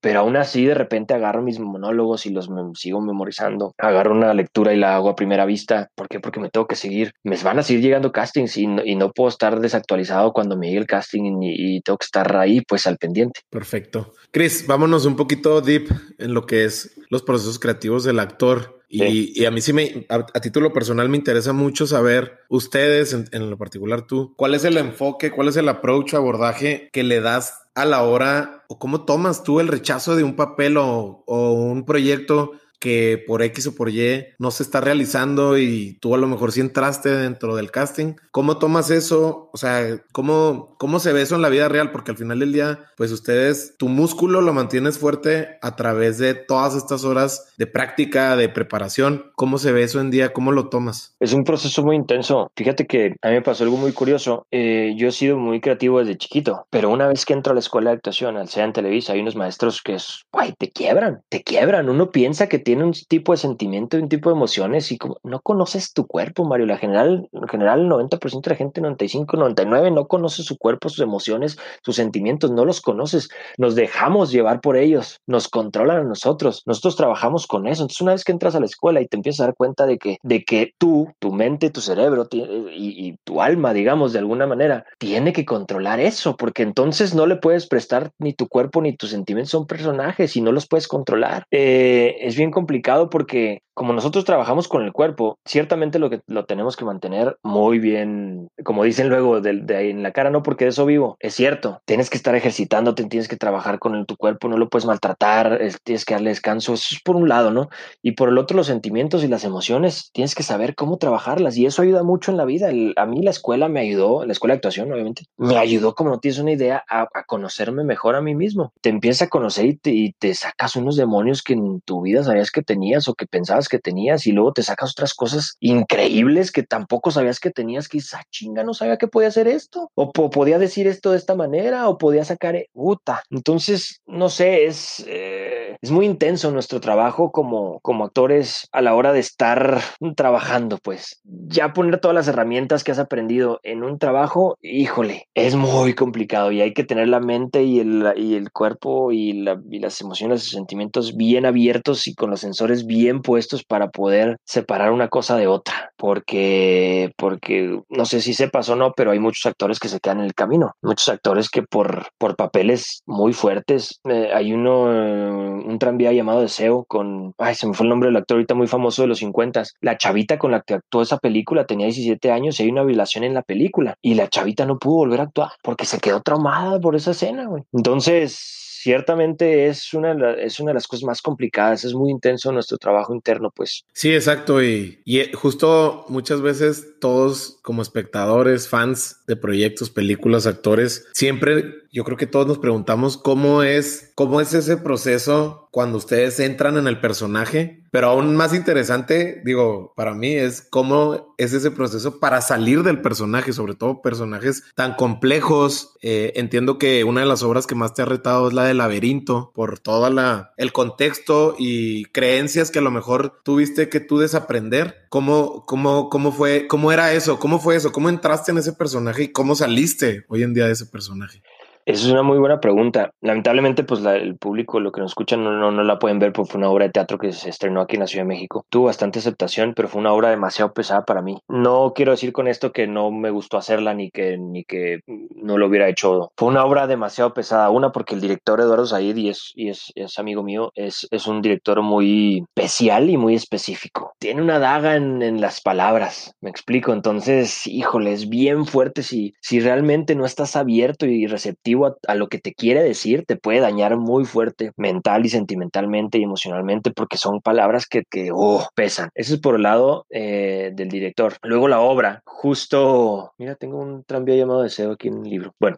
pero 0.00 0.20
aún 0.20 0.36
así 0.36 0.64
de 0.64 0.74
repente 0.74 1.14
agarro 1.14 1.42
mis 1.42 1.58
monólogos 1.58 2.26
y 2.26 2.30
los 2.30 2.48
sigo 2.74 3.00
memorizando. 3.00 3.74
Agarro 3.78 4.12
una 4.12 4.34
lectura 4.34 4.72
y 4.72 4.78
la 4.78 4.96
hago 4.96 5.10
a 5.10 5.16
primera 5.16 5.44
vista. 5.44 5.88
¿Por 5.94 6.08
qué? 6.08 6.20
Porque 6.20 6.40
me 6.40 6.50
tengo 6.50 6.66
que 6.66 6.76
seguir. 6.76 7.12
Me 7.24 7.36
van 7.42 7.58
a 7.58 7.62
seguir 7.62 7.82
llegando 7.82 8.12
castings 8.12 8.56
y 8.56 8.66
no, 8.66 8.84
y 8.84 8.96
no 8.96 9.10
puedo 9.12 9.28
estar 9.28 9.60
desactualizado 9.60 10.32
cuando 10.32 10.56
me 10.56 10.68
llegue 10.68 10.78
el 10.80 10.86
casting 10.86 11.42
y, 11.42 11.76
y, 11.76 11.80
tengo 11.82 11.98
que 11.98 12.04
estar 12.04 12.36
ahí 12.36 12.60
pues 12.62 12.86
al 12.86 12.98
pendiente. 12.98 13.40
Perfecto. 13.50 14.12
Chris, 14.30 14.66
vámonos 14.66 15.04
un 15.06 15.16
poquito 15.16 15.60
deep 15.60 15.88
en 16.18 16.34
lo 16.34 16.46
que 16.46 16.64
es 16.64 16.96
los 17.10 17.22
procesos 17.22 17.58
creativos 17.58 18.04
del 18.04 18.18
actor. 18.18 18.81
Y, 18.94 19.40
y, 19.40 19.46
a 19.46 19.50
mí 19.50 19.62
sí 19.62 19.72
me, 19.72 20.04
a, 20.10 20.16
a, 20.16 20.40
título 20.40 20.70
personal 20.70 21.08
me 21.08 21.16
interesa 21.16 21.54
mucho 21.54 21.86
saber 21.86 22.40
ustedes, 22.50 23.14
en, 23.14 23.26
en, 23.32 23.48
lo 23.48 23.56
particular 23.56 24.06
tú, 24.06 24.34
cuál 24.36 24.54
es 24.54 24.64
el 24.66 24.76
enfoque, 24.76 25.30
cuál 25.30 25.48
es 25.48 25.56
el 25.56 25.70
approach, 25.70 26.12
abordaje 26.12 26.90
que 26.92 27.02
le 27.02 27.22
das 27.22 27.62
a 27.74 27.86
la 27.86 28.02
hora 28.02 28.64
o 28.68 28.78
cómo 28.78 29.06
tomas 29.06 29.44
tú 29.44 29.60
el 29.60 29.68
rechazo 29.68 30.14
de 30.14 30.24
un 30.24 30.36
papel 30.36 30.76
o, 30.76 31.24
o 31.26 31.52
un 31.52 31.86
proyecto 31.86 32.52
que 32.82 33.22
por 33.28 33.42
X 33.42 33.68
o 33.68 33.76
por 33.76 33.90
Y 33.90 34.26
no 34.40 34.50
se 34.50 34.64
está 34.64 34.80
realizando 34.80 35.56
y 35.56 35.98
tú 36.00 36.16
a 36.16 36.18
lo 36.18 36.26
mejor 36.26 36.50
sí 36.50 36.60
entraste 36.60 37.10
dentro 37.10 37.54
del 37.54 37.70
casting. 37.70 38.14
¿Cómo 38.32 38.58
tomas 38.58 38.90
eso? 38.90 39.50
O 39.52 39.56
sea, 39.56 40.00
¿cómo, 40.10 40.74
cómo 40.78 40.98
se 40.98 41.12
ve 41.12 41.22
eso 41.22 41.36
en 41.36 41.42
la 41.42 41.48
vida 41.48 41.68
real? 41.68 41.92
Porque 41.92 42.10
al 42.10 42.16
final 42.16 42.40
del 42.40 42.52
día, 42.52 42.80
pues 42.96 43.12
ustedes, 43.12 43.76
tu 43.78 43.88
músculo 43.88 44.40
lo 44.40 44.52
mantienes 44.52 44.98
fuerte 44.98 45.58
a 45.62 45.76
través 45.76 46.18
de 46.18 46.34
todas 46.34 46.74
estas 46.74 47.04
horas 47.04 47.52
de 47.56 47.68
práctica, 47.68 48.34
de 48.34 48.48
preparación. 48.48 49.30
¿Cómo 49.36 49.58
se 49.58 49.70
ve 49.70 49.84
eso 49.84 50.00
en 50.00 50.10
día? 50.10 50.32
¿Cómo 50.32 50.50
lo 50.50 50.68
tomas? 50.68 51.14
Es 51.20 51.32
un 51.34 51.44
proceso 51.44 51.84
muy 51.84 51.94
intenso. 51.94 52.50
Fíjate 52.56 52.88
que 52.88 53.14
a 53.22 53.28
mí 53.28 53.34
me 53.34 53.42
pasó 53.42 53.62
algo 53.62 53.76
muy 53.76 53.92
curioso. 53.92 54.48
Eh, 54.50 54.94
yo 54.96 55.06
he 55.06 55.12
sido 55.12 55.36
muy 55.36 55.60
creativo 55.60 56.00
desde 56.00 56.18
chiquito, 56.18 56.66
pero 56.68 56.90
una 56.90 57.06
vez 57.06 57.24
que 57.26 57.34
entro 57.34 57.52
a 57.52 57.54
la 57.54 57.60
escuela 57.60 57.90
de 57.90 57.96
actuación, 57.98 58.36
al 58.36 58.48
sea 58.48 58.64
en 58.64 58.72
Televisa, 58.72 59.12
hay 59.12 59.20
unos 59.20 59.36
maestros 59.36 59.82
que 59.82 59.94
es, 59.94 60.24
guay, 60.32 60.54
te 60.58 60.68
quiebran, 60.68 61.22
te 61.28 61.44
quiebran. 61.44 61.88
Uno 61.88 62.10
piensa 62.10 62.48
que 62.48 62.58
un 62.80 62.92
tipo 62.92 63.32
de 63.32 63.38
sentimiento, 63.38 63.96
un 63.96 64.08
tipo 64.08 64.30
de 64.30 64.36
emociones 64.36 64.90
y 64.92 64.98
como 64.98 65.18
no 65.22 65.40
conoces 65.40 65.92
tu 65.92 66.06
cuerpo, 66.06 66.44
Mario. 66.44 66.66
La 66.66 66.78
general, 66.78 67.28
en 67.32 67.48
general, 67.48 67.80
el 67.80 67.88
90% 67.88 68.42
de 68.42 68.50
la 68.50 68.56
gente, 68.56 68.80
95, 68.80 69.36
99, 69.36 69.90
no 69.90 70.06
conoce 70.06 70.42
su 70.42 70.56
cuerpo, 70.56 70.88
sus 70.88 71.00
emociones, 71.00 71.58
sus 71.82 71.96
sentimientos, 71.96 72.50
no 72.50 72.64
los 72.64 72.80
conoces. 72.80 73.28
Nos 73.58 73.74
dejamos 73.74 74.30
llevar 74.30 74.60
por 74.60 74.76
ellos, 74.76 75.20
nos 75.26 75.48
controlan 75.48 75.98
a 75.98 76.04
nosotros. 76.04 76.62
Nosotros 76.66 76.96
trabajamos 76.96 77.46
con 77.46 77.66
eso. 77.66 77.82
Entonces, 77.82 78.00
una 78.00 78.12
vez 78.12 78.24
que 78.24 78.32
entras 78.32 78.54
a 78.54 78.60
la 78.60 78.66
escuela 78.66 79.00
y 79.00 79.06
te 79.06 79.16
empiezas 79.16 79.40
a 79.40 79.44
dar 79.46 79.54
cuenta 79.56 79.86
de 79.86 79.98
que, 79.98 80.18
de 80.22 80.44
que 80.44 80.72
tú, 80.78 81.08
tu 81.18 81.32
mente, 81.32 81.70
tu 81.70 81.80
cerebro 81.80 82.28
y, 82.32 83.08
y 83.08 83.16
tu 83.24 83.42
alma, 83.42 83.74
digamos, 83.74 84.12
de 84.12 84.20
alguna 84.20 84.46
manera, 84.46 84.84
tiene 84.98 85.32
que 85.32 85.44
controlar 85.44 86.00
eso, 86.00 86.36
porque 86.36 86.62
entonces 86.62 87.14
no 87.14 87.26
le 87.26 87.36
puedes 87.36 87.66
prestar 87.66 88.12
ni 88.18 88.32
tu 88.32 88.48
cuerpo 88.48 88.80
ni 88.80 88.96
tus 88.96 89.10
sentimientos 89.10 89.50
son 89.50 89.66
personajes 89.66 90.36
y 90.36 90.40
no 90.40 90.52
los 90.52 90.66
puedes 90.66 90.88
controlar. 90.88 91.46
Eh, 91.50 92.16
es 92.20 92.36
bien 92.36 92.50
complicado 92.50 92.61
complicado 92.62 93.10
porque 93.10 93.62
como 93.74 93.92
nosotros 93.92 94.24
trabajamos 94.24 94.68
con 94.68 94.82
el 94.82 94.92
cuerpo, 94.92 95.38
ciertamente 95.46 95.98
lo 95.98 96.10
que 96.10 96.20
lo 96.26 96.44
tenemos 96.44 96.76
que 96.76 96.84
mantener 96.84 97.38
muy 97.42 97.78
bien, 97.78 98.48
como 98.64 98.84
dicen 98.84 99.08
luego 99.08 99.40
de, 99.40 99.64
ahí 99.74 99.90
en 99.90 100.02
la 100.02 100.12
cara, 100.12 100.30
no 100.30 100.42
porque 100.42 100.66
de 100.66 100.70
eso 100.70 100.84
vivo, 100.84 101.16
es 101.20 101.34
cierto, 101.34 101.80
tienes 101.86 102.10
que 102.10 102.16
estar 102.16 102.34
ejercitándote, 102.34 103.04
tienes 103.04 103.28
que 103.28 103.36
trabajar 103.36 103.78
con 103.78 104.04
tu 104.04 104.16
cuerpo, 104.16 104.48
no 104.48 104.58
lo 104.58 104.68
puedes 104.68 104.84
maltratar, 104.84 105.58
tienes 105.84 106.04
que 106.04 106.14
darle 106.14 106.30
descanso, 106.30 106.74
eso 106.74 106.94
es 106.94 107.00
por 107.02 107.16
un 107.16 107.28
lado, 107.28 107.50
¿no? 107.50 107.70
Y 108.02 108.12
por 108.12 108.28
el 108.28 108.38
otro 108.38 108.56
los 108.56 108.66
sentimientos 108.66 109.24
y 109.24 109.28
las 109.28 109.44
emociones, 109.44 110.10
tienes 110.12 110.34
que 110.34 110.42
saber 110.42 110.74
cómo 110.74 110.98
trabajarlas 110.98 111.56
y 111.56 111.66
eso 111.66 111.82
ayuda 111.82 112.02
mucho 112.02 112.30
en 112.30 112.36
la 112.36 112.44
vida. 112.44 112.68
a 112.68 113.06
mí 113.06 113.22
la 113.22 113.30
escuela 113.30 113.68
me 113.68 113.80
ayudó, 113.80 114.26
la 114.26 114.32
escuela 114.32 114.52
de 114.52 114.56
actuación 114.56 114.92
obviamente, 114.92 115.24
me 115.38 115.56
ayudó 115.56 115.94
como 115.94 116.10
no 116.10 116.20
tienes 116.20 116.38
una 116.38 116.52
idea 116.52 116.84
a, 116.88 117.08
conocerme 117.26 117.84
mejor 117.84 118.16
a 118.16 118.20
mí 118.20 118.34
mismo. 118.34 118.72
Te 118.82 118.90
empieza 118.90 119.24
a 119.24 119.28
conocer 119.28 119.64
y 119.64 119.76
te, 119.76 119.90
y 119.90 120.12
te 120.12 120.34
sacas 120.34 120.76
unos 120.76 120.96
demonios 120.96 121.42
que 121.42 121.54
en 121.54 121.80
tu 121.80 122.02
vida 122.02 122.22
sabías 122.22 122.50
que 122.52 122.62
tenías 122.62 123.08
o 123.08 123.14
que 123.14 123.26
pensabas 123.26 123.68
que 123.68 123.78
tenías 123.78 124.26
y 124.26 124.32
luego 124.32 124.52
te 124.52 124.62
sacas 124.62 124.92
otras 124.92 125.14
cosas 125.14 125.56
increíbles 125.60 126.52
que 126.52 126.62
tampoco 126.62 127.10
sabías 127.10 127.40
que 127.40 127.50
tenías, 127.50 127.88
que 127.88 127.98
esa 127.98 128.22
chinga 128.30 128.62
no 128.62 128.74
sabía 128.74 128.98
que 128.98 129.08
podía 129.08 129.28
hacer 129.28 129.48
esto, 129.48 129.90
o 129.94 130.12
podía 130.12 130.58
decir 130.58 130.86
esto 130.86 131.12
de 131.12 131.18
esta 131.18 131.34
manera, 131.34 131.88
o 131.88 131.98
podía 131.98 132.24
sacar, 132.24 132.56
puta. 132.72 133.22
Entonces, 133.30 134.00
no 134.06 134.28
sé, 134.28 134.66
es... 134.66 135.04
Eh, 135.08 135.76
es 135.80 135.90
muy 135.90 136.06
intenso 136.06 136.50
nuestro 136.50 136.80
trabajo 136.80 137.32
como, 137.32 137.80
como 137.80 138.04
actores 138.04 138.68
a 138.72 138.82
la 138.82 138.94
hora 138.94 139.12
de 139.12 139.20
estar 139.20 139.80
trabajando, 140.16 140.78
pues 140.82 141.20
ya 141.24 141.72
poner 141.72 141.98
todas 141.98 142.14
las 142.14 142.28
herramientas 142.28 142.84
que 142.84 142.92
has 142.92 142.98
aprendido 142.98 143.60
en 143.62 143.82
un 143.82 143.98
trabajo, 143.98 144.56
híjole, 144.62 145.28
es 145.34 145.56
muy 145.56 145.94
complicado 145.94 146.52
y 146.52 146.60
hay 146.60 146.72
que 146.72 146.84
tener 146.84 147.08
la 147.08 147.20
mente 147.20 147.64
y 147.64 147.80
el, 147.80 148.12
y 148.16 148.34
el 148.34 148.52
cuerpo 148.52 149.12
y, 149.12 149.32
la, 149.32 149.60
y 149.70 149.80
las 149.80 150.00
emociones 150.00 150.46
y 150.46 150.50
sentimientos 150.50 151.16
bien 151.16 151.46
abiertos 151.46 152.06
y 152.06 152.14
con 152.14 152.30
los 152.32 152.40
sensores 152.40 152.86
bien 152.86 153.22
puestos 153.22 153.64
para 153.64 153.90
poder 153.90 154.36
separar 154.44 154.92
una 154.92 155.08
cosa 155.08 155.36
de 155.36 155.46
otra, 155.46 155.92
porque, 155.96 157.12
porque 157.16 157.80
no 157.88 158.04
sé 158.04 158.20
si 158.20 158.34
sepas 158.34 158.68
o 158.68 158.76
no, 158.76 158.92
pero 158.96 159.12
hay 159.12 159.18
muchos 159.18 159.46
actores 159.46 159.78
que 159.78 159.88
se 159.88 160.00
quedan 160.00 160.18
en 160.18 160.24
el 160.24 160.34
camino, 160.34 160.72
muchos 160.82 161.08
actores 161.08 161.48
que 161.48 161.62
por, 161.62 162.08
por 162.18 162.36
papeles 162.36 163.02
muy 163.06 163.32
fuertes, 163.32 164.00
eh, 164.04 164.30
hay 164.34 164.52
uno, 164.52 164.82
un 164.82 165.78
tranvía 165.78 166.12
llamado 166.12 166.40
Deseo 166.40 166.84
con, 166.88 167.34
ay, 167.38 167.54
se 167.54 167.66
me 167.66 167.74
fue 167.74 167.84
el 167.84 167.90
nombre 167.90 168.08
del 168.08 168.16
actor 168.16 168.36
ahorita 168.36 168.54
muy 168.54 168.66
famoso 168.66 169.02
de 169.02 169.08
los 169.08 169.18
50. 169.18 169.62
La 169.80 169.96
chavita 169.96 170.38
con 170.38 170.50
la 170.50 170.62
que 170.62 170.74
actuó 170.74 171.02
esa 171.02 171.18
película 171.18 171.66
tenía 171.66 171.86
17 171.86 172.30
años 172.30 172.58
y 172.58 172.64
hay 172.64 172.70
una 172.70 172.84
violación 172.84 173.24
en 173.24 173.34
la 173.34 173.42
película 173.42 173.96
y 174.00 174.14
la 174.14 174.28
chavita 174.28 174.66
no 174.66 174.78
pudo 174.78 174.96
volver 174.96 175.20
a 175.20 175.24
actuar 175.24 175.50
porque 175.62 175.84
se 175.84 175.98
quedó 175.98 176.20
traumada 176.20 176.80
por 176.80 176.96
esa 176.96 177.12
escena, 177.12 177.46
güey. 177.46 177.64
Entonces, 177.72 178.71
ciertamente 178.82 179.68
es 179.68 179.94
una, 179.94 180.32
es 180.32 180.58
una 180.58 180.70
de 180.70 180.74
las 180.74 180.88
cosas 180.88 181.04
más 181.04 181.22
complicadas, 181.22 181.84
es 181.84 181.94
muy 181.94 182.10
intenso 182.10 182.50
nuestro 182.50 182.78
trabajo 182.78 183.14
interno, 183.14 183.52
pues. 183.54 183.84
Sí, 183.92 184.12
exacto, 184.12 184.60
y, 184.60 185.00
y 185.04 185.20
eh, 185.20 185.30
justo 185.32 186.04
muchas 186.08 186.40
veces 186.40 186.98
todos 187.00 187.60
como 187.62 187.80
espectadores, 187.80 188.68
fans 188.68 189.20
de 189.28 189.36
proyectos, 189.36 189.90
películas, 189.90 190.48
actores, 190.48 191.06
siempre 191.12 191.82
yo 191.92 192.02
creo 192.02 192.16
que 192.16 192.26
todos 192.26 192.48
nos 192.48 192.58
preguntamos 192.58 193.16
cómo 193.16 193.62
es, 193.62 194.10
cómo 194.16 194.40
es 194.40 194.52
ese 194.52 194.76
proceso 194.78 195.68
cuando 195.70 195.98
ustedes 195.98 196.40
entran 196.40 196.76
en 196.76 196.88
el 196.88 197.00
personaje, 197.00 197.81
pero 197.92 198.08
aún 198.08 198.34
más 198.34 198.54
interesante, 198.54 199.42
digo, 199.44 199.92
para 199.94 200.14
mí 200.14 200.32
es 200.32 200.62
cómo 200.62 201.34
es 201.36 201.52
ese 201.52 201.70
proceso 201.70 202.20
para 202.20 202.40
salir 202.40 202.82
del 202.82 203.02
personaje, 203.02 203.52
sobre 203.52 203.74
todo 203.74 204.00
personajes 204.00 204.64
tan 204.74 204.94
complejos. 204.94 205.94
Eh, 206.00 206.32
entiendo 206.36 206.78
que 206.78 207.04
una 207.04 207.20
de 207.20 207.26
las 207.26 207.42
obras 207.42 207.66
que 207.66 207.74
más 207.74 207.92
te 207.92 208.00
ha 208.00 208.06
retado 208.06 208.48
es 208.48 208.54
la 208.54 208.64
de 208.64 208.72
Laberinto, 208.72 209.52
por 209.54 209.78
todo 209.78 210.08
el 210.56 210.72
contexto 210.72 211.54
y 211.58 212.06
creencias 212.06 212.70
que 212.70 212.78
a 212.78 212.82
lo 212.82 212.90
mejor 212.90 213.42
tuviste 213.44 213.90
que 213.90 214.00
tú 214.00 214.18
desaprender. 214.18 215.04
¿Cómo, 215.10 215.66
cómo, 215.66 216.08
cómo 216.08 216.32
fue, 216.32 216.66
cómo 216.68 216.92
era 216.92 217.12
eso? 217.12 217.38
¿Cómo 217.38 217.58
fue 217.58 217.76
eso? 217.76 217.92
¿Cómo 217.92 218.08
entraste 218.08 218.52
en 218.52 218.58
ese 218.58 218.72
personaje 218.72 219.24
y 219.24 219.32
cómo 219.32 219.54
saliste 219.54 220.24
hoy 220.28 220.44
en 220.44 220.54
día 220.54 220.64
de 220.64 220.72
ese 220.72 220.86
personaje? 220.86 221.42
Esa 221.84 222.06
es 222.06 222.12
una 222.12 222.22
muy 222.22 222.38
buena 222.38 222.60
pregunta. 222.60 223.10
Lamentablemente, 223.20 223.82
pues 223.82 224.04
el 224.04 224.36
público, 224.36 224.78
lo 224.78 224.92
que 224.92 225.00
nos 225.00 225.10
escuchan, 225.10 225.42
no, 225.42 225.72
no, 225.72 225.82
la 225.82 225.98
pueden 225.98 226.20
ver 226.20 226.32
porque 226.32 226.52
fue 226.52 226.58
una 226.58 226.70
obra 226.70 226.86
de 226.86 226.92
teatro 226.92 227.18
que 227.18 227.32
se 227.32 227.50
estrenó 227.50 227.80
aquí 227.80 227.96
en 227.96 228.00
la 228.00 228.06
Ciudad 228.06 228.24
de 228.24 228.28
México. 228.28 228.64
Tuvo 228.68 228.84
bastante 228.84 229.18
aceptación, 229.18 229.72
pero 229.74 229.88
fue 229.88 230.00
una 230.00 230.12
obra 230.12 230.30
demasiado 230.30 230.72
pesada 230.72 231.04
para 231.04 231.22
mí. 231.22 231.38
No 231.48 231.92
quiero 231.92 232.12
decir 232.12 232.32
con 232.32 232.46
esto 232.46 232.70
que 232.70 232.86
no 232.86 233.10
me 233.10 233.30
gustó 233.30 233.56
hacerla 233.56 233.94
ni 233.94 234.10
que, 234.10 234.38
ni 234.38 234.62
que 234.62 235.00
no 235.34 235.58
lo 235.58 235.66
hubiera 235.66 235.88
hecho. 235.88 236.30
Fue 236.36 236.48
una 236.48 236.64
obra 236.64 236.86
demasiado 236.86 237.34
pesada. 237.34 237.68
Una, 237.70 237.90
porque 237.90 238.14
el 238.14 238.20
director 238.20 238.60
Eduardo 238.60 238.86
Said, 238.86 239.16
y 239.16 239.28
es, 239.30 239.52
y 239.56 239.68
es, 239.68 239.90
es 239.96 240.20
amigo 240.20 240.44
mío, 240.44 240.70
es, 240.76 241.08
es 241.10 241.26
un 241.26 241.42
director 241.42 241.82
muy 241.82 242.44
especial 242.54 243.10
y 243.10 243.16
muy 243.16 243.34
específico. 243.34 244.12
Tiene 244.20 244.40
una 244.40 244.60
daga 244.60 244.94
en, 244.94 245.20
en 245.20 245.40
las 245.40 245.60
palabras, 245.60 246.36
me 246.40 246.50
explico. 246.50 246.92
Entonces, 246.92 247.66
híjole, 247.66 248.12
es 248.12 248.28
bien 248.28 248.66
fuerte 248.66 249.02
si, 249.02 249.34
si 249.40 249.58
realmente 249.58 250.14
no 250.14 250.24
estás 250.24 250.54
abierto 250.54 251.06
y 251.06 251.26
receptivo 251.26 251.71
a, 252.06 252.14
lo 252.14 252.28
que 252.28 252.38
te 252.38 252.54
quiere 252.54 252.82
decir, 252.82 253.24
te 253.26 253.36
puede 253.36 253.60
dañar 253.60 253.96
muy 253.96 254.24
fuerte 254.24 254.72
mental 254.76 255.24
y 255.24 255.28
sentimentalmente 255.28 256.18
y 256.18 256.22
emocionalmente 256.22 256.90
porque 256.90 257.16
son 257.16 257.40
palabras 257.40 257.86
que, 257.86 258.04
que 258.10 258.30
oh, 258.32 258.66
pesan. 258.74 259.10
Eso 259.14 259.34
es 259.34 259.40
por 259.40 259.56
el 259.56 259.62
lado 259.62 260.06
eh, 260.10 260.70
del 260.74 260.88
director. 260.88 261.34
Luego 261.42 261.68
la 261.68 261.80
obra, 261.80 262.22
justo, 262.24 263.32
mira, 263.38 263.54
tengo 263.54 263.78
un 263.78 264.04
tranvía 264.04 264.36
llamado 264.36 264.62
Deseo 264.62 264.92
aquí 264.92 265.08
en 265.08 265.24
el 265.24 265.30
libro. 265.30 265.54
Bueno, 265.58 265.76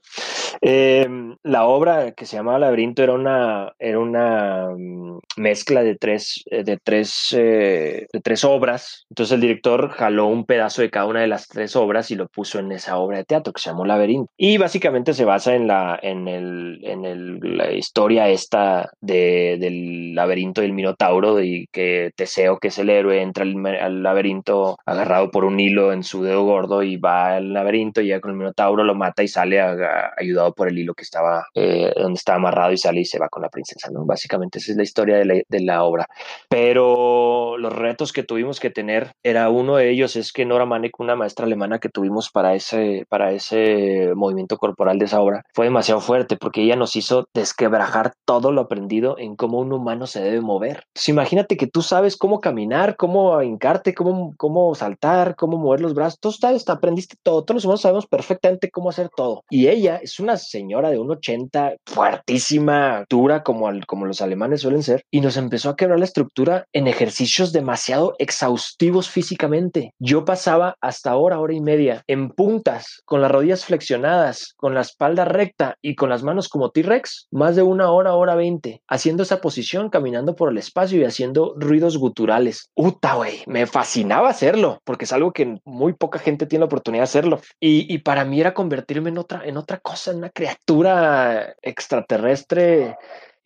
em, 0.60 1.36
la 1.42 1.66
obra 1.66 2.12
que 2.12 2.26
se 2.26 2.36
llamaba 2.36 2.58
Laberinto 2.58 3.02
era 3.02 3.12
una, 3.12 3.72
era 3.78 3.98
una 3.98 4.68
mm, 4.70 5.18
mezcla 5.36 5.82
de 5.82 5.96
tres, 5.96 6.42
eh, 6.50 6.64
de 6.64 6.78
tres, 6.82 7.34
eh, 7.36 8.06
de 8.12 8.20
tres 8.20 8.44
obras. 8.44 9.06
Entonces 9.10 9.34
el 9.34 9.40
director 9.40 9.90
jaló 9.90 10.26
un 10.26 10.44
pedazo 10.44 10.82
de 10.82 10.90
cada 10.90 11.06
una 11.06 11.20
de 11.20 11.28
las 11.28 11.48
tres 11.48 11.76
obras 11.76 12.10
y 12.10 12.16
lo 12.16 12.28
puso 12.28 12.58
en 12.58 12.72
esa 12.72 12.98
obra 12.98 13.18
de 13.18 13.24
teatro 13.24 13.52
que 13.52 13.60
se 13.60 13.70
llamó 13.70 13.84
Laberinto. 13.84 14.30
Y 14.36 14.58
básicamente 14.58 15.14
se 15.14 15.24
basa 15.24 15.54
en 15.54 15.66
la 15.66 15.98
en, 16.02 16.28
el, 16.28 16.80
en 16.82 17.04
el, 17.04 17.38
la 17.42 17.72
historia 17.72 18.28
esta 18.28 18.90
de, 19.00 19.56
del 19.60 20.14
laberinto 20.14 20.60
del 20.60 20.72
Minotauro 20.72 21.42
y 21.42 21.66
que 21.72 22.12
Teseo, 22.16 22.58
que 22.58 22.68
es 22.68 22.78
el 22.78 22.90
héroe, 22.90 23.22
entra 23.22 23.44
al, 23.44 24.02
laberinto 24.02 24.76
agarrado 24.86 25.30
por 25.30 25.44
un 25.44 25.60
hilo 25.60 25.92
en 25.92 26.02
su 26.02 26.22
dedo 26.22 26.44
gordo 26.44 26.82
y 26.82 26.96
va 26.96 27.36
al 27.36 27.52
laberinto, 27.52 28.00
llega 28.00 28.20
con 28.20 28.32
el 28.32 28.36
Minotauro, 28.36 28.84
lo 28.84 28.94
mata 28.94 29.22
y 29.22 29.28
sale 29.28 29.60
por 30.52 30.68
el 30.68 30.78
hilo 30.78 30.94
que 30.94 31.02
estaba 31.02 31.46
eh, 31.54 31.92
donde 31.96 32.18
estaba 32.18 32.36
amarrado 32.36 32.72
y 32.72 32.78
sale 32.78 33.00
y 33.00 33.04
se 33.04 33.18
va 33.18 33.28
con 33.28 33.42
la 33.42 33.48
princesa, 33.48 33.90
¿no? 33.90 34.04
Básicamente 34.04 34.58
esa 34.58 34.72
es 34.72 34.76
la 34.76 34.82
historia 34.82 35.16
de 35.16 35.24
la, 35.24 35.34
de 35.48 35.60
la 35.60 35.84
obra. 35.84 36.06
Pero 36.48 37.56
los 37.58 37.72
retos 37.72 38.12
que 38.12 38.22
tuvimos 38.22 38.60
que 38.60 38.70
tener 38.70 39.12
era 39.22 39.48
uno 39.50 39.76
de 39.76 39.90
ellos 39.90 40.16
es 40.16 40.32
que 40.32 40.44
Nora 40.44 40.66
Manek, 40.66 40.98
una 41.00 41.16
maestra 41.16 41.46
alemana 41.46 41.78
que 41.78 41.88
tuvimos 41.88 42.30
para 42.30 42.54
ese, 42.54 43.06
para 43.08 43.32
ese 43.32 44.12
movimiento 44.14 44.56
corporal 44.56 44.98
de 44.98 45.06
esa 45.06 45.20
obra, 45.20 45.44
fue 45.54 45.66
demasiado 45.66 46.00
fuerte 46.00 46.36
porque 46.36 46.62
ella 46.62 46.76
nos 46.76 46.96
hizo 46.96 47.28
desquebrajar 47.34 48.14
todo 48.24 48.52
lo 48.52 48.62
aprendido 48.62 49.18
en 49.18 49.36
cómo 49.36 49.58
un 49.60 49.72
humano 49.72 50.06
se 50.06 50.22
debe 50.22 50.40
mover. 50.40 50.84
Entonces, 50.88 51.08
imagínate 51.08 51.56
que 51.56 51.66
tú 51.66 51.82
sabes 51.82 52.16
cómo 52.16 52.40
caminar, 52.40 52.96
cómo 52.96 53.40
hincarte, 53.42 53.94
cómo, 53.94 54.34
cómo 54.36 54.74
saltar, 54.74 55.36
cómo 55.36 55.58
mover 55.58 55.80
los 55.80 55.94
brazos. 55.94 56.20
Tú 56.20 56.32
sabes, 56.32 56.68
aprendiste 56.68 57.16
todo. 57.22 57.44
Todos 57.44 57.56
los 57.56 57.64
humanos 57.64 57.80
sabemos 57.82 58.06
perfectamente 58.06 58.70
cómo 58.70 58.90
hacer 58.90 59.10
todo. 59.14 59.44
Y 59.50 59.68
ella 59.68 59.96
es 60.02 60.20
una 60.20 60.23
señora 60.36 60.90
de 60.90 60.98
un 60.98 61.10
80, 61.10 61.76
fuertísima, 61.86 63.04
dura 63.08 63.42
como, 63.42 63.68
como 63.86 64.06
los 64.06 64.20
alemanes 64.20 64.62
suelen 64.62 64.82
ser, 64.82 65.02
y 65.10 65.20
nos 65.20 65.36
empezó 65.36 65.70
a 65.70 65.76
quebrar 65.76 65.98
la 65.98 66.04
estructura 66.04 66.66
en 66.72 66.86
ejercicios 66.86 67.52
demasiado 67.52 68.14
exhaustivos 68.18 69.08
físicamente. 69.08 69.92
Yo 69.98 70.24
pasaba 70.24 70.76
hasta 70.80 71.16
hora, 71.16 71.38
hora 71.38 71.54
y 71.54 71.60
media 71.60 72.02
en 72.06 72.30
puntas, 72.30 73.02
con 73.04 73.20
las 73.20 73.30
rodillas 73.30 73.64
flexionadas, 73.64 74.54
con 74.56 74.74
la 74.74 74.80
espalda 74.80 75.24
recta 75.24 75.76
y 75.82 75.94
con 75.94 76.08
las 76.10 76.22
manos 76.22 76.48
como 76.48 76.70
T-Rex, 76.70 77.28
más 77.30 77.56
de 77.56 77.62
una 77.62 77.90
hora, 77.90 78.14
hora 78.14 78.34
veinte, 78.34 78.82
haciendo 78.88 79.22
esa 79.22 79.40
posición, 79.40 79.90
caminando 79.90 80.34
por 80.34 80.50
el 80.50 80.58
espacio 80.58 80.98
y 81.00 81.04
haciendo 81.04 81.54
ruidos 81.56 81.98
guturales. 81.98 82.70
Uta, 82.74 83.14
güey, 83.14 83.42
me 83.46 83.66
fascinaba 83.66 84.28
hacerlo, 84.28 84.80
porque 84.84 85.04
es 85.04 85.12
algo 85.12 85.32
que 85.32 85.58
muy 85.64 85.92
poca 85.92 86.18
gente 86.18 86.46
tiene 86.46 86.60
la 86.60 86.66
oportunidad 86.66 87.02
de 87.02 87.04
hacerlo. 87.04 87.40
Y, 87.60 87.92
y 87.92 87.98
para 87.98 88.24
mí 88.24 88.40
era 88.40 88.54
convertirme 88.54 89.10
en 89.10 89.18
otra, 89.18 89.42
en 89.44 89.56
otra 89.56 89.78
cosa, 89.78 90.13
una 90.16 90.30
criatura 90.30 91.54
extraterrestre 91.62 92.96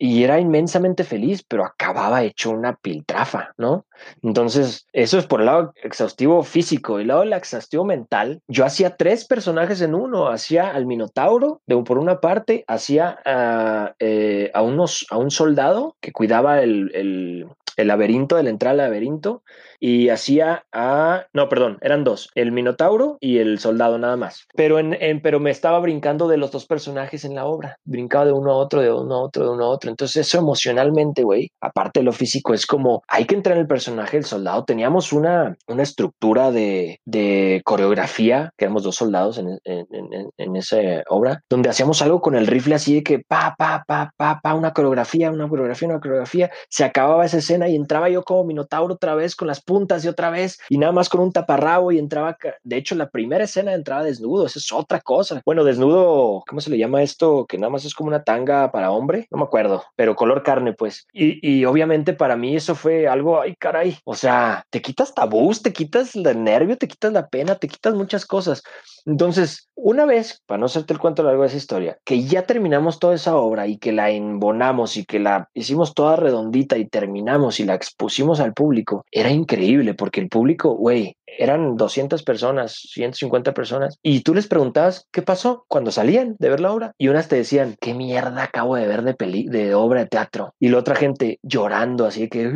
y 0.01 0.23
era 0.23 0.39
inmensamente 0.39 1.03
feliz, 1.03 1.43
pero 1.43 1.65
acababa 1.65 2.23
hecho 2.23 2.51
una 2.51 2.77
piltrafa, 2.77 3.53
¿no? 3.57 3.85
Entonces, 4.23 4.87
eso 4.93 5.19
es 5.19 5.27
por 5.27 5.41
el 5.41 5.47
lado 5.47 5.73
exhaustivo 5.83 6.41
físico 6.43 6.97
y 6.97 7.01
el 7.01 7.09
lado 7.09 7.19
del 7.19 7.33
exhaustivo 7.33 7.83
mental. 7.83 8.41
Yo 8.47 8.65
hacía 8.65 8.95
tres 8.95 9.25
personajes 9.25 9.81
en 9.81 9.93
uno, 9.93 10.29
hacía 10.29 10.71
al 10.71 10.85
Minotauro, 10.85 11.61
de, 11.67 11.75
por 11.83 11.97
una 11.97 12.21
parte, 12.21 12.63
hacía 12.65 13.19
a, 13.25 13.93
eh, 13.99 14.51
a, 14.53 14.61
unos, 14.61 15.05
a 15.09 15.17
un 15.17 15.31
soldado 15.31 15.97
que 15.99 16.13
cuidaba 16.13 16.61
el, 16.61 16.91
el, 16.95 17.47
el 17.75 17.87
laberinto, 17.87 18.37
de 18.37 18.43
la 18.43 18.51
entrada 18.51 18.71
al 18.71 18.89
laberinto, 18.89 19.43
y 19.79 20.09
hacía 20.09 20.63
a, 20.71 21.25
no, 21.33 21.49
perdón, 21.49 21.77
eran 21.81 22.03
dos, 22.03 22.29
el 22.35 22.51
Minotauro 22.51 23.17
y 23.19 23.37
el 23.37 23.59
Soldado 23.59 23.97
nada 23.97 24.17
más. 24.17 24.45
Pero, 24.55 24.79
en, 24.79 25.21
pero 25.21 25.39
me 25.39 25.51
estaba 25.51 25.79
brincando 25.79 26.27
de 26.27 26.37
los 26.37 26.51
dos 26.51 26.65
personajes 26.65 27.23
en 27.25 27.35
la 27.35 27.45
obra, 27.45 27.77
brincaba 27.85 28.25
de 28.25 28.31
uno 28.33 28.51
a 28.51 28.57
otro, 28.57 28.81
de 28.81 28.91
uno 28.91 29.15
a 29.15 29.21
otro, 29.21 29.45
de 29.45 29.51
uno 29.51 29.65
a 29.65 29.69
otro. 29.69 29.89
Entonces 29.89 30.27
eso 30.27 30.37
emocionalmente, 30.39 31.23
güey, 31.23 31.51
aparte 31.61 31.99
de 31.99 32.03
lo 32.03 32.11
físico, 32.11 32.53
es 32.53 32.65
como, 32.65 33.03
hay 33.07 33.25
que 33.25 33.35
entrar 33.35 33.55
en 33.55 33.61
el 33.61 33.67
personaje 33.67 34.17
del 34.17 34.25
soldado. 34.25 34.65
Teníamos 34.65 35.13
una, 35.13 35.55
una 35.67 35.83
estructura 35.83 36.51
de, 36.51 36.99
de 37.05 37.61
coreografía, 37.63 38.51
que 38.57 38.65
éramos 38.65 38.83
dos 38.83 38.95
soldados 38.95 39.37
en, 39.37 39.59
en, 39.63 39.87
en, 39.91 40.29
en 40.37 40.55
esa 40.55 40.77
obra, 41.07 41.41
donde 41.49 41.69
hacíamos 41.69 42.01
algo 42.01 42.21
con 42.21 42.35
el 42.35 42.47
rifle 42.47 42.75
así 42.75 42.95
de 42.95 43.03
que 43.03 43.19
pa, 43.19 43.55
pa, 43.57 43.83
pa, 43.87 44.11
pa, 44.15 44.39
pa, 44.41 44.53
una 44.53 44.73
coreografía, 44.73 45.31
una 45.31 45.47
coreografía, 45.47 45.87
una 45.87 45.99
coreografía. 45.99 46.51
Se 46.69 46.83
acababa 46.83 47.25
esa 47.25 47.37
escena 47.37 47.67
y 47.67 47.75
entraba 47.75 48.09
yo 48.09 48.23
como 48.23 48.43
Minotauro 48.43 48.95
otra 48.95 49.15
vez 49.15 49.35
con 49.35 49.47
las 49.47 49.61
puntas 49.69 50.03
y 50.03 50.07
otra 50.07 50.31
vez 50.31 50.57
y 50.67 50.79
nada 50.79 50.91
más 50.91 51.09
con 51.09 51.21
un 51.21 51.31
taparrabo 51.31 51.91
y 51.91 51.99
entraba. 51.99 52.35
De 52.63 52.75
hecho, 52.75 52.95
la 52.95 53.11
primera 53.11 53.43
escena 53.43 53.69
de 53.69 53.77
entrada 53.77 54.03
desnudo, 54.03 54.47
esa 54.47 54.57
es 54.57 54.71
otra 54.73 54.99
cosa. 54.99 55.43
Bueno, 55.45 55.63
desnudo, 55.63 56.43
¿cómo 56.47 56.59
se 56.59 56.71
le 56.71 56.79
llama 56.79 57.03
esto? 57.03 57.45
Que 57.45 57.59
nada 57.59 57.69
más 57.69 57.85
es 57.85 57.93
como 57.93 58.07
una 58.07 58.23
tanga 58.23 58.71
para 58.71 58.89
hombre, 58.89 59.27
no 59.29 59.37
me 59.37 59.43
acuerdo, 59.43 59.83
pero 59.95 60.15
color 60.15 60.41
carne, 60.41 60.73
pues. 60.73 61.05
Y, 61.13 61.37
y 61.47 61.65
obviamente 61.65 62.13
para 62.13 62.35
mí 62.35 62.55
eso 62.55 62.73
fue 62.73 63.07
algo, 63.07 63.39
ay, 63.39 63.55
caray. 63.57 63.99
O 64.05 64.15
sea, 64.15 64.63
te 64.71 64.81
quitas 64.81 65.13
tabús, 65.13 65.61
te 65.61 65.71
quitas 65.71 66.15
el 66.15 66.43
nervio, 66.43 66.77
te 66.77 66.87
quitas 66.87 67.13
la 67.13 67.27
pena, 67.27 67.55
te 67.55 67.67
quitas 67.67 67.93
muchas 67.93 68.25
cosas. 68.25 68.63
Entonces, 69.05 69.69
una 69.75 70.05
vez, 70.05 70.41
para 70.45 70.59
no 70.59 70.65
hacerte 70.65 70.93
el 70.93 70.99
cuento 70.99 71.23
largo 71.23 71.43
de 71.43 71.47
esa 71.47 71.57
historia, 71.57 71.97
que 72.03 72.23
ya 72.23 72.45
terminamos 72.45 72.99
toda 72.99 73.15
esa 73.15 73.37
obra 73.37 73.67
y 73.67 73.77
que 73.77 73.91
la 73.91 74.09
embonamos 74.09 74.97
y 74.97 75.05
que 75.05 75.19
la 75.19 75.49
hicimos 75.53 75.93
toda 75.93 76.15
redondita 76.15 76.77
y 76.77 76.85
terminamos 76.85 77.59
y 77.59 77.65
la 77.65 77.75
expusimos 77.75 78.39
al 78.39 78.53
público, 78.53 79.05
era 79.11 79.29
increíble 79.29 79.58
porque 79.97 80.21
el 80.21 80.29
público, 80.29 80.75
güey, 80.75 81.15
eran 81.25 81.77
200 81.77 82.23
personas, 82.23 82.73
150 82.93 83.53
personas, 83.53 83.97
y 84.01 84.21
tú 84.21 84.33
les 84.33 84.47
preguntabas 84.47 85.07
qué 85.11 85.21
pasó 85.21 85.65
cuando 85.67 85.91
salían 85.91 86.35
de 86.39 86.49
ver 86.49 86.59
la 86.59 86.71
obra, 86.71 86.93
y 86.97 87.07
unas 87.07 87.27
te 87.27 87.35
decían, 87.35 87.75
qué 87.79 87.93
mierda 87.93 88.43
acabo 88.43 88.75
de 88.75 88.87
ver 88.87 89.03
de, 89.03 89.13
peli 89.13 89.47
de 89.47 89.73
obra 89.73 90.01
de 90.01 90.07
teatro, 90.07 90.53
y 90.59 90.69
la 90.69 90.79
otra 90.79 90.95
gente 90.95 91.39
llorando 91.43 92.05
así 92.05 92.27
que, 92.27 92.51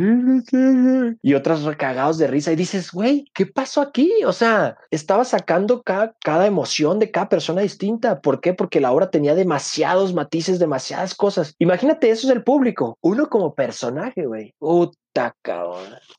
y 1.22 1.34
otras 1.34 1.62
recagados 1.62 2.18
de 2.18 2.26
risa, 2.26 2.52
y 2.52 2.56
dices, 2.56 2.90
güey, 2.92 3.26
¿qué 3.34 3.46
pasó 3.46 3.80
aquí? 3.80 4.12
O 4.26 4.32
sea, 4.32 4.76
estaba 4.90 5.24
sacando 5.24 5.82
cada, 5.82 6.14
cada 6.22 6.46
emoción 6.46 6.98
de 6.98 7.10
cada 7.10 7.28
persona 7.28 7.62
distinta. 7.62 8.20
¿Por 8.20 8.40
qué? 8.40 8.54
Porque 8.54 8.80
la 8.80 8.92
obra 8.92 9.10
tenía 9.10 9.34
demasiados 9.34 10.14
matices, 10.14 10.58
demasiadas 10.58 11.14
cosas. 11.14 11.54
Imagínate, 11.58 12.10
eso 12.10 12.26
es 12.28 12.34
el 12.34 12.42
público, 12.42 12.98
uno 13.00 13.28
como 13.28 13.54
personaje, 13.54 14.26
güey. 14.26 14.54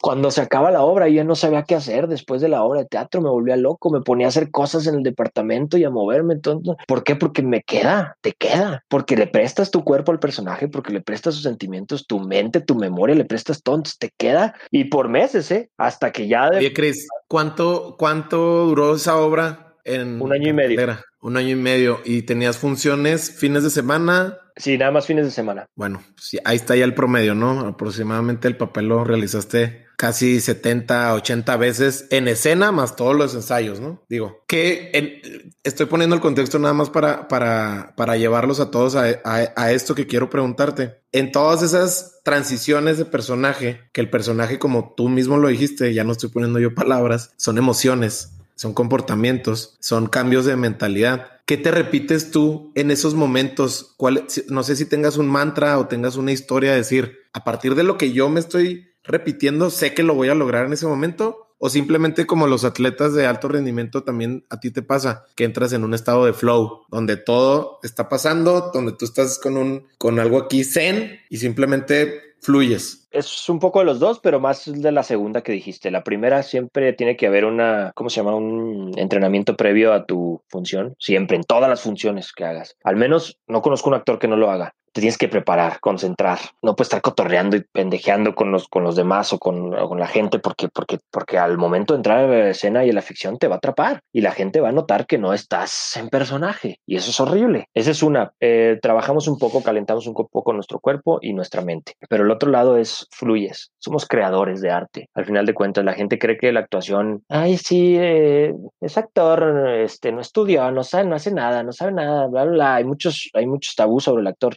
Cuando 0.02 0.32
se 0.32 0.42
acaba 0.42 0.72
la 0.72 0.82
obra, 0.82 1.08
yo 1.10 1.24
no 1.24 1.36
sabía 1.36 1.64
qué 1.64 1.76
hacer 1.76 2.08
después 2.08 2.42
de 2.42 2.50
la 2.50 2.64
obra 2.64 2.82
de 2.82 2.88
teatro, 2.88 3.22
me 3.22 3.30
volvía 3.30 3.58
loco, 3.58 3.92
me 3.92 4.02
ponía 4.02 4.28
a 4.28 4.30
hacer 4.30 4.52
cosas 4.52 4.88
en 4.88 4.96
el 4.96 5.04
departamento 5.04 5.78
y 5.78 5.84
a 5.84 5.90
moverme. 5.90 6.34
Entonces, 6.34 6.76
¿Por 6.88 7.04
qué? 7.04 7.16
Porque 7.16 7.42
me 7.42 7.62
queda, 7.62 8.18
te 8.22 8.34
queda, 8.34 8.84
porque 8.90 9.16
le 9.16 9.28
prestas 9.28 9.72
tu 9.72 9.84
cuerpo 9.84 10.12
al 10.12 10.20
personaje, 10.20 10.68
porque 10.68 10.94
le 10.94 11.02
prestas 11.02 11.36
sus 11.36 11.44
sentimientos, 11.44 12.08
tu 12.08 12.20
mente, 12.20 12.62
tu 12.62 12.76
memoria, 12.76 13.16
le 13.16 13.26
prestas 13.26 13.62
todo, 13.62 13.76
te 14.00 14.12
queda 14.18 14.56
y 14.72 14.86
por 14.86 15.10
meses, 15.10 15.52
¿eh? 15.52 15.70
Hasta 15.78 16.12
que 16.12 16.28
ya... 16.28 16.50
De... 16.50 16.58
Oye, 16.58 16.74
Cris, 16.74 17.08
¿cuánto, 17.28 17.96
¿cuánto 17.98 18.66
duró 18.66 18.96
esa 18.96 19.18
obra? 19.18 19.62
En 19.84 20.20
un 20.20 20.34
año 20.34 20.50
y 20.50 20.54
medio. 20.54 20.98
Un 21.26 21.38
año 21.38 21.50
y 21.50 21.56
medio. 21.56 22.02
¿Y 22.06 22.22
tenías 22.22 22.60
funciones 22.60 23.32
fines 23.32 23.64
de 23.64 23.72
semana? 23.72 24.38
Sí, 24.58 24.78
nada 24.78 24.92
más 24.92 25.08
fines 25.08 25.26
de 25.26 25.32
semana. 25.32 25.66
Bueno, 25.74 26.04
sí, 26.18 26.38
ahí 26.46 26.56
está 26.56 26.76
ya 26.76 26.86
el 26.86 26.94
promedio, 26.94 27.34
¿no? 27.34 27.62
Aproximadamente 27.62 28.48
el 28.48 28.58
papel 28.58 28.90
lo 28.90 29.04
realizaste 29.04 29.88
casi 29.98 30.40
70, 30.40 31.16
80 31.16 31.58
veces 31.58 32.06
en 32.12 32.28
escena, 32.28 32.72
más 32.72 32.96
todos 32.96 33.16
los 33.16 33.34
ensayos, 33.34 33.80
¿no? 33.80 34.04
Digo, 34.08 34.44
que 34.46 35.52
estoy 35.64 35.88
poniendo 35.88 36.16
el 36.16 36.22
contexto 36.22 36.60
nada 36.60 36.76
más 36.76 36.92
para, 36.92 37.28
para, 37.28 37.96
para 37.98 38.18
llevarlos 38.18 38.60
a 38.60 38.70
todos 38.70 38.96
a, 38.96 39.06
a, 39.24 39.72
esto 39.72 39.96
que 39.96 40.06
quiero 40.06 40.30
preguntarte. 40.30 41.00
En 41.12 41.32
todas 41.32 41.64
esas 41.64 42.20
transiciones 42.24 43.00
de 43.00 43.06
personaje, 43.06 43.82
que 43.94 44.02
el 44.02 44.12
personaje, 44.12 44.60
como 44.60 44.94
tú 44.96 45.10
mismo 45.10 45.38
lo 45.38 45.48
dijiste, 45.48 45.92
ya 45.92 46.04
no 46.04 46.12
estoy 46.12 46.30
poniendo 46.30 46.60
yo 46.60 46.76
palabras, 46.76 47.34
son 47.38 47.58
emociones 47.58 48.36
son 48.56 48.74
comportamientos, 48.74 49.78
son 49.80 50.08
cambios 50.08 50.46
de 50.46 50.56
mentalidad. 50.56 51.28
¿Qué 51.46 51.58
te 51.58 51.72
repites 51.72 52.32
tú 52.32 52.72
en 52.76 52.90
esos 52.90 53.14
momentos? 53.14 53.94
¿Cuál, 53.98 54.26
no 54.50 54.64
sé 54.64 54.76
si 54.76 54.86
tengas 54.86 55.18
un 55.18 55.28
mantra 55.28 55.78
o 55.78 55.88
tengas 55.88 56.16
una 56.16 56.32
historia 56.32 56.72
de 56.72 56.78
decir, 56.78 57.20
a 57.34 57.44
partir 57.44 57.76
de 57.76 57.84
lo 57.84 57.98
que 57.98 58.12
yo 58.14 58.30
me 58.30 58.40
estoy 58.40 58.96
repitiendo, 59.04 59.70
sé 59.70 59.94
que 59.94 60.04
lo 60.04 60.16
voy 60.16 60.30
a 60.30 60.36
lograr 60.36 60.66
en 60.66 60.74
ese 60.74 60.88
momento. 60.88 61.42
O 61.58 61.70
simplemente 61.70 62.26
como 62.26 62.48
los 62.48 62.66
atletas 62.66 63.14
de 63.14 63.26
alto 63.26 63.48
rendimiento 63.48 64.04
también 64.04 64.46
a 64.50 64.60
ti 64.60 64.72
te 64.72 64.82
pasa, 64.82 65.26
que 65.36 65.46
entras 65.46 65.72
en 65.72 65.86
un 65.86 65.94
estado 65.94 66.26
de 66.26 66.34
flow, 66.34 66.82
donde 66.90 67.16
todo 67.16 67.80
está 67.82 68.10
pasando, 68.10 68.72
donde 68.74 68.92
tú 68.92 69.06
estás 69.06 69.40
con 69.40 69.56
un, 69.56 69.88
con 69.98 70.20
algo 70.20 70.38
aquí 70.38 70.66
zen 70.66 71.18
y 71.30 71.38
simplemente 71.38 72.35
fluyes. 72.46 73.08
Es 73.12 73.50
un 73.50 73.60
poco 73.60 73.80
de 73.80 73.86
los 73.86 74.00
dos, 74.00 74.20
pero 74.20 74.40
más 74.40 74.64
de 74.66 74.92
la 74.92 75.04
segunda 75.04 75.42
que 75.42 75.52
dijiste. 75.52 75.92
La 75.92 76.04
primera 76.04 76.44
siempre 76.44 76.94
tiene 76.94 77.18
que 77.18 77.28
haber 77.28 77.46
una, 77.46 77.92
¿cómo 77.96 78.10
se 78.10 78.18
llama? 78.18 78.36
Un 78.36 78.92
entrenamiento 78.98 79.56
previo 79.56 79.94
a 79.94 80.06
tu 80.06 80.42
función. 80.48 80.96
Siempre, 81.00 81.38
en 81.38 81.44
todas 81.44 81.70
las 81.70 81.82
funciones 81.82 82.32
que 82.32 82.46
hagas. 82.46 82.76
Al 82.84 82.96
menos 82.96 83.40
no 83.48 83.62
conozco 83.62 83.90
un 83.90 83.96
actor 83.96 84.20
que 84.20 84.28
no 84.28 84.38
lo 84.38 84.52
haga 84.52 84.74
te 84.96 85.02
tienes 85.02 85.18
que 85.18 85.28
preparar, 85.28 85.82
concentrar. 85.82 86.40
No 86.62 86.74
puedes 86.74 86.88
estar 86.88 87.02
cotorreando 87.02 87.58
y 87.58 87.66
pendejeando 87.70 88.34
con 88.34 88.54
los, 88.54 88.70
con 88.70 88.86
los 88.86 88.96
demás 88.96 89.34
o 89.34 89.40
con, 89.40 89.72
con, 89.72 90.00
la 90.00 90.08
gente 90.08 90.40
porque, 90.40 90.70
porque, 90.70 91.00
porque 91.12 91.38
al 91.38 91.58
momento 91.58 91.94
de 91.94 91.98
entrar 91.98 92.20
a 92.20 92.28
la 92.28 92.50
escena 92.52 92.86
y 92.86 92.90
en 92.90 92.96
la 92.96 93.02
ficción 93.02 93.38
te 93.38 93.50
va 93.50 93.56
a 93.56 93.58
atrapar 93.58 94.00
y 94.14 94.22
la 94.22 94.32
gente 94.32 94.62
va 94.62 94.70
a 94.70 94.72
notar 94.72 95.06
que 95.06 95.18
no 95.18 95.34
estás 95.34 95.98
en 95.98 96.08
personaje 96.08 96.80
y 96.86 96.96
eso 96.96 97.10
es 97.10 97.20
horrible. 97.20 97.68
Esa 97.74 97.92
es 97.92 98.04
una. 98.04 98.32
Eh, 98.40 98.80
trabajamos 98.82 99.28
un 99.28 99.38
poco, 99.38 99.62
calentamos 99.62 100.08
un 100.08 100.14
poco 100.14 100.54
nuestro 100.54 100.80
cuerpo 100.80 101.20
y 101.22 101.34
nuestra 101.34 101.62
mente. 101.62 101.96
Pero 102.08 102.24
el 102.24 102.32
otro 102.32 102.50
lado 102.50 102.78
es 102.78 103.06
fluyes. 103.12 103.74
Somos 103.80 104.08
creadores 104.08 104.62
de 104.62 104.72
arte. 104.72 105.10
Al 105.14 105.26
final 105.26 105.46
de 105.46 105.54
cuentas, 105.54 105.84
la 105.84 105.94
gente 105.94 106.18
cree 106.18 106.38
que 106.38 106.54
la 106.54 106.62
actuación, 106.62 107.22
ay, 107.28 107.58
sí, 107.58 107.98
eh, 108.00 108.54
es 108.80 108.98
actor, 108.98 109.72
este, 109.78 110.14
no 110.14 110.22
estudió, 110.22 110.72
no 110.72 110.86
sabe, 110.86 111.04
no 111.04 111.16
hace 111.16 111.34
nada, 111.34 111.64
no 111.64 111.74
sabe 111.74 111.92
nada, 111.92 112.28
bla, 112.28 112.46
bla, 112.46 112.54
bla. 112.54 112.76
Hay 112.76 112.86
muchos, 112.86 113.30
hay 113.34 113.46
muchos 113.46 113.76
tabús 113.76 114.06
sobre 114.06 114.22
el 114.22 114.28
actor 114.28 114.56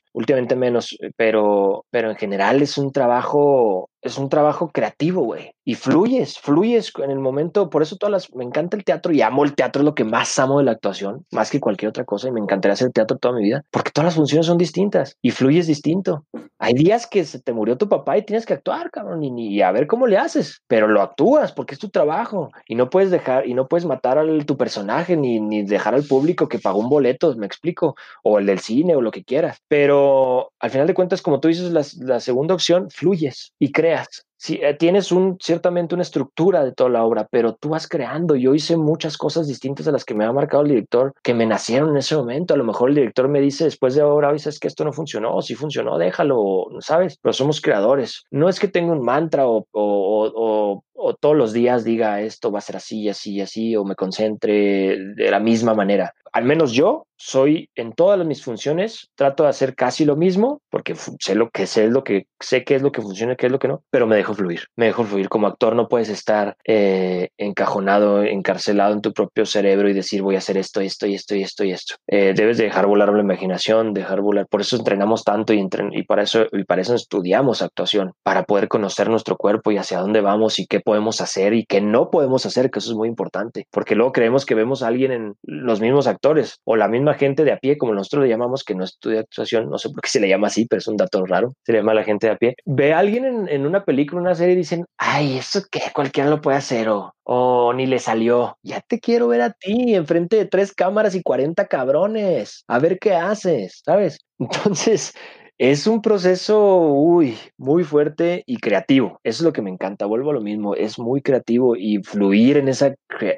menos, 0.56 0.96
eh, 1.00 1.10
pero, 1.16 1.84
pero 1.90 2.10
en 2.10 2.16
general 2.16 2.62
es 2.62 2.78
un 2.78 2.92
trabajo 2.92 3.90
es 4.02 4.18
un 4.18 4.28
trabajo 4.28 4.70
creativo, 4.70 5.22
güey. 5.22 5.50
Y 5.64 5.74
fluyes, 5.74 6.38
fluyes 6.38 6.92
en 7.02 7.10
el 7.10 7.18
momento. 7.18 7.68
Por 7.68 7.82
eso 7.82 7.96
todas 7.96 8.12
las. 8.12 8.34
Me 8.34 8.44
encanta 8.44 8.76
el 8.76 8.84
teatro 8.84 9.12
y 9.12 9.22
amo 9.22 9.44
el 9.44 9.54
teatro, 9.54 9.82
es 9.82 9.84
lo 9.84 9.94
que 9.94 10.04
más 10.04 10.38
amo 10.38 10.58
de 10.58 10.64
la 10.64 10.72
actuación, 10.72 11.26
más 11.32 11.50
que 11.50 11.60
cualquier 11.60 11.90
otra 11.90 12.04
cosa. 12.04 12.28
Y 12.28 12.32
me 12.32 12.40
encantaría 12.40 12.74
hacer 12.74 12.90
teatro 12.90 13.18
toda 13.18 13.34
mi 13.34 13.42
vida, 13.42 13.64
porque 13.70 13.90
todas 13.90 14.06
las 14.06 14.14
funciones 14.14 14.46
son 14.46 14.56
distintas 14.56 15.16
y 15.20 15.30
fluyes 15.30 15.66
distinto. 15.66 16.24
Hay 16.58 16.74
días 16.74 17.06
que 17.06 17.24
se 17.24 17.40
te 17.40 17.52
murió 17.52 17.76
tu 17.76 17.88
papá 17.88 18.16
y 18.16 18.24
tienes 18.24 18.46
que 18.46 18.54
actuar, 18.54 18.90
cabrón, 18.90 19.22
y, 19.22 19.48
y 19.48 19.62
a 19.62 19.70
ver 19.72 19.86
cómo 19.86 20.06
le 20.06 20.16
haces, 20.16 20.62
pero 20.66 20.88
lo 20.88 21.02
actúas 21.02 21.52
porque 21.52 21.74
es 21.74 21.80
tu 21.80 21.90
trabajo 21.90 22.50
y 22.66 22.74
no 22.74 22.90
puedes 22.90 23.10
dejar 23.10 23.46
y 23.46 23.54
no 23.54 23.68
puedes 23.68 23.84
matar 23.84 24.18
a 24.18 24.44
tu 24.44 24.56
personaje 24.56 25.16
ni, 25.16 25.38
ni 25.40 25.64
dejar 25.64 25.94
al 25.94 26.04
público 26.04 26.48
que 26.48 26.58
pagó 26.58 26.78
un 26.78 26.88
boleto, 26.88 27.34
me 27.36 27.46
explico, 27.46 27.94
o 28.22 28.38
el 28.38 28.46
del 28.46 28.60
cine 28.60 28.96
o 28.96 29.02
lo 29.02 29.10
que 29.10 29.24
quieras. 29.24 29.58
Pero 29.68 30.50
al 30.60 30.70
final 30.70 30.86
de 30.86 30.94
cuentas, 30.94 31.20
como 31.20 31.40
tú 31.40 31.48
dices, 31.48 31.70
la, 31.72 31.84
la 32.00 32.20
segunda 32.20 32.54
opción, 32.54 32.88
fluyes 32.90 33.52
y 33.58 33.70
crees 33.70 33.87
si 34.36 34.54
eh, 34.62 34.74
tienes 34.74 35.10
un, 35.10 35.36
ciertamente 35.40 35.94
una 35.94 36.02
estructura 36.02 36.64
de 36.64 36.72
toda 36.72 36.90
la 36.90 37.04
obra, 37.04 37.26
pero 37.30 37.54
tú 37.54 37.70
vas 37.70 37.88
creando. 37.88 38.36
Yo 38.36 38.54
hice 38.54 38.76
muchas 38.76 39.18
cosas 39.18 39.48
distintas 39.48 39.88
a 39.88 39.92
las 39.92 40.04
que 40.04 40.14
me 40.14 40.24
ha 40.24 40.32
marcado 40.32 40.62
el 40.62 40.68
director, 40.68 41.12
que 41.22 41.34
me 41.34 41.44
nacieron 41.44 41.90
en 41.90 41.96
ese 41.96 42.16
momento. 42.16 42.54
A 42.54 42.56
lo 42.56 42.64
mejor 42.64 42.90
el 42.90 42.94
director 42.94 43.28
me 43.28 43.40
dice 43.40 43.64
después 43.64 43.94
de 43.94 44.02
obra, 44.02 44.32
dices 44.32 44.60
que 44.60 44.68
esto 44.68 44.84
no 44.84 44.92
funcionó, 44.92 45.42
si 45.42 45.54
funcionó, 45.54 45.98
déjalo, 45.98 46.66
¿sabes? 46.80 47.18
Pero 47.20 47.32
somos 47.32 47.60
creadores. 47.60 48.24
No 48.30 48.48
es 48.48 48.60
que 48.60 48.68
tenga 48.68 48.92
un 48.92 49.02
mantra 49.02 49.44
o 49.46 50.84
todos 51.20 51.36
los 51.36 51.52
días 51.52 51.84
diga 51.84 52.20
esto 52.20 52.50
va 52.50 52.58
a 52.58 52.62
ser 52.62 52.76
así, 52.76 53.08
así, 53.08 53.40
así, 53.40 53.76
o 53.76 53.84
me 53.84 53.94
concentre 53.94 54.98
de 55.14 55.30
la 55.30 55.40
misma 55.40 55.74
manera. 55.74 56.12
Al 56.32 56.44
menos 56.44 56.72
yo 56.72 57.06
soy 57.16 57.68
en 57.74 57.92
todas 57.92 58.24
mis 58.24 58.44
funciones, 58.44 59.10
trato 59.16 59.42
de 59.42 59.48
hacer 59.48 59.74
casi 59.74 60.04
lo 60.04 60.16
mismo, 60.16 60.62
porque 60.70 60.94
sé 60.94 61.34
lo 61.34 61.50
que 61.50 61.66
sé, 61.66 61.88
lo 61.88 62.04
que 62.04 62.26
sé 62.38 62.64
qué 62.64 62.76
es 62.76 62.82
lo 62.82 62.92
que 62.92 63.02
funciona, 63.02 63.34
qué 63.34 63.46
es 63.46 63.52
lo 63.52 63.58
que 63.58 63.68
no, 63.68 63.82
pero 63.90 64.06
me 64.06 64.16
dejo 64.16 64.34
fluir, 64.34 64.66
me 64.76 64.86
dejo 64.86 65.04
fluir. 65.04 65.28
Como 65.28 65.48
actor 65.48 65.74
no 65.74 65.88
puedes 65.88 66.08
estar 66.08 66.56
eh, 66.64 67.30
encajonado, 67.36 68.22
encarcelado 68.22 68.94
en 68.94 69.00
tu 69.00 69.12
propio 69.12 69.46
cerebro 69.46 69.88
y 69.88 69.94
decir 69.94 70.22
voy 70.22 70.36
a 70.36 70.38
hacer 70.38 70.56
esto, 70.56 70.80
esto 70.80 71.06
y 71.06 71.14
esto 71.14 71.34
y 71.34 71.42
esto 71.42 71.64
y 71.64 71.72
esto. 71.72 71.96
Eh, 72.06 72.34
debes 72.36 72.56
de 72.58 72.64
dejar 72.64 72.86
volar 72.86 73.12
la 73.12 73.20
imaginación, 73.20 73.94
dejar 73.94 74.20
volar. 74.20 74.46
Por 74.46 74.60
eso 74.60 74.76
entrenamos 74.76 75.24
tanto 75.24 75.52
y, 75.52 75.68
y 75.92 76.02
para 76.04 76.22
eso 76.22 76.46
y 76.52 76.64
para 76.64 76.82
eso 76.82 76.94
estudiamos 76.94 77.62
actuación, 77.62 78.12
para 78.22 78.44
poder 78.44 78.68
conocer 78.68 79.08
nuestro 79.08 79.36
cuerpo 79.36 79.72
y 79.72 79.78
hacia 79.78 79.98
dónde 79.98 80.20
vamos 80.20 80.60
y 80.60 80.66
qué 80.66 80.80
podemos 80.88 81.20
hacer 81.20 81.52
y 81.52 81.66
qué 81.66 81.82
no 81.82 82.08
podemos 82.08 82.46
hacer, 82.46 82.70
que 82.70 82.78
eso 82.78 82.92
es 82.92 82.96
muy 82.96 83.08
importante, 83.08 83.66
porque 83.70 83.94
luego 83.94 84.10
creemos 84.10 84.46
que 84.46 84.54
vemos 84.54 84.82
a 84.82 84.86
alguien 84.86 85.12
en 85.12 85.34
los 85.42 85.82
mismos 85.82 86.06
actores 86.06 86.60
o 86.64 86.76
la 86.76 86.88
misma 86.88 87.12
gente 87.12 87.44
de 87.44 87.52
a 87.52 87.58
pie, 87.58 87.76
como 87.76 87.92
nosotros 87.92 88.22
le 88.22 88.30
llamamos, 88.30 88.64
que 88.64 88.74
no 88.74 88.84
estudia 88.84 89.20
actuación, 89.20 89.68
no 89.68 89.76
sé 89.76 89.90
por 89.90 90.00
qué 90.00 90.08
se 90.08 90.18
le 90.18 90.30
llama 90.30 90.46
así, 90.46 90.64
pero 90.64 90.78
es 90.78 90.88
un 90.88 90.96
dato 90.96 91.26
raro, 91.26 91.52
se 91.62 91.72
le 91.72 91.80
llama 91.80 91.92
a 91.92 91.96
la 91.96 92.04
gente 92.04 92.28
de 92.28 92.32
a 92.32 92.36
pie. 92.36 92.54
Ve 92.64 92.94
a 92.94 93.00
alguien 93.00 93.26
en, 93.26 93.48
en 93.48 93.66
una 93.66 93.84
película, 93.84 94.22
una 94.22 94.34
serie 94.34 94.54
y 94.54 94.56
dicen, 94.56 94.86
ay, 94.96 95.36
eso 95.36 95.60
que 95.70 95.82
cualquiera 95.94 96.30
lo 96.30 96.40
puede 96.40 96.56
hacer 96.56 96.88
o, 96.88 97.12
o 97.24 97.74
ni 97.74 97.84
le 97.84 97.98
salió. 97.98 98.56
Ya 98.62 98.80
te 98.80 99.00
quiero 99.00 99.28
ver 99.28 99.42
a 99.42 99.52
ti 99.52 99.94
enfrente 99.94 100.36
de 100.36 100.46
tres 100.46 100.72
cámaras 100.72 101.14
y 101.14 101.22
40 101.22 101.66
cabrones, 101.66 102.64
a 102.66 102.78
ver 102.78 102.98
qué 102.98 103.12
haces, 103.12 103.82
¿sabes? 103.84 104.18
Entonces, 104.38 105.12
es 105.58 105.88
un 105.88 106.00
proceso, 106.02 106.92
uy, 106.92 107.36
muy 107.56 107.82
fuerte 107.82 108.44
y 108.46 108.58
creativo. 108.58 109.20
Eso 109.24 109.42
es 109.42 109.44
lo 109.44 109.52
que 109.52 109.60
me 109.60 109.70
encanta. 109.70 110.06
Vuelvo 110.06 110.30
a 110.30 110.34
lo 110.34 110.40
mismo. 110.40 110.76
Es 110.76 111.00
muy 111.00 111.20
creativo 111.20 111.74
y 111.74 112.02
fluir 112.02 112.56
en 112.56 112.68
esa 112.68 112.94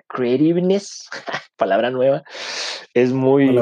creativeness, 0.06 1.08
palabra 1.56 1.90
nueva, 1.90 2.22
es 2.92 3.12
muy, 3.12 3.58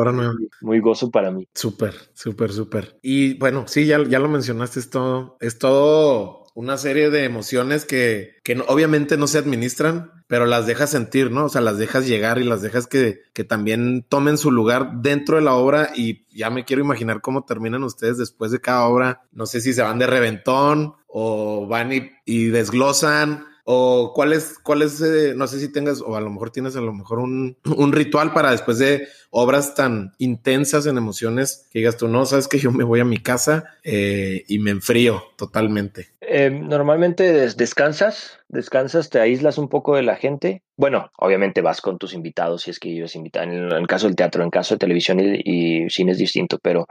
muy 0.61 0.81
gozo 0.81 1.11
para 1.11 1.31
mí. 1.31 1.49
Súper, 1.55 1.95
súper, 2.15 2.53
súper. 2.53 2.99
Y 3.01 3.39
bueno, 3.39 3.67
sí, 3.69 3.87
ya, 3.87 4.03
ya 4.09 4.19
lo 4.19 4.29
mencionaste, 4.29 4.81
es 4.81 4.91
todo, 4.91 5.37
es 5.41 5.59
todo 5.59 6.48
una 6.59 6.77
serie 6.77 7.09
de 7.09 7.23
emociones 7.23 7.85
que, 7.85 8.35
que 8.43 8.61
obviamente 8.67 9.17
no 9.17 9.29
se 9.29 9.39
administran, 9.39 10.11
pero 10.27 10.45
las 10.45 10.67
dejas 10.67 10.91
sentir, 10.91 11.31
¿no? 11.31 11.45
O 11.45 11.49
sea, 11.49 11.61
las 11.61 11.79
dejas 11.79 12.09
llegar 12.09 12.39
y 12.39 12.45
las 12.45 12.63
dejas 12.63 12.89
que, 12.89 13.21
que 13.33 13.45
también 13.45 14.05
tomen 14.09 14.37
su 14.37 14.51
lugar 14.51 14.91
dentro 14.97 15.37
de 15.37 15.43
la 15.43 15.55
obra 15.55 15.93
y 15.95 16.27
ya 16.37 16.51
me 16.51 16.65
quiero 16.65 16.83
imaginar 16.83 17.21
cómo 17.21 17.45
terminan 17.45 17.85
ustedes 17.85 18.19
después 18.19 18.51
de 18.51 18.61
cada 18.61 18.87
obra. 18.87 19.23
No 19.31 19.47
sé 19.47 19.61
si 19.61 19.73
se 19.73 19.83
van 19.83 20.01
de 20.01 20.09
reventón 20.09 20.97
o 21.07 21.69
van 21.69 21.93
y, 21.93 22.11
y 22.25 22.47
desglosan 22.47 23.47
o 23.71 24.13
cuál 24.15 24.33
es, 24.33 24.59
cuál 24.59 24.83
es, 24.83 25.01
eh, 25.03 25.35
no 25.37 25.47
sé 25.47 25.61
si 25.61 25.71
tengas, 25.71 26.01
o 26.01 26.17
a 26.17 26.21
lo 26.23 26.31
mejor 26.31 26.51
tienes 26.51 26.75
a 26.75 26.81
lo 26.81 26.95
mejor 26.95 27.19
un, 27.19 27.57
un, 27.77 27.93
ritual 27.93 28.33
para 28.33 28.51
después 28.51 28.79
de 28.79 29.07
obras 29.31 29.75
tan 29.75 30.13
intensas 30.19 30.87
en 30.87 30.97
emociones 30.97 31.67
que 31.71 31.81
digas 31.81 31.97
tú, 31.97 32.09
no, 32.09 32.25
sabes 32.27 32.49
que 32.49 32.59
yo 32.59 32.71
me 32.71 32.85
voy 32.85 33.01
a 33.01 33.05
mi 33.05 33.19
casa 33.19 33.75
eh, 33.85 34.45
y 34.49 34.59
me 34.59 34.71
enfrío 34.71 35.23
totalmente. 35.37 36.09
Eh, 36.21 36.51
normalmente 36.51 37.33
descansas, 37.55 38.41
descansas, 38.49 39.09
te 39.09 39.21
aíslas 39.21 39.59
un 39.59 39.69
poco 39.69 39.97
de 39.97 40.03
la 40.03 40.17
gente. 40.17 40.63
Bueno, 40.77 41.11
obviamente 41.17 41.63
vas 41.63 41.81
con 41.81 41.99
tus 41.99 42.13
invitados 42.13 42.63
si 42.63 42.71
es 42.71 42.79
que 42.79 42.91
ellos 42.91 43.17
invitan. 43.17 43.53
En 43.53 43.73
el 43.73 43.87
caso 43.87 44.07
del 44.07 44.17
teatro, 44.17 44.43
en 44.43 44.51
caso 44.51 44.75
de 44.75 44.79
televisión 44.79 45.21
y, 45.21 45.41
y 45.45 45.91
cine 45.91 46.13
es 46.13 46.19
distinto, 46.19 46.59
pero 46.63 46.87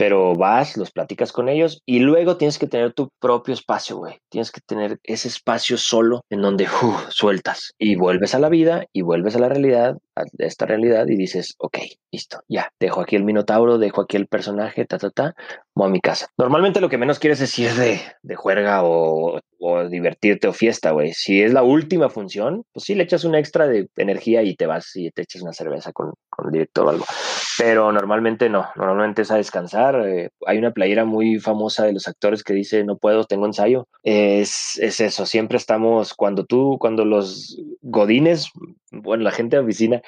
pero 0.00 0.34
vas, 0.34 0.78
los 0.78 0.92
platicas 0.92 1.30
con 1.30 1.50
ellos 1.50 1.82
y 1.84 1.98
luego 1.98 2.38
tienes 2.38 2.58
que 2.58 2.66
tener 2.66 2.94
tu 2.94 3.10
propio 3.20 3.52
espacio, 3.52 3.98
güey. 3.98 4.16
Tienes 4.30 4.50
que 4.50 4.62
tener 4.66 4.98
ese 5.02 5.28
espacio 5.28 5.76
solo 5.76 6.22
en 6.30 6.40
donde 6.40 6.66
sueltas 7.10 7.74
y 7.78 7.96
vuelves 7.96 8.34
a 8.34 8.38
la 8.38 8.48
vida 8.48 8.86
y 8.94 9.02
vuelves 9.02 9.36
a 9.36 9.40
la 9.40 9.50
realidad, 9.50 9.98
a 10.20 10.24
esta 10.38 10.66
realidad 10.66 11.06
y 11.08 11.16
dices, 11.16 11.54
ok, 11.58 11.78
listo, 12.10 12.42
ya, 12.48 12.72
dejo 12.78 13.00
aquí 13.00 13.16
el 13.16 13.24
minotauro, 13.24 13.78
dejo 13.78 14.02
aquí 14.02 14.16
el 14.16 14.26
personaje, 14.26 14.84
ta, 14.84 14.98
ta, 14.98 15.10
ta, 15.10 15.34
a 15.84 15.90
mi 15.90 16.00
casa. 16.00 16.26
Normalmente 16.38 16.80
lo 16.80 16.88
que 16.88 16.98
menos 16.98 17.18
quieres 17.18 17.40
es 17.40 17.58
ir 17.58 17.72
de, 17.72 18.00
de 18.22 18.36
juerga 18.36 18.82
o, 18.84 19.40
o 19.58 19.88
divertirte 19.88 20.48
o 20.48 20.52
fiesta, 20.52 20.90
güey. 20.90 21.12
Si 21.12 21.42
es 21.42 21.52
la 21.52 21.62
última 21.62 22.08
función, 22.08 22.64
pues 22.72 22.84
sí, 22.84 22.94
le 22.94 23.04
echas 23.04 23.24
un 23.24 23.34
extra 23.34 23.66
de 23.66 23.88
energía 23.96 24.42
y 24.42 24.56
te 24.56 24.66
vas 24.66 24.94
y 24.94 25.10
te 25.10 25.22
echas 25.22 25.42
una 25.42 25.52
cerveza 25.52 25.92
con, 25.92 26.12
con 26.28 26.46
el 26.46 26.52
director 26.52 26.86
o 26.86 26.90
algo. 26.90 27.04
Pero 27.58 27.92
normalmente 27.92 28.48
no, 28.48 28.68
normalmente 28.76 29.22
es 29.22 29.30
a 29.30 29.36
descansar. 29.36 30.06
Eh, 30.06 30.30
hay 30.46 30.58
una 30.58 30.72
playera 30.72 31.04
muy 31.04 31.38
famosa 31.38 31.84
de 31.84 31.92
los 31.92 32.08
actores 32.08 32.42
que 32.42 32.54
dice, 32.54 32.84
no 32.84 32.96
puedo, 32.96 33.24
tengo 33.24 33.46
ensayo. 33.46 33.86
Es, 34.02 34.78
es 34.78 35.00
eso, 35.00 35.26
siempre 35.26 35.58
estamos, 35.58 36.14
cuando 36.14 36.44
tú, 36.44 36.78
cuando 36.80 37.04
los 37.04 37.60
godines, 37.82 38.50
bueno, 38.90 39.24
la 39.24 39.30
gente 39.30 39.56
de 39.56 39.62
oficina 39.62 40.02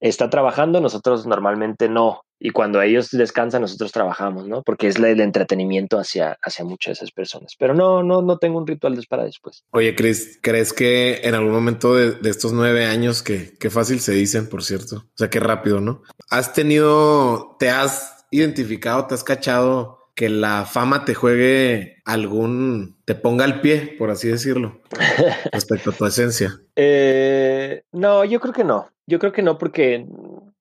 está 0.00 0.30
trabajando, 0.30 0.80
nosotros 0.80 1.26
normalmente 1.26 1.88
no. 1.88 2.22
Y 2.38 2.50
cuando 2.50 2.82
ellos 2.82 3.10
descansan, 3.10 3.62
nosotros 3.62 3.92
trabajamos, 3.92 4.46
¿no? 4.46 4.62
Porque 4.62 4.88
es 4.88 4.96
el 4.96 5.20
entretenimiento 5.20 5.98
hacia, 5.98 6.36
hacia 6.42 6.64
muchas 6.64 6.92
de 6.92 6.92
esas 7.04 7.10
personas. 7.10 7.54
Pero 7.58 7.74
no, 7.74 8.02
no, 8.02 8.22
no 8.22 8.38
tengo 8.38 8.58
un 8.58 8.66
ritual 8.66 8.96
para 9.08 9.24
después. 9.24 9.64
Oye, 9.70 9.94
Chris, 9.94 10.38
¿crees 10.42 10.72
que 10.72 11.20
en 11.22 11.34
algún 11.34 11.52
momento 11.52 11.94
de, 11.94 12.12
de 12.12 12.30
estos 12.30 12.52
nueve 12.52 12.86
años, 12.86 13.22
que, 13.22 13.56
que 13.58 13.70
fácil 13.70 14.00
se 14.00 14.12
dicen, 14.12 14.48
por 14.48 14.62
cierto, 14.62 14.96
o 14.96 15.16
sea, 15.16 15.30
qué 15.30 15.40
rápido, 15.40 15.80
¿no? 15.80 16.02
¿Has 16.30 16.52
tenido, 16.52 17.56
te 17.58 17.70
has 17.70 18.26
identificado, 18.30 19.06
te 19.06 19.14
has 19.14 19.24
cachado 19.24 19.96
que 20.14 20.30
la 20.30 20.64
fama 20.64 21.04
te 21.04 21.14
juegue 21.14 22.02
algún, 22.04 22.96
te 23.04 23.14
ponga 23.14 23.44
al 23.44 23.60
pie, 23.60 23.94
por 23.98 24.10
así 24.10 24.28
decirlo, 24.28 24.80
respecto 25.52 25.90
a 25.90 25.92
tu 25.92 26.06
esencia? 26.06 26.58
Eh, 26.74 27.82
no, 27.92 28.24
yo 28.24 28.40
creo 28.40 28.54
que 28.54 28.64
no. 28.64 28.88
Yo 29.06 29.18
creo 29.20 29.32
que 29.32 29.42
no, 29.42 29.56
porque 29.56 30.04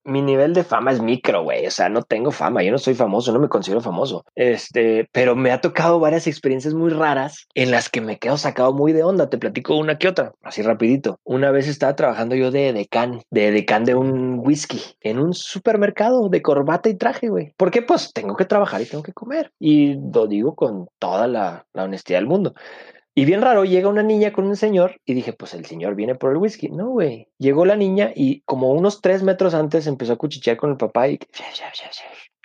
mi 0.06 0.22
nivel 0.22 0.53
de 0.53 0.64
fama 0.64 0.91
es 0.91 1.01
micro, 1.01 1.43
güey. 1.43 1.66
O 1.66 1.72
sea, 1.72 1.89
no 1.89 2.03
tengo 2.03 2.32
fama, 2.32 2.64
yo 2.64 2.72
no 2.72 2.78
soy 2.78 2.93
famoso, 2.93 3.32
no 3.34 3.39
me 3.39 3.49
considero 3.49 3.82
famoso. 3.82 4.24
Este, 4.36 5.10
pero 5.12 5.36
me 5.36 5.51
ha 5.51 5.62
tocado 5.62 5.99
varias 5.99 6.28
experiencias 6.28 6.74
muy 6.74 6.91
raras 6.91 7.47
en 7.56 7.72
las 7.72 7.89
que 7.89 8.01
me 8.01 8.20
quedo 8.20 8.38
sacado 8.38 8.74
muy 8.74 8.93
de 8.93 9.03
onda. 9.03 9.30
Te 9.30 9.38
platico 9.38 9.76
una 9.76 9.97
que 9.97 10.08
otra, 10.08 10.34
así 10.43 10.62
rapidito. 10.62 11.20
Una 11.24 11.51
vez 11.51 11.68
estaba 11.68 11.95
trabajando 11.95 12.36
yo 12.36 12.51
de 12.51 12.72
decán, 12.72 13.22
de 13.32 13.51
decán 13.51 13.84
de 13.84 13.95
un 13.95 14.39
whisky 14.39 14.80
en 15.01 15.20
un 15.20 15.34
supermercado 15.34 16.30
de 16.30 16.41
corbata 16.41 16.89
y 16.89 16.95
traje, 16.95 17.30
güey. 17.30 17.53
Porque 17.58 17.82
pues 17.82 18.14
tengo 18.14 18.36
que 18.36 18.45
trabajar 18.45 18.82
y 18.82 18.86
tengo 18.86 19.03
que 19.03 19.14
comer. 19.14 19.51
Y 19.60 19.95
lo 19.95 20.28
digo 20.28 20.56
con 20.56 20.88
toda 20.99 21.28
la, 21.28 21.66
la 21.74 21.84
honestidad 21.84 22.20
del 22.20 22.28
mundo. 22.28 22.53
Y 23.18 23.24
bien 23.24 23.41
raro, 23.41 23.63
llega 23.63 23.88
una 23.88 24.03
niña 24.03 24.34
con 24.34 24.45
un 24.45 24.57
señor 24.57 24.99
y 25.05 25.13
dije, 25.13 25.32
pues 25.32 25.53
el 25.53 25.66
señor 25.66 25.95
viene 25.95 26.16
por 26.16 26.32
el 26.32 26.38
whisky. 26.38 26.68
No, 26.68 26.89
güey. 26.89 27.30
Llegó 27.38 27.66
la 27.66 27.78
niña 27.78 28.11
y 28.13 28.41
como 28.41 28.72
unos 28.72 28.99
tres 28.99 29.24
metros 29.24 29.53
antes 29.53 29.88
empezó 29.88 30.13
a 30.13 30.18
cuchichear 30.18 30.57
con 30.57 30.72
el 30.72 30.78
papá 30.78 31.07
y... 31.07 31.20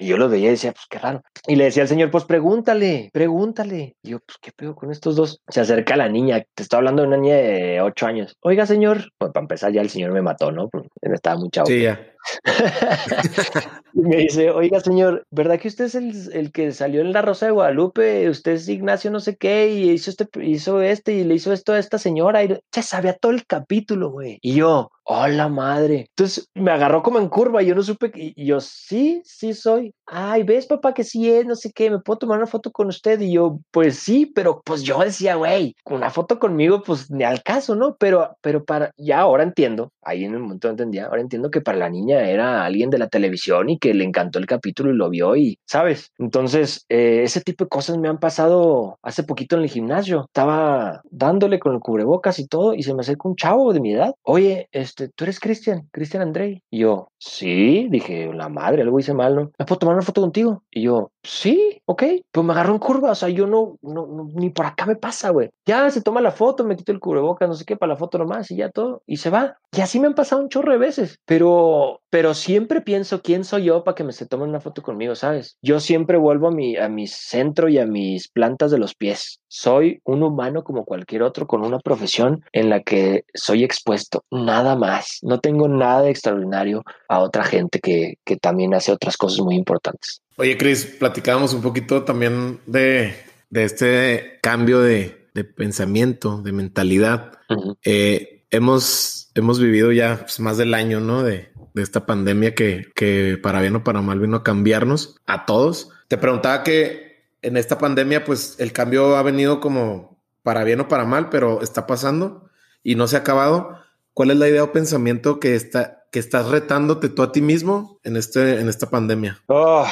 Y 0.00 0.06
yo 0.06 0.16
lo 0.16 0.30
veía 0.30 0.48
y 0.48 0.52
decía, 0.52 0.72
pues 0.72 0.86
qué 0.88 0.98
raro. 0.98 1.22
Y 1.46 1.56
le 1.56 1.64
decía 1.64 1.82
al 1.82 1.88
señor, 1.88 2.10
pues 2.10 2.24
pregúntale, 2.24 3.10
pregúntale. 3.12 3.96
Y 4.02 4.10
yo, 4.10 4.18
pues 4.20 4.38
qué 4.40 4.50
pedo 4.50 4.74
con 4.74 4.90
estos 4.90 5.14
dos. 5.14 5.42
Se 5.48 5.60
acerca 5.60 5.94
la 5.94 6.08
niña, 6.08 6.42
te 6.54 6.62
estoy 6.62 6.78
hablando 6.78 7.02
de 7.02 7.08
una 7.08 7.18
niña 7.18 7.36
de 7.36 7.82
ocho 7.82 8.06
años. 8.06 8.34
Oiga, 8.40 8.64
señor. 8.64 9.12
Pues 9.18 9.30
para 9.32 9.44
empezar 9.44 9.72
ya 9.72 9.82
el 9.82 9.90
señor 9.90 10.12
me 10.12 10.22
mató, 10.22 10.52
¿no? 10.52 10.70
Estaba 11.02 11.36
muy 11.36 11.50
chavo. 11.50 11.66
Sí, 11.66 11.82
ya. 11.82 12.00
y 13.94 14.00
me 14.00 14.16
dice, 14.16 14.50
oiga, 14.50 14.80
señor, 14.80 15.26
¿verdad 15.30 15.58
que 15.58 15.68
usted 15.68 15.86
es 15.86 15.94
el, 15.94 16.12
el, 16.32 16.52
que 16.52 16.72
salió 16.72 17.00
en 17.00 17.12
la 17.12 17.22
Rosa 17.22 17.46
de 17.46 17.52
Guadalupe? 17.52 18.28
Usted 18.28 18.52
es 18.52 18.68
Ignacio 18.68 19.10
no 19.10 19.20
sé 19.20 19.36
qué 19.36 19.70
y 19.70 19.90
hizo 19.90 20.10
este, 20.10 20.26
hizo 20.42 20.80
este 20.82 21.12
y 21.12 21.24
le 21.24 21.34
hizo 21.34 21.52
esto 21.52 21.72
a 21.72 21.78
esta 21.78 21.98
señora. 21.98 22.42
Y 22.42 22.58
se 22.72 22.82
sabía 22.82 23.14
todo 23.14 23.32
el 23.32 23.46
capítulo, 23.46 24.10
güey. 24.10 24.38
Y 24.40 24.54
yo, 24.54 24.90
hola 25.12 25.48
madre. 25.48 26.06
Entonces 26.10 26.48
me 26.54 26.70
agarró 26.70 27.02
como 27.02 27.18
en 27.18 27.28
curva 27.28 27.62
y 27.62 27.66
yo 27.66 27.74
no 27.74 27.82
supe. 27.82 28.12
Y 28.14 28.46
yo, 28.46 28.60
sí, 28.60 29.20
sí 29.24 29.54
soy. 29.54 29.92
Ay, 30.12 30.42
ves, 30.42 30.66
papá, 30.66 30.92
que 30.92 31.04
sí 31.04 31.30
es, 31.30 31.46
no 31.46 31.54
sé 31.54 31.70
qué, 31.72 31.88
¿me 31.88 32.00
puedo 32.00 32.18
tomar 32.18 32.38
una 32.38 32.48
foto 32.48 32.72
con 32.72 32.88
usted? 32.88 33.20
Y 33.20 33.34
yo, 33.34 33.60
pues 33.70 33.96
sí, 34.00 34.26
pero 34.26 34.60
pues 34.64 34.82
yo 34.82 34.98
decía, 34.98 35.36
güey, 35.36 35.76
una 35.84 36.10
foto 36.10 36.40
conmigo, 36.40 36.82
pues 36.82 37.12
ni 37.12 37.22
al 37.22 37.44
caso, 37.44 37.76
¿no? 37.76 37.94
Pero, 37.96 38.36
pero 38.40 38.64
para, 38.64 38.90
ya 38.96 39.20
ahora 39.20 39.44
entiendo, 39.44 39.92
ahí 40.02 40.24
en 40.24 40.34
el 40.34 40.40
momento 40.40 40.68
entendía, 40.68 41.06
ahora 41.06 41.20
entiendo 41.20 41.52
que 41.52 41.60
para 41.60 41.78
la 41.78 41.88
niña 41.88 42.28
era 42.28 42.64
alguien 42.64 42.90
de 42.90 42.98
la 42.98 43.06
televisión 43.06 43.70
y 43.70 43.78
que 43.78 43.94
le 43.94 44.02
encantó 44.02 44.40
el 44.40 44.46
capítulo 44.46 44.90
y 44.90 44.96
lo 44.96 45.10
vio 45.10 45.36
y, 45.36 45.60
¿sabes? 45.64 46.10
Entonces, 46.18 46.84
eh, 46.88 47.22
ese 47.22 47.40
tipo 47.40 47.64
de 47.64 47.68
cosas 47.68 47.96
me 47.96 48.08
han 48.08 48.18
pasado 48.18 48.98
hace 49.02 49.22
poquito 49.22 49.54
en 49.54 49.62
el 49.62 49.68
gimnasio. 49.68 50.24
Estaba 50.26 51.02
dándole 51.10 51.60
con 51.60 51.74
el 51.74 51.80
cubrebocas 51.80 52.40
y 52.40 52.48
todo 52.48 52.74
y 52.74 52.82
se 52.82 52.94
me 52.94 53.02
acerca 53.02 53.28
un 53.28 53.36
chavo 53.36 53.72
de 53.72 53.78
mi 53.80 53.92
edad. 53.94 54.12
Oye, 54.22 54.68
este, 54.72 55.08
tú 55.08 55.22
eres 55.22 55.38
Cristian, 55.38 55.88
Cristian 55.92 56.24
Andrei. 56.24 56.64
Y 56.68 56.80
yo, 56.80 57.09
sí, 57.20 57.86
dije, 57.90 58.32
la 58.32 58.48
madre, 58.48 58.82
algo 58.82 58.98
hice 58.98 59.14
mal, 59.14 59.36
¿no? 59.36 59.52
¿Me 59.58 59.66
puedo 59.66 59.78
tomar 59.78 59.94
una 59.94 60.04
foto 60.04 60.22
contigo? 60.22 60.64
Y 60.70 60.82
yo, 60.82 61.12
sí, 61.22 61.80
ok, 61.84 62.02
pues 62.32 62.46
me 62.46 62.52
agarró 62.52 62.72
en 62.72 62.78
curva, 62.78 63.12
o 63.12 63.14
sea, 63.14 63.28
yo 63.28 63.46
no, 63.46 63.76
no, 63.82 64.06
no 64.06 64.28
ni 64.34 64.50
por 64.50 64.66
acá 64.66 64.86
me 64.86 64.96
pasa, 64.96 65.30
güey. 65.30 65.50
Ya 65.66 65.88
se 65.90 66.02
toma 66.02 66.20
la 66.20 66.32
foto, 66.32 66.64
me 66.64 66.76
quito 66.76 66.92
el 66.92 66.98
cubrebocas, 66.98 67.48
no 67.48 67.54
sé 67.54 67.64
qué, 67.64 67.76
para 67.76 67.92
la 67.92 67.98
foto 67.98 68.18
nomás 68.18 68.50
y 68.50 68.56
ya 68.56 68.70
todo, 68.70 69.02
y 69.06 69.18
se 69.18 69.30
va. 69.30 69.56
Y 69.72 69.82
así 69.82 70.00
me 70.00 70.06
han 70.08 70.14
pasado 70.14 70.42
un 70.42 70.48
chorro 70.48 70.72
de 70.72 70.78
veces, 70.78 71.18
pero, 71.26 72.00
pero 72.10 72.34
siempre 72.34 72.80
pienso 72.80 73.22
quién 73.22 73.44
soy 73.44 73.64
yo 73.64 73.84
para 73.84 73.94
que 73.94 74.02
me 74.04 74.12
se 74.12 74.26
tomen 74.26 74.48
una 74.48 74.60
foto 74.60 74.82
conmigo, 74.82 75.14
¿sabes? 75.14 75.58
Yo 75.62 75.78
siempre 75.78 76.18
vuelvo 76.18 76.48
a 76.48 76.50
mi, 76.50 76.76
a 76.76 76.88
mi 76.88 77.06
centro 77.06 77.68
y 77.68 77.78
a 77.78 77.86
mis 77.86 78.28
plantas 78.28 78.70
de 78.70 78.78
los 78.78 78.94
pies. 78.94 79.40
Soy 79.48 80.00
un 80.04 80.22
humano 80.22 80.64
como 80.64 80.84
cualquier 80.84 81.22
otro 81.22 81.46
con 81.46 81.64
una 81.64 81.78
profesión 81.78 82.44
en 82.52 82.70
la 82.70 82.80
que 82.80 83.24
soy 83.34 83.62
expuesto, 83.62 84.24
nada 84.30 84.74
más. 84.74 85.18
No 85.22 85.40
tengo 85.40 85.68
nada 85.68 86.02
de 86.02 86.10
extraordinario 86.10 86.82
a 87.10 87.18
otra 87.18 87.42
gente 87.44 87.80
que, 87.80 88.18
que 88.24 88.36
también 88.36 88.72
hace 88.72 88.92
otras 88.92 89.16
cosas 89.16 89.40
muy 89.40 89.56
importantes. 89.56 90.22
Oye, 90.36 90.56
Cris, 90.56 90.86
platicábamos 90.86 91.52
un 91.52 91.60
poquito 91.60 92.04
también 92.04 92.60
de, 92.66 93.16
de 93.50 93.64
este 93.64 94.38
cambio 94.40 94.80
de, 94.80 95.28
de, 95.34 95.42
pensamiento, 95.42 96.40
de 96.40 96.52
mentalidad. 96.52 97.32
Uh 97.48 97.54
-huh. 97.54 97.76
eh, 97.84 98.44
hemos, 98.50 99.32
hemos 99.34 99.58
vivido 99.58 99.90
ya 99.90 100.20
pues, 100.20 100.38
más 100.38 100.56
del 100.56 100.72
año, 100.72 101.00
¿no? 101.00 101.24
De, 101.24 101.50
de 101.74 101.82
esta 101.82 102.06
pandemia 102.06 102.54
que, 102.54 102.86
que 102.94 103.38
para 103.42 103.60
bien 103.60 103.74
o 103.74 103.82
para 103.82 104.02
mal 104.02 104.20
vino 104.20 104.36
a 104.36 104.44
cambiarnos 104.44 105.16
a 105.26 105.46
todos. 105.46 105.90
Te 106.06 106.16
preguntaba 106.16 106.62
que 106.62 107.24
en 107.42 107.56
esta 107.56 107.76
pandemia, 107.76 108.24
pues 108.24 108.54
el 108.60 108.72
cambio 108.72 109.16
ha 109.16 109.22
venido 109.24 109.58
como 109.58 110.22
para 110.44 110.62
bien 110.62 110.78
o 110.78 110.86
para 110.86 111.04
mal, 111.04 111.28
pero 111.28 111.60
está 111.60 111.88
pasando. 111.88 112.48
y 112.82 112.94
no 112.94 113.08
se 113.08 113.16
ha 113.16 113.20
acabado. 113.20 113.78
¿Cuál 114.14 114.30
es 114.30 114.36
la 114.36 114.48
idea 114.48 114.64
o 114.64 114.72
pensamiento 114.72 115.40
que, 115.40 115.54
está, 115.54 116.04
que 116.10 116.18
estás 116.18 116.48
retándote 116.48 117.08
tú 117.08 117.22
a 117.22 117.32
ti 117.32 117.40
mismo 117.40 117.98
en, 118.02 118.16
este, 118.16 118.60
en 118.60 118.68
esta 118.68 118.90
pandemia? 118.90 119.38
Oh, 119.46 119.86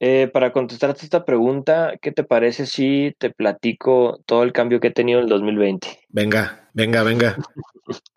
eh, 0.00 0.28
para 0.32 0.52
contestarte 0.52 1.04
esta 1.04 1.24
pregunta, 1.24 1.94
¿qué 2.02 2.12
te 2.12 2.24
parece 2.24 2.66
si 2.66 3.14
te 3.18 3.30
platico 3.30 4.20
todo 4.26 4.42
el 4.42 4.52
cambio 4.52 4.80
que 4.80 4.88
he 4.88 4.92
tenido 4.92 5.20
en 5.20 5.24
el 5.24 5.30
2020? 5.30 5.86
Venga, 6.08 6.61
venga, 6.74 7.02
venga. 7.02 7.36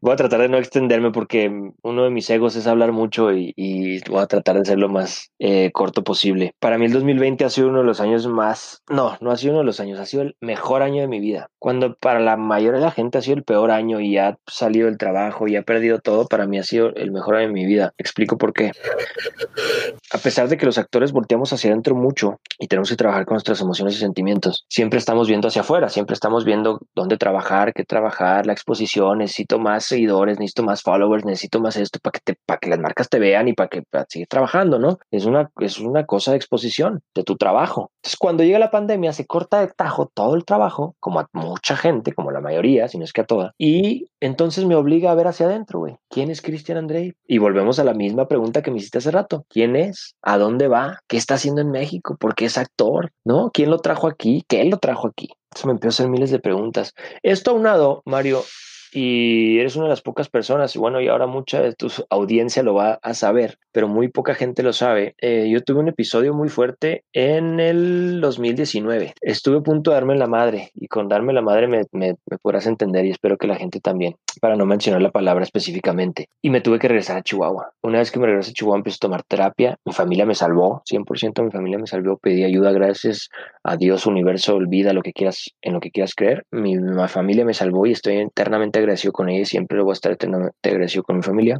voy 0.00 0.12
a 0.12 0.16
tratar 0.16 0.40
de 0.40 0.48
no 0.48 0.58
extenderme 0.58 1.10
porque 1.10 1.50
uno 1.82 2.04
de 2.04 2.10
mis 2.10 2.28
egos 2.30 2.56
es 2.56 2.66
hablar 2.66 2.92
mucho 2.92 3.32
y, 3.32 4.00
voy 4.08 4.20
a 4.22 4.26
tratar 4.26 4.58
de 4.58 4.64
ser 4.64 4.78
lo 4.78 4.88
más 4.88 5.30
eh, 5.38 5.70
corto 5.72 6.04
posible. 6.04 6.54
Para 6.60 6.78
mí 6.78 6.86
el 6.86 6.92
2020 6.92 7.44
ha 7.44 7.50
sido 7.50 7.68
uno 7.68 7.78
de 7.80 7.84
los 7.84 8.00
años 8.00 8.26
más, 8.26 8.82
no, 8.88 9.16
no 9.20 9.30
ha 9.30 9.36
sido 9.36 9.52
uno 9.52 9.60
de 9.60 9.66
los 9.66 9.80
años, 9.80 9.98
ha 9.98 10.06
sido 10.06 10.22
el 10.22 10.36
mejor 10.40 10.82
año 10.82 11.00
de 11.00 11.08
mi 11.08 11.20
vida. 11.20 11.50
Cuando 11.58 11.94
para 11.94 12.20
la 12.20 12.36
mayoría 12.36 12.78
de 12.78 12.86
la 12.86 12.90
gente 12.90 13.18
ha 13.18 13.22
sido 13.22 13.36
el 13.36 13.44
peor 13.44 13.70
año 13.70 14.00
y 14.00 14.18
ha 14.18 14.38
salido 14.46 14.86
del 14.86 14.98
trabajo 14.98 15.48
y 15.48 15.56
ha 15.56 15.62
perdido 15.62 15.98
todo, 15.98 16.26
para 16.26 16.46
mí 16.46 16.58
ha 16.58 16.64
sido 16.64 16.94
el 16.94 17.10
mejor 17.10 17.36
año 17.36 17.48
de 17.48 17.54
mi 17.54 17.66
vida. 17.66 17.92
Explico 17.98 18.38
por 18.38 18.52
qué. 18.52 18.72
A 20.12 20.18
pesar 20.18 20.48
de 20.48 20.56
que 20.56 20.66
los 20.66 20.78
actores 20.78 21.12
volteamos 21.12 21.52
hacia 21.52 21.70
adentro 21.70 21.94
mucho 21.94 22.40
y 22.58 22.68
tenemos 22.68 22.88
que 22.88 22.96
trabajar 22.96 23.24
con 23.26 23.34
nuestras 23.34 23.60
emociones 23.60 23.96
y 23.96 23.98
sentimientos, 23.98 24.64
siempre 24.68 24.98
estamos 24.98 25.28
viendo 25.28 25.48
hacia 25.48 25.62
afuera, 25.62 25.88
siempre 25.88 26.14
estamos 26.14 26.44
viendo 26.44 26.80
dónde 26.94 27.16
trabajar, 27.16 27.72
qué 27.74 27.84
trabajar, 27.88 28.46
la 28.46 28.52
exposición, 28.52 29.18
necesito 29.18 29.58
más 29.58 29.84
seguidores, 29.84 30.38
necesito 30.38 30.62
más 30.62 30.82
followers, 30.82 31.24
necesito 31.24 31.60
más 31.60 31.76
esto 31.76 31.98
para 32.00 32.12
que, 32.12 32.20
te, 32.24 32.38
para 32.46 32.58
que 32.58 32.70
las 32.70 32.78
marcas 32.78 33.08
te 33.08 33.18
vean 33.18 33.48
y 33.48 33.54
para 33.54 33.68
que 33.68 33.82
para 33.82 34.06
seguir 34.08 34.28
trabajando, 34.28 34.78
¿no? 34.78 34.98
Es 35.10 35.24
una, 35.24 35.50
es 35.60 35.80
una 35.80 36.06
cosa 36.06 36.30
de 36.30 36.36
exposición 36.36 37.00
de 37.14 37.24
tu 37.24 37.36
trabajo. 37.36 37.90
Cuando 38.18 38.44
llega 38.44 38.58
la 38.58 38.70
pandemia, 38.70 39.12
se 39.12 39.26
corta 39.26 39.60
de 39.60 39.68
tajo 39.68 40.10
todo 40.14 40.36
el 40.36 40.44
trabajo, 40.44 40.94
como 41.00 41.20
a 41.20 41.28
mucha 41.32 41.76
gente, 41.76 42.12
como 42.12 42.30
la 42.30 42.40
mayoría, 42.40 42.86
si 42.88 42.98
no 42.98 43.04
es 43.04 43.12
que 43.12 43.22
a 43.22 43.26
toda, 43.26 43.54
y 43.58 44.06
entonces 44.20 44.64
me 44.64 44.74
obliga 44.74 45.10
a 45.10 45.14
ver 45.14 45.26
hacia 45.26 45.46
adentro, 45.46 45.80
güey. 45.80 45.96
¿Quién 46.08 46.30
es 46.30 46.42
Cristian 46.42 46.78
Andrei? 46.78 47.14
Y 47.26 47.38
volvemos 47.38 47.78
a 47.78 47.84
la 47.84 47.94
misma 47.94 48.28
pregunta 48.28 48.62
que 48.62 48.70
me 48.70 48.78
hiciste 48.78 48.98
hace 48.98 49.10
rato. 49.10 49.44
¿Quién 49.48 49.76
es? 49.76 50.14
¿A 50.22 50.38
dónde 50.38 50.68
va? 50.68 51.00
¿Qué 51.08 51.16
está 51.16 51.34
haciendo 51.34 51.60
en 51.60 51.70
México? 51.70 52.16
¿Por 52.18 52.34
qué 52.34 52.46
es 52.46 52.58
actor? 52.58 53.12
¿No? 53.24 53.50
¿Quién 53.52 53.70
lo 53.70 53.78
trajo 53.78 54.06
aquí? 54.06 54.44
¿Qué 54.48 54.64
lo 54.64 54.78
trajo 54.78 55.08
aquí? 55.08 55.28
Eso 55.54 55.66
me 55.66 55.72
empezó 55.72 55.88
a 55.88 55.94
hacer 56.04 56.08
miles 56.08 56.30
de 56.30 56.38
preguntas. 56.38 56.94
Esto 57.22 57.52
aunado, 57.52 58.02
Mario, 58.04 58.42
y 58.92 59.58
eres 59.58 59.76
una 59.76 59.86
de 59.86 59.90
las 59.90 60.02
pocas 60.02 60.28
personas, 60.28 60.74
y 60.74 60.78
bueno, 60.78 61.00
y 61.00 61.08
ahora 61.08 61.26
mucha 61.26 61.60
de 61.60 61.74
tu 61.74 61.90
audiencia 62.10 62.62
lo 62.62 62.74
va 62.74 62.98
a 63.02 63.14
saber, 63.14 63.58
pero 63.72 63.88
muy 63.88 64.08
poca 64.08 64.34
gente 64.34 64.62
lo 64.62 64.72
sabe. 64.72 65.14
Eh, 65.20 65.48
yo 65.50 65.62
tuve 65.62 65.80
un 65.80 65.88
episodio 65.88 66.34
muy 66.34 66.48
fuerte 66.48 67.04
en 67.12 67.60
el 67.60 68.20
2019. 68.20 69.14
Estuve 69.20 69.58
a 69.58 69.60
punto 69.60 69.90
de 69.90 69.94
darme 69.96 70.16
la 70.16 70.26
madre, 70.26 70.70
y 70.74 70.88
con 70.88 71.08
darme 71.08 71.32
la 71.32 71.42
madre 71.42 71.68
me, 71.68 71.82
me, 71.92 72.14
podrás 72.42 72.66
entender, 72.66 73.04
y 73.04 73.10
espero 73.10 73.36
que 73.36 73.46
la 73.46 73.56
gente 73.56 73.80
también, 73.80 74.16
para 74.40 74.56
no 74.56 74.66
mencionar 74.66 75.02
la 75.02 75.10
palabra 75.10 75.44
específicamente. 75.44 76.28
Y 76.42 76.50
me 76.50 76.60
tuve 76.60 76.78
que 76.78 76.88
regresar 76.88 77.18
a 77.18 77.22
Chihuahua. 77.22 77.72
Una 77.82 77.98
vez 77.98 78.10
que 78.10 78.18
me 78.18 78.26
regresé 78.26 78.50
a 78.50 78.54
Chihuahua, 78.54 78.78
empecé 78.78 78.96
a 78.96 79.06
tomar 79.06 79.22
terapia. 79.24 79.76
Mi 79.84 79.92
familia 79.92 80.26
me 80.26 80.34
salvó, 80.34 80.82
100% 80.90 81.44
mi 81.44 81.50
familia 81.50 81.78
me 81.78 81.86
salvó. 81.86 82.18
Pedí 82.18 82.44
ayuda, 82.44 82.72
gracias 82.72 83.28
a 83.64 83.76
Dios, 83.76 84.06
universo, 84.06 84.54
olvida 84.54 84.92
lo 84.92 85.02
que 85.02 85.12
quieras, 85.12 85.50
en 85.62 85.74
lo 85.74 85.80
que 85.80 85.90
quieras 85.90 86.14
creer. 86.14 86.44
Mi, 86.50 86.76
mi 86.76 87.08
familia 87.08 87.44
me 87.44 87.54
salvó 87.54 87.86
y 87.86 87.92
estoy 87.92 88.18
eternamente 88.18 88.78
agradecido 88.78 89.12
con 89.12 89.28
ella 89.28 89.40
y 89.40 89.46
siempre 89.46 89.78
lo 89.78 89.84
voy 89.84 89.92
a 89.92 89.94
estar 89.94 90.12
eternamente 90.12 90.68
agradecido 90.68 91.02
con 91.02 91.16
mi 91.16 91.22
familia. 91.22 91.58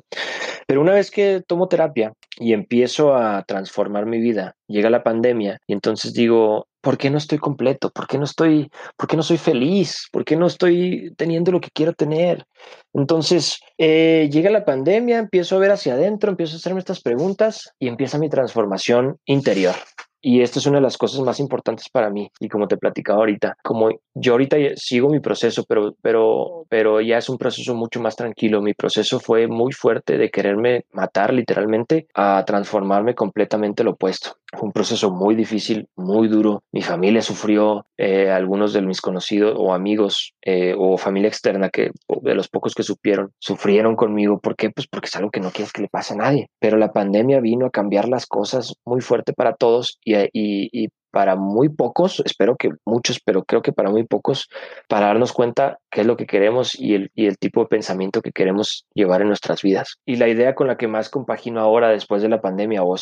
Pero 0.66 0.80
una 0.80 0.92
vez 0.92 1.10
que 1.10 1.42
tomo 1.46 1.68
terapia 1.68 1.97
y 2.38 2.52
empiezo 2.52 3.14
a 3.14 3.42
transformar 3.44 4.06
mi 4.06 4.20
vida, 4.20 4.54
llega 4.66 4.90
la 4.90 5.02
pandemia 5.02 5.58
y 5.66 5.72
entonces 5.72 6.12
digo, 6.12 6.66
¿por 6.80 6.96
qué 6.96 7.10
no 7.10 7.18
estoy 7.18 7.38
completo? 7.38 7.90
¿Por 7.90 8.06
qué 8.06 8.18
no 8.18 8.24
estoy, 8.24 8.70
por 8.96 9.08
qué 9.08 9.16
no 9.16 9.22
soy 9.22 9.38
feliz? 9.38 10.08
¿Por 10.12 10.24
qué 10.24 10.36
no 10.36 10.46
estoy 10.46 11.12
teniendo 11.16 11.52
lo 11.52 11.60
que 11.60 11.70
quiero 11.72 11.92
tener? 11.92 12.44
Entonces, 12.92 13.60
eh, 13.78 14.28
llega 14.32 14.50
la 14.50 14.64
pandemia, 14.64 15.18
empiezo 15.18 15.56
a 15.56 15.60
ver 15.60 15.72
hacia 15.72 15.94
adentro, 15.94 16.30
empiezo 16.30 16.54
a 16.54 16.58
hacerme 16.58 16.78
estas 16.80 17.00
preguntas 17.00 17.72
y 17.78 17.88
empieza 17.88 18.18
mi 18.18 18.28
transformación 18.28 19.18
interior. 19.26 19.74
Y 20.20 20.42
esto 20.42 20.58
es 20.58 20.66
una 20.66 20.78
de 20.78 20.82
las 20.82 20.98
cosas 20.98 21.20
más 21.20 21.40
importantes 21.40 21.88
para 21.88 22.10
mí. 22.10 22.30
Y 22.40 22.48
como 22.48 22.66
te 22.66 22.76
platicaba 22.76 23.20
ahorita, 23.20 23.56
como 23.62 23.90
yo 24.14 24.32
ahorita 24.32 24.56
sigo 24.76 25.08
mi 25.08 25.20
proceso, 25.20 25.64
pero, 25.68 25.94
pero, 26.02 26.64
pero 26.68 27.00
ya 27.00 27.18
es 27.18 27.28
un 27.28 27.38
proceso 27.38 27.74
mucho 27.74 28.00
más 28.00 28.16
tranquilo. 28.16 28.60
Mi 28.60 28.74
proceso 28.74 29.20
fue 29.20 29.46
muy 29.46 29.72
fuerte 29.72 30.18
de 30.18 30.30
quererme 30.30 30.84
matar 30.92 31.32
literalmente 31.32 32.08
a 32.14 32.44
transformarme 32.46 33.14
completamente 33.14 33.84
lo 33.84 33.92
opuesto. 33.92 34.36
Fue 34.50 34.66
un 34.66 34.72
proceso 34.72 35.10
muy 35.10 35.34
difícil, 35.34 35.88
muy 35.94 36.26
duro. 36.26 36.62
Mi 36.72 36.80
familia 36.80 37.20
sufrió, 37.20 37.86
eh, 37.98 38.30
algunos 38.30 38.72
de 38.72 38.80
mis 38.80 39.00
conocidos 39.00 39.54
o 39.56 39.74
amigos 39.74 40.32
eh, 40.42 40.74
o 40.76 40.96
familia 40.96 41.28
externa 41.28 41.68
que 41.68 41.90
de 42.22 42.34
los 42.34 42.48
pocos 42.48 42.74
que 42.74 42.82
supieron, 42.82 43.32
sufrieron 43.38 43.94
conmigo. 43.94 44.38
¿Por 44.40 44.56
qué? 44.56 44.70
Pues 44.70 44.86
porque 44.86 45.06
es 45.06 45.16
algo 45.16 45.30
que 45.30 45.40
no 45.40 45.50
quieres 45.50 45.72
que 45.72 45.82
le 45.82 45.88
pase 45.88 46.14
a 46.14 46.16
nadie. 46.16 46.48
Pero 46.60 46.78
la 46.78 46.92
pandemia 46.92 47.40
vino 47.40 47.66
a 47.66 47.70
cambiar 47.70 48.08
las 48.08 48.26
cosas 48.26 48.74
muy 48.86 49.00
fuerte 49.00 49.34
para 49.34 49.54
todos 49.54 49.98
y, 50.32 50.88
para 51.18 51.34
muy 51.34 51.68
pocos, 51.68 52.22
espero 52.24 52.54
que 52.54 52.70
muchos, 52.86 53.18
pero 53.18 53.42
creo 53.42 53.60
que 53.60 53.72
para 53.72 53.90
muy 53.90 54.04
pocos, 54.04 54.48
para 54.88 55.06
darnos 55.06 55.32
cuenta 55.32 55.80
qué 55.90 56.02
es 56.02 56.06
lo 56.06 56.16
que 56.16 56.26
queremos 56.26 56.78
y 56.78 56.94
el, 56.94 57.10
y 57.12 57.26
el 57.26 57.38
tipo 57.38 57.60
de 57.62 57.66
pensamiento 57.66 58.22
que 58.22 58.30
queremos 58.30 58.86
llevar 58.94 59.22
en 59.22 59.26
nuestras 59.26 59.62
vidas. 59.62 59.96
Y 60.06 60.14
la 60.14 60.28
idea 60.28 60.54
con 60.54 60.68
la 60.68 60.76
que 60.76 60.86
más 60.86 61.10
compagino 61.10 61.58
ahora 61.58 61.88
después 61.88 62.22
de 62.22 62.28
la 62.28 62.40
pandemia, 62.40 62.84
o 62.84 62.94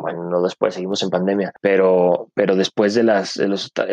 bueno, 0.00 0.24
no 0.28 0.42
después, 0.42 0.74
seguimos 0.74 1.00
en 1.04 1.10
pandemia, 1.10 1.52
pero, 1.60 2.26
pero 2.34 2.56
después 2.56 2.94
de 2.94 3.04
las, 3.04 3.36
el 3.36 3.52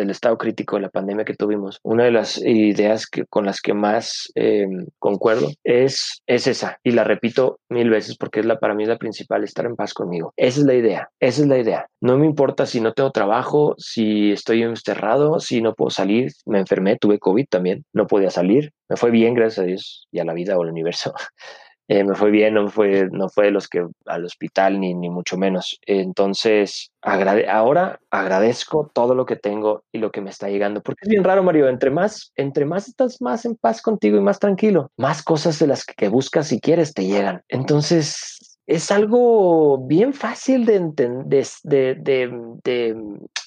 estado 0.10 0.40
crítico 0.40 0.78
de 0.78 0.82
la 0.82 0.90
pandemia 0.90 1.24
que 1.24 1.36
tuvimos, 1.36 1.80
una 1.84 2.06
de 2.06 2.12
las 2.12 2.40
ideas 2.40 3.06
que, 3.06 3.26
con 3.26 3.46
las 3.46 3.62
que 3.62 3.76
más 3.76 4.32
em, 4.34 4.88
concuerdo 4.98 5.50
es, 5.64 6.24
es 6.26 6.48
esa, 6.48 6.80
y 6.84 6.94
la 6.94 7.04
repito 7.04 7.60
mil 7.70 7.92
veces 7.92 8.18
porque 8.18 8.40
es 8.40 8.48
la, 8.48 8.58
para 8.58 8.74
mí 8.74 8.82
es 8.82 8.90
la 8.90 8.98
principal, 8.98 9.44
estar 9.44 9.68
en 9.68 9.76
paz 9.76 9.94
conmigo. 9.94 10.34
Esa 10.36 10.62
es 10.62 10.66
la 10.66 10.74
idea, 10.74 11.10
esa 11.20 11.42
es 11.44 11.48
la 11.48 11.60
idea. 11.60 11.86
No 12.02 12.18
me 12.18 12.26
importa 12.26 12.66
si 12.66 12.82
no 12.82 12.94
tengo 12.94 13.12
trabajo, 13.12 13.67
si 13.78 14.32
estoy 14.32 14.64
encerrado, 14.64 15.40
si 15.40 15.62
no 15.62 15.74
puedo 15.74 15.90
salir, 15.90 16.32
me 16.46 16.60
enfermé, 16.60 16.98
tuve 16.98 17.20
COVID 17.20 17.46
también, 17.50 17.86
no 17.94 18.08
podía 18.08 18.30
salir, 18.30 18.72
me 18.90 18.98
fue 18.98 19.12
bien, 19.12 19.34
gracias 19.34 19.60
a 19.60 19.68
Dios 19.68 20.08
y 20.12 20.20
a 20.20 20.26
la 20.26 20.34
vida 20.34 20.58
o 20.58 20.64
al 20.64 20.70
universo. 20.70 21.14
Eh, 21.90 22.04
me 22.04 22.16
fue 22.16 22.32
bien, 22.32 22.54
no 22.54 22.68
fue, 22.68 23.08
no 23.12 23.30
fue 23.30 23.46
de 23.46 23.52
los 23.52 23.70
que 23.70 23.88
al 24.08 24.26
hospital 24.26 24.78
ni, 24.78 24.94
ni 24.94 25.10
mucho 25.10 25.38
menos. 25.38 25.80
Entonces, 25.86 26.92
ahora 27.02 28.00
agradezco 28.12 28.92
todo 28.94 29.16
lo 29.16 29.26
que 29.26 29.38
tengo 29.38 29.84
y 29.94 30.00
lo 30.00 30.12
que 30.12 30.20
me 30.20 30.30
está 30.30 30.50
llegando, 30.50 30.82
porque 30.82 31.04
es 31.04 31.10
bien 31.10 31.24
raro, 31.24 31.44
Mario, 31.44 31.70
entre 31.70 31.90
más, 31.90 32.34
entre 32.36 32.66
más 32.66 32.90
estás 32.90 33.22
más 33.22 33.46
en 33.46 33.56
paz 33.56 33.82
contigo 33.82 34.18
y 34.18 34.22
más 34.22 34.40
tranquilo, 34.40 34.92
más 34.98 35.24
cosas 35.24 35.60
de 35.60 35.68
las 35.68 35.86
que 35.86 36.10
buscas 36.10 36.52
y 36.52 36.60
quieres 36.60 36.94
te 36.94 37.06
llegan. 37.06 37.42
Entonces, 37.48 38.38
es 38.68 38.92
algo 38.92 39.78
bien 39.88 40.14
fácil 40.14 40.66
de, 40.66 40.92
de, 41.26 41.96
de, 42.04 42.96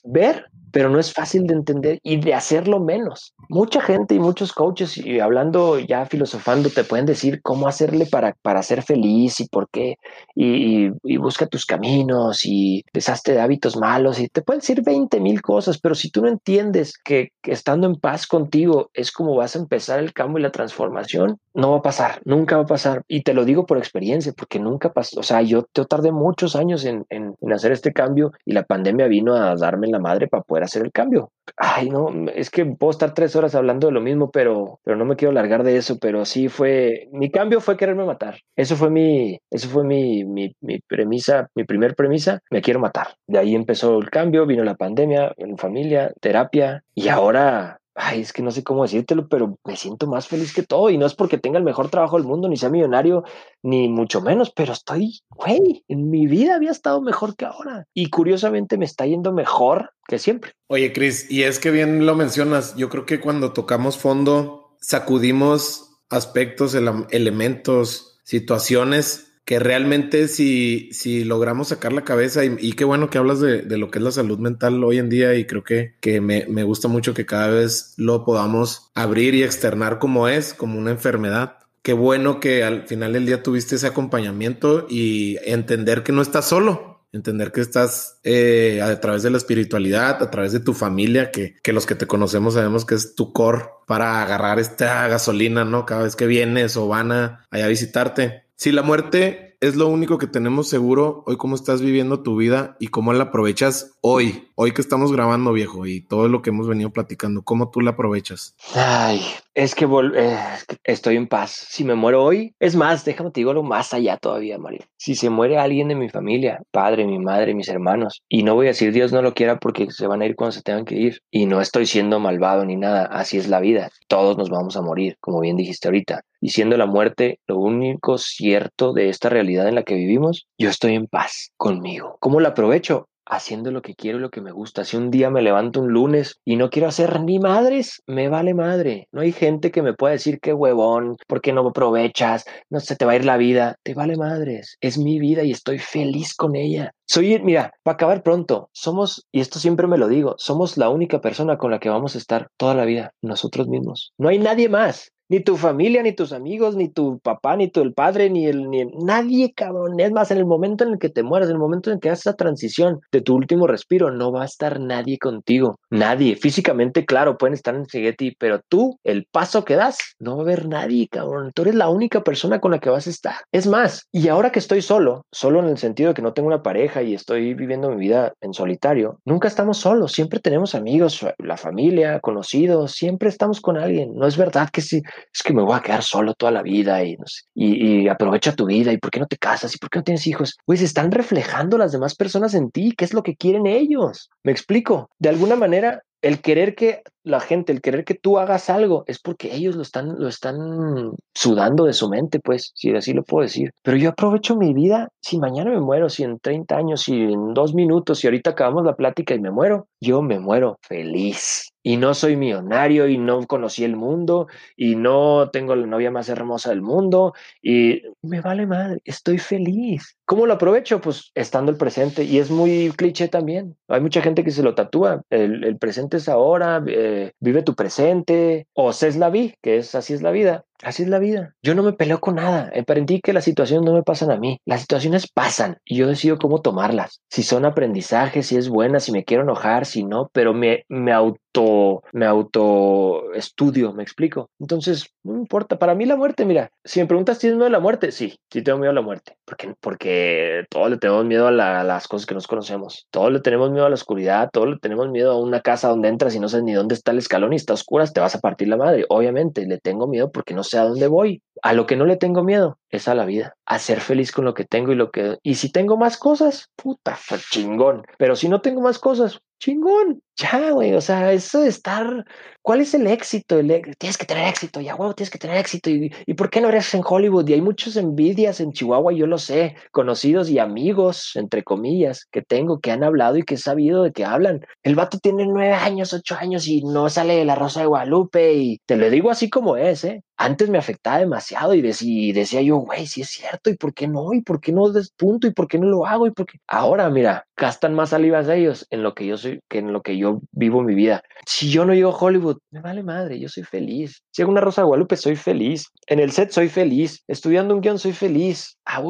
ver, 0.02 0.46
pero 0.72 0.88
no 0.88 0.98
es 0.98 1.12
fácil 1.12 1.46
de 1.46 1.54
entender 1.54 1.98
y 2.02 2.16
de 2.16 2.32
hacerlo 2.32 2.80
menos. 2.80 3.34
Mucha 3.50 3.82
gente 3.82 4.14
y 4.14 4.18
muchos 4.18 4.52
coaches, 4.52 4.96
y 4.96 5.20
hablando 5.20 5.78
ya 5.78 6.06
filosofando, 6.06 6.70
te 6.70 6.84
pueden 6.84 7.04
decir 7.04 7.42
cómo 7.42 7.68
hacerle 7.68 8.06
para, 8.06 8.34
para 8.40 8.62
ser 8.62 8.82
feliz 8.82 9.40
y 9.40 9.48
por 9.48 9.68
qué, 9.68 9.96
y, 10.34 10.88
busca 11.18 11.46
tus 11.46 11.66
caminos 11.66 12.46
y 12.46 12.82
deshazte 12.94 13.32
de 13.32 13.40
hábitos 13.40 13.76
malos, 13.76 14.18
y 14.18 14.28
te 14.28 14.40
pueden 14.40 14.60
decir 14.60 14.82
20 14.82 15.20
mil 15.20 15.42
cosas, 15.42 15.78
pero 15.78 15.94
si 15.94 16.10
tú 16.10 16.22
no 16.22 16.28
entiendes 16.28 16.96
que, 16.96 17.32
que 17.42 17.52
estando 17.52 17.86
en 17.86 17.96
paz 17.96 18.26
contigo 18.26 18.90
es 18.94 19.12
como 19.12 19.36
vas 19.36 19.54
a 19.54 19.58
empezar 19.58 19.98
el 19.98 20.14
cambio 20.14 20.38
y 20.38 20.42
la 20.42 20.50
transformación, 20.50 21.38
no 21.52 21.72
va 21.72 21.78
a 21.78 21.82
pasar, 21.82 22.22
nunca 22.24 22.56
va 22.56 22.62
a 22.62 22.66
pasar. 22.66 23.02
Y 23.06 23.22
te 23.22 23.34
lo 23.34 23.44
digo 23.44 23.66
por 23.66 23.76
experiencia, 23.76 24.32
porque 24.34 24.58
nunca 24.58 24.92
pasó 24.92 25.09
o 25.16 25.22
sea, 25.22 25.42
yo, 25.42 25.66
yo 25.74 25.84
tardé 25.86 26.12
muchos 26.12 26.56
años 26.56 26.84
en, 26.84 27.04
en, 27.08 27.34
hacer 27.52 27.72
este 27.72 27.92
cambio 27.92 28.32
y 28.44 28.52
la 28.52 28.64
pandemia 28.64 29.06
vino 29.06 29.34
a 29.34 29.56
darme 29.56 29.88
la 29.88 29.98
madre 29.98 30.28
para 30.28 30.42
poder 30.42 30.64
hacer 30.64 30.82
el 30.82 30.92
cambio. 30.92 31.30
Ay, 31.56 31.90
no, 31.90 32.08
es 32.34 32.50
que 32.50 32.64
puedo 32.64 32.90
estar 32.90 33.12
tres 33.12 33.34
horas 33.34 33.54
hablando 33.54 33.88
de 33.88 33.92
lo 33.92 34.00
mismo, 34.00 34.30
pero, 34.30 34.78
pero 34.84 34.96
no 34.96 35.04
me 35.04 35.16
quiero 35.16 35.32
largar 35.32 35.64
de 35.64 35.76
eso, 35.76 35.98
pero 35.98 36.24
sí 36.24 36.48
fue, 36.48 37.08
mi 37.12 37.30
cambio 37.30 37.60
fue 37.60 37.76
quererme 37.76 38.04
matar. 38.04 38.38
Eso 38.56 38.76
fue 38.76 38.90
mi, 38.90 39.38
eso 39.50 39.68
fue 39.68 39.84
mi, 39.84 40.24
mi, 40.24 40.54
mi 40.60 40.78
premisa, 40.80 41.48
mi 41.54 41.64
primer 41.64 41.94
premisa, 41.96 42.40
me 42.50 42.62
quiero 42.62 42.80
matar. 42.80 43.14
De 43.26 43.38
ahí 43.38 43.54
empezó 43.54 43.98
el 43.98 44.10
cambio, 44.10 44.46
vino 44.46 44.62
la 44.64 44.76
pandemia, 44.76 45.32
en 45.36 45.58
familia, 45.58 46.12
terapia, 46.20 46.84
y 46.94 47.08
ahora 47.08 47.79
ay, 47.94 48.20
es 48.20 48.32
que 48.32 48.42
no 48.42 48.50
sé 48.50 48.62
cómo 48.62 48.82
decírtelo, 48.82 49.28
pero 49.28 49.58
me 49.64 49.76
siento 49.76 50.06
más 50.06 50.28
feliz 50.28 50.52
que 50.52 50.62
todo. 50.62 50.90
Y 50.90 50.98
no 50.98 51.06
es 51.06 51.14
porque 51.14 51.38
tenga 51.38 51.58
el 51.58 51.64
mejor 51.64 51.90
trabajo 51.90 52.16
del 52.16 52.26
mundo, 52.26 52.48
ni 52.48 52.56
sea 52.56 52.68
millonario, 52.68 53.24
ni 53.62 53.88
mucho 53.88 54.20
menos, 54.20 54.52
pero 54.54 54.72
estoy, 54.72 55.20
güey, 55.30 55.84
en 55.88 56.10
mi 56.10 56.26
vida 56.26 56.54
había 56.54 56.70
estado 56.70 57.00
mejor 57.00 57.36
que 57.36 57.44
ahora. 57.44 57.86
Y 57.94 58.10
curiosamente 58.10 58.78
me 58.78 58.84
está 58.84 59.06
yendo 59.06 59.32
mejor 59.32 59.92
que 60.06 60.18
siempre. 60.18 60.52
Oye, 60.68 60.92
Cris, 60.92 61.30
y 61.30 61.42
es 61.42 61.58
que 61.58 61.70
bien 61.70 62.06
lo 62.06 62.14
mencionas, 62.14 62.76
yo 62.76 62.88
creo 62.88 63.06
que 63.06 63.20
cuando 63.20 63.52
tocamos 63.52 63.98
fondo, 63.98 64.76
sacudimos 64.80 66.00
aspectos, 66.08 66.74
elementos, 66.74 68.20
situaciones 68.24 69.29
que 69.44 69.58
realmente 69.58 70.28
si, 70.28 70.90
si 70.92 71.24
logramos 71.24 71.68
sacar 71.68 71.92
la 71.92 72.04
cabeza 72.04 72.44
y, 72.44 72.72
qué 72.72 72.84
bueno 72.84 73.10
que 73.10 73.18
hablas 73.18 73.40
de, 73.40 73.62
de, 73.62 73.78
lo 73.78 73.90
que 73.90 73.98
es 73.98 74.04
la 74.04 74.12
salud 74.12 74.38
mental 74.38 74.82
hoy 74.84 74.98
en 74.98 75.08
día 75.08 75.34
y 75.34 75.46
creo 75.46 75.64
que, 75.64 75.96
que 76.00 76.20
me, 76.20 76.46
me 76.48 76.62
gusta 76.62 76.88
mucho 76.88 77.14
que 77.14 77.26
cada 77.26 77.48
vez 77.48 77.94
lo 77.96 78.24
podamos 78.24 78.90
abrir 78.94 79.34
y 79.34 79.42
externar 79.42 79.98
como 79.98 80.28
es, 80.28 80.54
como 80.54 80.78
una 80.78 80.92
enfermedad 80.92 81.60
qué 81.82 81.92
bueno 81.92 82.40
que 82.40 82.64
al 82.64 82.86
final 82.86 83.12
del 83.14 83.26
día 83.26 83.42
tuviste 83.42 83.76
ese 83.76 83.86
acompañamiento 83.86 84.86
y 84.88 85.38
entender 85.44 86.02
que 86.02 86.12
no 86.12 86.22
estás 86.22 86.46
solo, 86.46 86.90
entender 87.12 87.52
que 87.52 87.60
estás 87.60 88.18
eh, 88.22 88.80
a 88.82 89.00
través 89.00 89.22
de 89.22 89.30
la 89.30 89.38
espiritualidad, 89.38 90.22
a 90.22 90.30
través 90.30 90.52
de 90.52 90.60
tu 90.60 90.74
familia, 90.74 91.30
que, 91.30 91.56
que, 91.62 91.72
los 91.72 91.86
que 91.86 91.94
te 91.94 92.06
conocemos 92.06 92.54
sabemos 92.54 92.84
que 92.84 92.94
es 92.94 93.14
tu 93.14 93.32
core 93.32 93.64
para 93.86 94.22
agarrar 94.22 94.58
esta 94.58 95.08
gasolina, 95.08 95.64
¿no? 95.64 95.86
Cada 95.86 96.02
vez 96.02 96.16
que 96.16 96.26
vienes 96.26 96.76
o 96.76 96.88
van 96.88 97.12
a, 97.12 97.46
a 97.50 97.66
visitarte. 97.66 98.44
Si 98.60 98.72
la 98.72 98.82
muerte 98.82 99.56
es 99.60 99.74
lo 99.74 99.88
único 99.88 100.18
que 100.18 100.26
tenemos 100.26 100.68
seguro 100.68 101.22
hoy 101.26 101.38
cómo 101.38 101.54
estás 101.54 101.80
viviendo 101.80 102.22
tu 102.22 102.36
vida 102.36 102.76
y 102.78 102.88
cómo 102.88 103.14
la 103.14 103.24
aprovechas 103.24 103.96
hoy, 104.02 104.48
hoy 104.54 104.72
que 104.72 104.80
estamos 104.80 105.12
grabando 105.12 105.52
viejo 105.52 105.86
y 105.86 106.00
todo 106.00 106.28
lo 106.28 106.42
que 106.42 106.50
hemos 106.50 106.68
venido 106.68 106.90
platicando, 106.90 107.42
cómo 107.42 107.70
tú 107.70 107.80
la 107.80 107.92
aprovechas. 107.92 108.54
Ay, 108.74 109.20
es 109.54 109.74
que, 109.74 109.84
eh, 109.84 110.38
estoy 110.84 111.16
en 111.16 111.26
paz. 111.26 111.50
Si 111.68 111.84
me 111.84 111.94
muero 111.94 112.24
hoy, 112.24 112.54
es 112.60 112.76
más, 112.76 113.04
déjame 113.04 113.30
te 113.30 113.40
digo 113.40 113.52
lo 113.52 113.62
más 113.62 113.92
allá 113.92 114.16
todavía, 114.16 114.58
Mario. 114.58 114.84
Si 114.96 115.14
se 115.14 115.30
muere 115.30 115.58
alguien 115.58 115.88
de 115.88 115.94
mi 115.94 116.08
familia, 116.08 116.62
padre, 116.70 117.06
mi 117.06 117.18
madre, 117.18 117.54
mis 117.54 117.68
hermanos, 117.68 118.22
y 118.28 118.42
no 118.42 118.54
voy 118.54 118.66
a 118.66 118.70
decir 118.70 118.92
Dios 118.92 119.12
no 119.12 119.22
lo 119.22 119.34
quiera 119.34 119.58
porque 119.58 119.90
se 119.90 120.06
van 120.06 120.22
a 120.22 120.26
ir 120.26 120.36
cuando 120.36 120.52
se 120.52 120.62
tengan 120.62 120.84
que 120.84 120.96
ir, 120.96 121.20
y 121.30 121.46
no 121.46 121.60
estoy 121.60 121.86
siendo 121.86 122.20
malvado 122.20 122.64
ni 122.64 122.76
nada, 122.76 123.04
así 123.06 123.36
es 123.36 123.48
la 123.48 123.60
vida. 123.60 123.90
Todos 124.08 124.38
nos 124.38 124.50
vamos 124.50 124.76
a 124.76 124.82
morir, 124.82 125.16
como 125.20 125.40
bien 125.40 125.56
dijiste 125.56 125.88
ahorita. 125.88 126.22
Y 126.40 126.50
siendo 126.50 126.78
la 126.78 126.86
muerte 126.86 127.38
lo 127.46 127.58
único 127.58 128.16
cierto 128.16 128.94
de 128.94 129.10
esta 129.10 129.28
realidad 129.28 129.68
en 129.68 129.74
la 129.74 129.82
que 129.82 129.94
vivimos, 129.94 130.46
yo 130.58 130.70
estoy 130.70 130.94
en 130.94 131.06
paz 131.06 131.52
conmigo. 131.58 132.16
¿Cómo 132.18 132.40
la 132.40 132.50
aprovecho? 132.50 133.09
Haciendo 133.30 133.70
lo 133.70 133.80
que 133.80 133.94
quiero 133.94 134.18
y 134.18 134.20
lo 134.20 134.30
que 134.30 134.40
me 134.40 134.52
gusta. 134.52 134.84
Si 134.84 134.96
un 134.96 135.10
día 135.10 135.30
me 135.30 135.40
levanto 135.40 135.80
un 135.80 135.92
lunes 135.92 136.40
y 136.44 136.56
no 136.56 136.68
quiero 136.68 136.88
hacer 136.88 137.20
ni 137.20 137.38
madres, 137.38 138.02
me 138.06 138.28
vale 138.28 138.52
madre. 138.54 139.08
No 139.12 139.22
hay 139.22 139.32
gente 139.32 139.70
que 139.70 139.82
me 139.82 139.94
pueda 139.94 140.12
decir 140.12 140.40
qué 140.40 140.52
huevón, 140.52 141.16
por 141.26 141.40
qué 141.40 141.52
no 141.52 141.66
aprovechas, 141.66 142.44
no 142.68 142.80
se 142.80 142.96
te 142.96 143.04
va 143.04 143.12
a 143.12 143.16
ir 143.16 143.24
la 143.24 143.36
vida. 143.36 143.76
Te 143.82 143.94
vale 143.94 144.16
madres. 144.16 144.76
Es 144.80 144.98
mi 144.98 145.18
vida 145.18 145.44
y 145.44 145.52
estoy 145.52 145.78
feliz 145.78 146.34
con 146.34 146.56
ella. 146.56 146.92
Soy, 147.06 147.40
mira, 147.42 147.72
para 147.82 147.94
acabar 147.94 148.22
pronto, 148.22 148.68
somos, 148.72 149.26
y 149.32 149.40
esto 149.40 149.58
siempre 149.58 149.86
me 149.86 149.98
lo 149.98 150.06
digo, 150.06 150.34
somos 150.38 150.76
la 150.76 150.90
única 150.90 151.20
persona 151.20 151.58
con 151.58 151.70
la 151.70 151.80
que 151.80 151.88
vamos 151.88 152.14
a 152.14 152.18
estar 152.18 152.48
toda 152.56 152.74
la 152.74 152.84
vida, 152.84 153.14
nosotros 153.20 153.66
mismos. 153.68 154.12
No 154.18 154.28
hay 154.28 154.38
nadie 154.38 154.68
más 154.68 155.10
ni 155.30 155.40
tu 155.40 155.56
familia, 155.56 156.02
ni 156.02 156.12
tus 156.12 156.32
amigos, 156.32 156.74
ni 156.74 156.88
tu 156.88 157.20
papá, 157.20 157.56
ni 157.56 157.68
tu 157.68 157.80
el 157.82 157.94
padre, 157.94 158.28
ni 158.28 158.46
el, 158.46 158.68
ni 158.68 158.84
nadie, 158.84 159.52
cabrón. 159.54 159.98
Es 160.00 160.10
más, 160.10 160.30
en 160.32 160.38
el 160.38 160.44
momento 160.44 160.84
en 160.84 160.90
el 160.90 160.98
que 160.98 161.08
te 161.08 161.22
mueras, 161.22 161.48
en 161.48 161.54
el 161.54 161.60
momento 161.60 161.88
en 161.88 161.94
el 161.94 162.00
que 162.00 162.10
haces 162.10 162.26
esa 162.26 162.36
transición 162.36 163.00
de 163.12 163.20
tu 163.20 163.36
último 163.36 163.68
respiro, 163.68 164.10
no 164.10 164.32
va 164.32 164.42
a 164.42 164.46
estar 164.46 164.80
nadie 164.80 165.18
contigo. 165.18 165.78
Nadie. 165.88 166.34
Físicamente, 166.34 167.06
claro, 167.06 167.38
pueden 167.38 167.54
estar 167.54 167.76
en 167.76 167.86
ti, 167.86 168.36
pero 168.38 168.60
tú, 168.68 168.98
el 169.04 169.24
paso 169.30 169.64
que 169.64 169.76
das, 169.76 169.98
no 170.18 170.34
va 170.34 170.42
a 170.42 170.44
haber 170.44 170.66
nadie, 170.66 171.06
cabrón. 171.08 171.52
Tú 171.54 171.62
eres 171.62 171.76
la 171.76 171.88
única 171.88 172.24
persona 172.24 172.60
con 172.60 172.72
la 172.72 172.80
que 172.80 172.90
vas 172.90 173.06
a 173.06 173.10
estar. 173.10 173.36
Es 173.52 173.68
más, 173.68 174.08
y 174.10 174.26
ahora 174.26 174.50
que 174.50 174.58
estoy 174.58 174.82
solo, 174.82 175.26
solo 175.30 175.60
en 175.60 175.66
el 175.66 175.78
sentido 175.78 176.08
de 176.08 176.14
que 176.14 176.22
no 176.22 176.32
tengo 176.32 176.48
una 176.48 176.64
pareja 176.64 177.02
y 177.02 177.14
estoy 177.14 177.54
viviendo 177.54 177.88
mi 177.90 178.00
vida 178.00 178.32
en 178.40 178.52
solitario, 178.52 179.20
nunca 179.24 179.46
estamos 179.46 179.78
solos. 179.78 180.10
Siempre 180.10 180.40
tenemos 180.40 180.74
amigos, 180.74 181.24
la 181.38 181.56
familia, 181.56 182.18
conocidos, 182.18 182.92
siempre 182.92 183.28
estamos 183.28 183.60
con 183.60 183.76
alguien. 183.76 184.14
No 184.16 184.26
es 184.26 184.36
verdad 184.36 184.70
que 184.72 184.80
si 184.80 185.02
es 185.32 185.42
que 185.42 185.52
me 185.52 185.62
voy 185.62 185.76
a 185.76 185.80
quedar 185.80 186.02
solo 186.02 186.34
toda 186.34 186.52
la 186.52 186.62
vida 186.62 187.02
y, 187.04 187.16
no 187.16 187.24
sé, 187.26 188.08
aprovecha 188.10 188.54
tu 188.54 188.66
vida 188.66 188.92
y 188.92 188.98
por 188.98 189.10
qué 189.10 189.20
no 189.20 189.26
te 189.26 189.36
casas 189.36 189.74
y 189.74 189.78
por 189.78 189.90
qué 189.90 189.98
no 189.98 190.04
tienes 190.04 190.26
hijos. 190.26 190.56
Pues 190.66 190.82
están 190.82 191.10
reflejando 191.10 191.78
las 191.78 191.92
demás 191.92 192.14
personas 192.14 192.54
en 192.54 192.70
ti, 192.70 192.92
qué 192.96 193.04
es 193.04 193.14
lo 193.14 193.22
que 193.22 193.36
quieren 193.36 193.66
ellos. 193.66 194.30
Me 194.44 194.52
explico. 194.52 195.08
De 195.18 195.28
alguna 195.28 195.56
manera, 195.56 196.02
el 196.22 196.40
querer 196.40 196.74
que 196.74 197.02
la 197.22 197.40
gente, 197.40 197.72
el 197.72 197.80
querer 197.80 198.04
que 198.04 198.14
tú 198.14 198.38
hagas 198.38 198.70
algo, 198.70 199.04
es 199.06 199.18
porque 199.18 199.54
ellos 199.54 199.76
lo 199.76 199.82
están, 199.82 200.18
lo 200.18 200.28
están 200.28 201.12
sudando 201.34 201.84
de 201.84 201.92
su 201.92 202.08
mente, 202.08 202.40
pues, 202.40 202.72
si 202.74 202.94
así 202.94 203.12
lo 203.12 203.22
puedo 203.22 203.42
decir. 203.42 203.70
Pero 203.82 203.96
yo 203.96 204.10
aprovecho 204.10 204.56
mi 204.56 204.74
vida, 204.74 205.08
si 205.20 205.38
mañana 205.38 205.70
me 205.70 205.80
muero, 205.80 206.08
si 206.08 206.24
en 206.24 206.38
30 206.38 206.76
años, 206.76 207.02
si 207.02 207.14
en 207.14 207.54
dos 207.54 207.74
minutos, 207.74 208.18
si 208.18 208.26
ahorita 208.26 208.50
acabamos 208.50 208.84
la 208.84 208.96
plática 208.96 209.34
y 209.34 209.40
me 209.40 209.50
muero, 209.50 209.86
yo 210.00 210.22
me 210.22 210.38
muero 210.38 210.78
feliz. 210.82 211.70
Y 211.82 211.96
no 211.96 212.14
soy 212.14 212.36
millonario 212.36 213.08
y 213.08 213.18
no 213.18 213.46
conocí 213.46 213.84
el 213.84 213.96
mundo 213.96 214.48
y 214.76 214.96
no 214.96 215.50
tengo 215.50 215.74
la 215.74 215.86
novia 215.86 216.10
más 216.10 216.28
hermosa 216.28 216.70
del 216.70 216.82
mundo 216.82 217.32
y 217.62 218.02
me 218.22 218.40
vale 218.40 218.66
madre, 218.66 219.00
estoy 219.04 219.38
feliz. 219.38 220.16
¿Cómo 220.24 220.46
lo 220.46 220.54
aprovecho? 220.54 221.00
Pues 221.00 221.32
estando 221.34 221.72
el 221.72 221.78
presente 221.78 222.24
y 222.24 222.38
es 222.38 222.50
muy 222.50 222.92
cliché 222.96 223.28
también. 223.28 223.76
Hay 223.88 224.00
mucha 224.00 224.22
gente 224.22 224.44
que 224.44 224.50
se 224.50 224.62
lo 224.62 224.74
tatúa. 224.74 225.22
El, 225.30 225.78
presente 225.78 226.18
es 226.18 226.28
ahora, 226.28 226.82
eh, 226.86 227.32
vive 227.40 227.62
tu 227.62 227.74
presente 227.74 228.66
o 228.74 228.90
es 228.90 229.16
la 229.16 229.30
vi, 229.30 229.54
que 229.62 229.78
es 229.78 229.94
así 229.94 230.14
es 230.14 230.22
la 230.22 230.30
vida. 230.30 230.64
Así 230.82 231.02
es 231.02 231.08
la 231.08 231.18
vida. 231.18 231.54
Yo 231.62 231.74
no 231.74 231.82
me 231.82 231.92
peleo 231.92 232.20
con 232.20 232.36
nada. 232.36 232.70
Aprendí 232.78 233.20
que 233.20 233.32
las 233.32 233.44
situaciones 233.44 233.84
no 233.84 233.92
me 233.92 234.02
pasan 234.02 234.30
a 234.30 234.36
mí. 234.36 234.58
Las 234.64 234.80
situaciones 234.80 235.30
pasan 235.30 235.76
y 235.84 235.96
yo 235.96 236.06
decido 236.06 236.38
cómo 236.38 236.62
tomarlas. 236.62 237.20
Si 237.28 237.42
son 237.42 237.64
aprendizajes, 237.64 238.46
si 238.46 238.56
es 238.56 238.68
buena, 238.68 239.00
si 239.00 239.12
me 239.12 239.24
quiero 239.24 239.42
enojar, 239.42 239.84
si 239.84 240.04
no, 240.04 240.30
pero 240.32 240.54
me, 240.54 240.84
me 240.88 241.12
auto, 241.12 242.02
me 242.12 242.24
auto 242.24 243.32
estudio, 243.34 243.92
me 243.92 244.02
explico. 244.02 244.48
Entonces, 244.58 245.14
no 245.22 245.34
importa. 245.34 245.78
Para 245.78 245.94
mí 245.94 246.06
la 246.06 246.16
muerte, 246.16 246.44
mira, 246.44 246.70
si 246.84 247.00
me 247.00 247.06
preguntas, 247.06 247.38
¿tienes 247.38 247.56
miedo 247.56 247.66
a 247.66 247.70
la 247.70 247.80
muerte? 247.80 248.10
Sí, 248.12 248.38
sí 248.50 248.62
tengo 248.62 248.78
miedo 248.78 248.90
a 248.90 248.94
la 248.94 249.02
muerte. 249.02 249.36
Porque, 249.44 249.74
porque 249.80 250.64
todos 250.70 250.90
le 250.90 250.96
tenemos 250.96 251.24
miedo 251.24 251.46
a, 251.46 251.50
las 251.50 252.08
cosas 252.08 252.26
que 252.26 252.34
nos 252.34 252.46
conocemos. 252.46 253.06
Todos 253.10 253.32
le 253.32 253.40
tenemos 253.40 253.70
miedo 253.70 253.84
a 253.84 253.90
la 253.90 253.94
oscuridad. 253.94 254.48
Todos 254.52 254.68
le 254.68 254.78
tenemos 254.78 255.10
miedo 255.10 255.32
a 255.32 255.40
una 255.40 255.60
casa 255.60 255.88
donde 255.88 256.08
entras 256.08 256.34
y 256.34 256.40
no 256.40 256.48
sabes 256.48 256.64
ni 256.64 256.72
dónde 256.72 256.94
está 256.94 257.12
el 257.12 257.18
escalón 257.18 257.52
y 257.52 257.56
está 257.56 257.74
oscura, 257.74 258.06
te 258.06 258.20
vas 258.20 258.34
a 258.34 258.40
partir 258.40 258.68
la 258.68 258.76
madre. 258.76 259.04
Obviamente, 259.08 259.66
le 259.66 259.78
tengo 259.78 260.06
miedo 260.06 260.30
porque 260.30 260.54
no 260.54 260.64
sé 260.70 260.78
a 260.78 260.84
dónde 260.84 261.08
voy. 261.08 261.42
A 261.62 261.74
lo 261.74 261.86
que 261.86 261.96
no 261.96 262.06
le 262.06 262.16
tengo 262.16 262.42
miedo 262.42 262.78
es 262.88 263.08
a 263.08 263.14
la 263.14 263.26
vida, 263.26 263.54
a 263.66 263.78
ser 263.78 264.00
feliz 264.00 264.32
con 264.32 264.44
lo 264.44 264.54
que 264.54 264.64
tengo 264.64 264.92
y 264.92 264.94
lo 264.94 265.10
que... 265.10 265.38
Y 265.42 265.56
si 265.56 265.70
tengo 265.70 265.96
más 265.96 266.16
cosas, 266.16 266.70
puta, 266.76 267.18
chingón. 267.50 268.04
Pero 268.18 268.34
si 268.36 268.48
no 268.48 268.60
tengo 268.62 268.80
más 268.80 268.98
cosas, 268.98 269.40
chingón. 269.58 270.22
Ya, 270.40 270.70
güey, 270.70 270.94
o 270.94 271.00
sea, 271.02 271.32
eso 271.32 271.60
de 271.60 271.68
estar, 271.68 272.24
¿cuál 272.62 272.80
es 272.80 272.94
el 272.94 273.06
éxito? 273.06 273.56
Tienes 273.98 274.16
que 274.16 274.24
tener 274.24 274.48
éxito, 274.48 274.80
ya, 274.80 274.94
güey, 274.94 275.12
tienes 275.14 275.28
que 275.30 275.38
tener 275.38 275.58
éxito. 275.58 275.90
¿Y, 275.90 276.10
¿Y 276.24 276.34
por 276.34 276.48
qué 276.48 276.62
no 276.62 276.68
eres 276.70 276.94
en 276.94 277.02
Hollywood? 277.04 277.46
Y 277.48 277.52
hay 277.54 277.60
muchas 277.60 277.96
envidias 277.96 278.58
en 278.60 278.72
Chihuahua, 278.72 279.12
yo 279.12 279.26
lo 279.26 279.36
sé, 279.36 279.74
conocidos 279.90 280.48
y 280.48 280.58
amigos, 280.58 281.32
entre 281.34 281.62
comillas, 281.62 282.24
que 282.30 282.40
tengo, 282.40 282.80
que 282.80 282.90
han 282.90 283.04
hablado 283.04 283.36
y 283.36 283.42
que 283.42 283.54
he 283.56 283.58
sabido 283.58 284.02
de 284.04 284.12
que 284.12 284.24
hablan. 284.24 284.60
El 284.82 284.94
vato 284.94 285.18
tiene 285.18 285.44
nueve 285.46 285.74
años, 285.74 286.14
ocho 286.14 286.36
años 286.36 286.66
y 286.68 286.82
no 286.84 287.10
sale 287.10 287.34
de 287.36 287.44
la 287.44 287.54
Rosa 287.56 287.80
de 287.80 287.86
Guadalupe 287.86 288.54
y 288.54 288.78
te 288.86 288.96
lo 288.96 289.10
digo 289.10 289.30
así 289.30 289.50
como 289.50 289.76
es, 289.76 290.04
¿eh? 290.04 290.22
Antes 290.38 290.70
me 290.70 290.78
afectaba 290.78 291.18
demasiado 291.18 291.74
y, 291.74 291.82
y 292.00 292.32
decía 292.32 292.62
yo, 292.62 292.76
güey, 292.78 293.06
sí 293.06 293.20
es 293.20 293.28
cierto, 293.28 293.68
¿y 293.68 293.76
por 293.76 293.92
qué 293.92 294.08
no? 294.08 294.32
¿Y 294.32 294.40
por 294.40 294.58
qué 294.58 294.72
no 294.72 294.88
despunto? 294.88 295.46
¿Y 295.46 295.52
por 295.52 295.68
qué 295.68 295.78
no 295.78 295.86
lo 295.86 296.06
hago? 296.06 296.26
¿Y 296.26 296.30
por 296.30 296.46
qué? 296.46 296.58
Ahora, 296.66 297.10
mira, 297.10 297.46
gastan 297.56 297.94
más 297.94 298.08
salivas 298.10 298.48
ellos 298.48 298.86
en 298.90 299.02
lo 299.02 299.14
que 299.14 299.26
yo 299.26 299.36
soy, 299.36 299.60
que 299.68 299.78
en 299.78 299.92
lo 299.92 300.00
que 300.02 300.16
yo 300.16 300.29
vivo 300.52 300.82
mi 300.82 300.94
vida. 300.94 301.22
Si 301.46 301.70
yo 301.70 301.84
no 301.84 301.94
llego 301.94 302.10
a 302.10 302.16
Hollywood, 302.16 302.58
me 302.70 302.80
vale 302.80 303.02
madre, 303.02 303.38
yo 303.38 303.48
soy 303.48 303.64
feliz. 303.64 304.22
Si 304.32 304.42
hago 304.42 304.50
una 304.50 304.60
Rosa 304.60 304.82
de 304.82 304.86
Guadalupe, 304.86 305.16
soy 305.16 305.36
feliz. 305.36 305.86
En 306.06 306.18
el 306.18 306.32
set 306.32 306.50
soy 306.50 306.68
feliz. 306.68 307.22
Estudiando 307.26 307.74
un 307.74 307.80
guion, 307.80 307.98
soy 307.98 308.12
feliz. 308.12 308.76
Ah, 308.84 309.02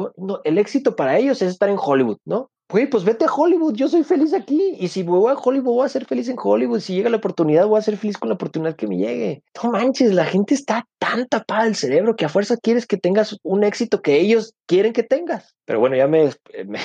el 0.43 0.57
éxito 0.57 0.95
para 0.95 1.17
ellos 1.17 1.41
es 1.41 1.49
estar 1.49 1.69
en 1.69 1.77
Hollywood, 1.79 2.17
¿no? 2.25 2.49
Güey, 2.71 2.87
pues 2.87 3.03
vete 3.03 3.25
a 3.25 3.33
Hollywood, 3.33 3.75
yo 3.75 3.89
soy 3.89 4.05
feliz 4.05 4.33
aquí. 4.33 4.77
Y 4.79 4.87
si 4.87 5.03
voy 5.03 5.29
a 5.29 5.35
Hollywood, 5.35 5.73
voy 5.73 5.85
a 5.85 5.89
ser 5.89 6.05
feliz 6.05 6.29
en 6.29 6.37
Hollywood. 6.41 6.79
Si 6.79 6.95
llega 6.95 7.09
la 7.09 7.17
oportunidad, 7.17 7.67
voy 7.67 7.77
a 7.77 7.81
ser 7.81 7.97
feliz 7.97 8.17
con 8.17 8.29
la 8.29 8.35
oportunidad 8.35 8.77
que 8.77 8.87
me 8.87 8.95
llegue. 8.95 9.43
No 9.61 9.71
manches, 9.71 10.13
la 10.13 10.23
gente 10.23 10.53
está 10.53 10.87
tan 10.97 11.27
tapada 11.27 11.67
el 11.67 11.75
cerebro 11.75 12.15
que 12.15 12.23
a 12.23 12.29
fuerza 12.29 12.55
quieres 12.55 12.87
que 12.87 12.95
tengas 12.95 13.37
un 13.43 13.65
éxito 13.65 14.01
que 14.01 14.21
ellos 14.21 14.53
quieren 14.67 14.93
que 14.93 15.03
tengas. 15.03 15.53
Pero 15.65 15.81
bueno, 15.81 15.97
ya 15.97 16.07
me, 16.07 16.29
me, 16.65 16.79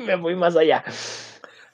me 0.00 0.16
voy 0.16 0.34
más 0.34 0.56
allá. 0.56 0.82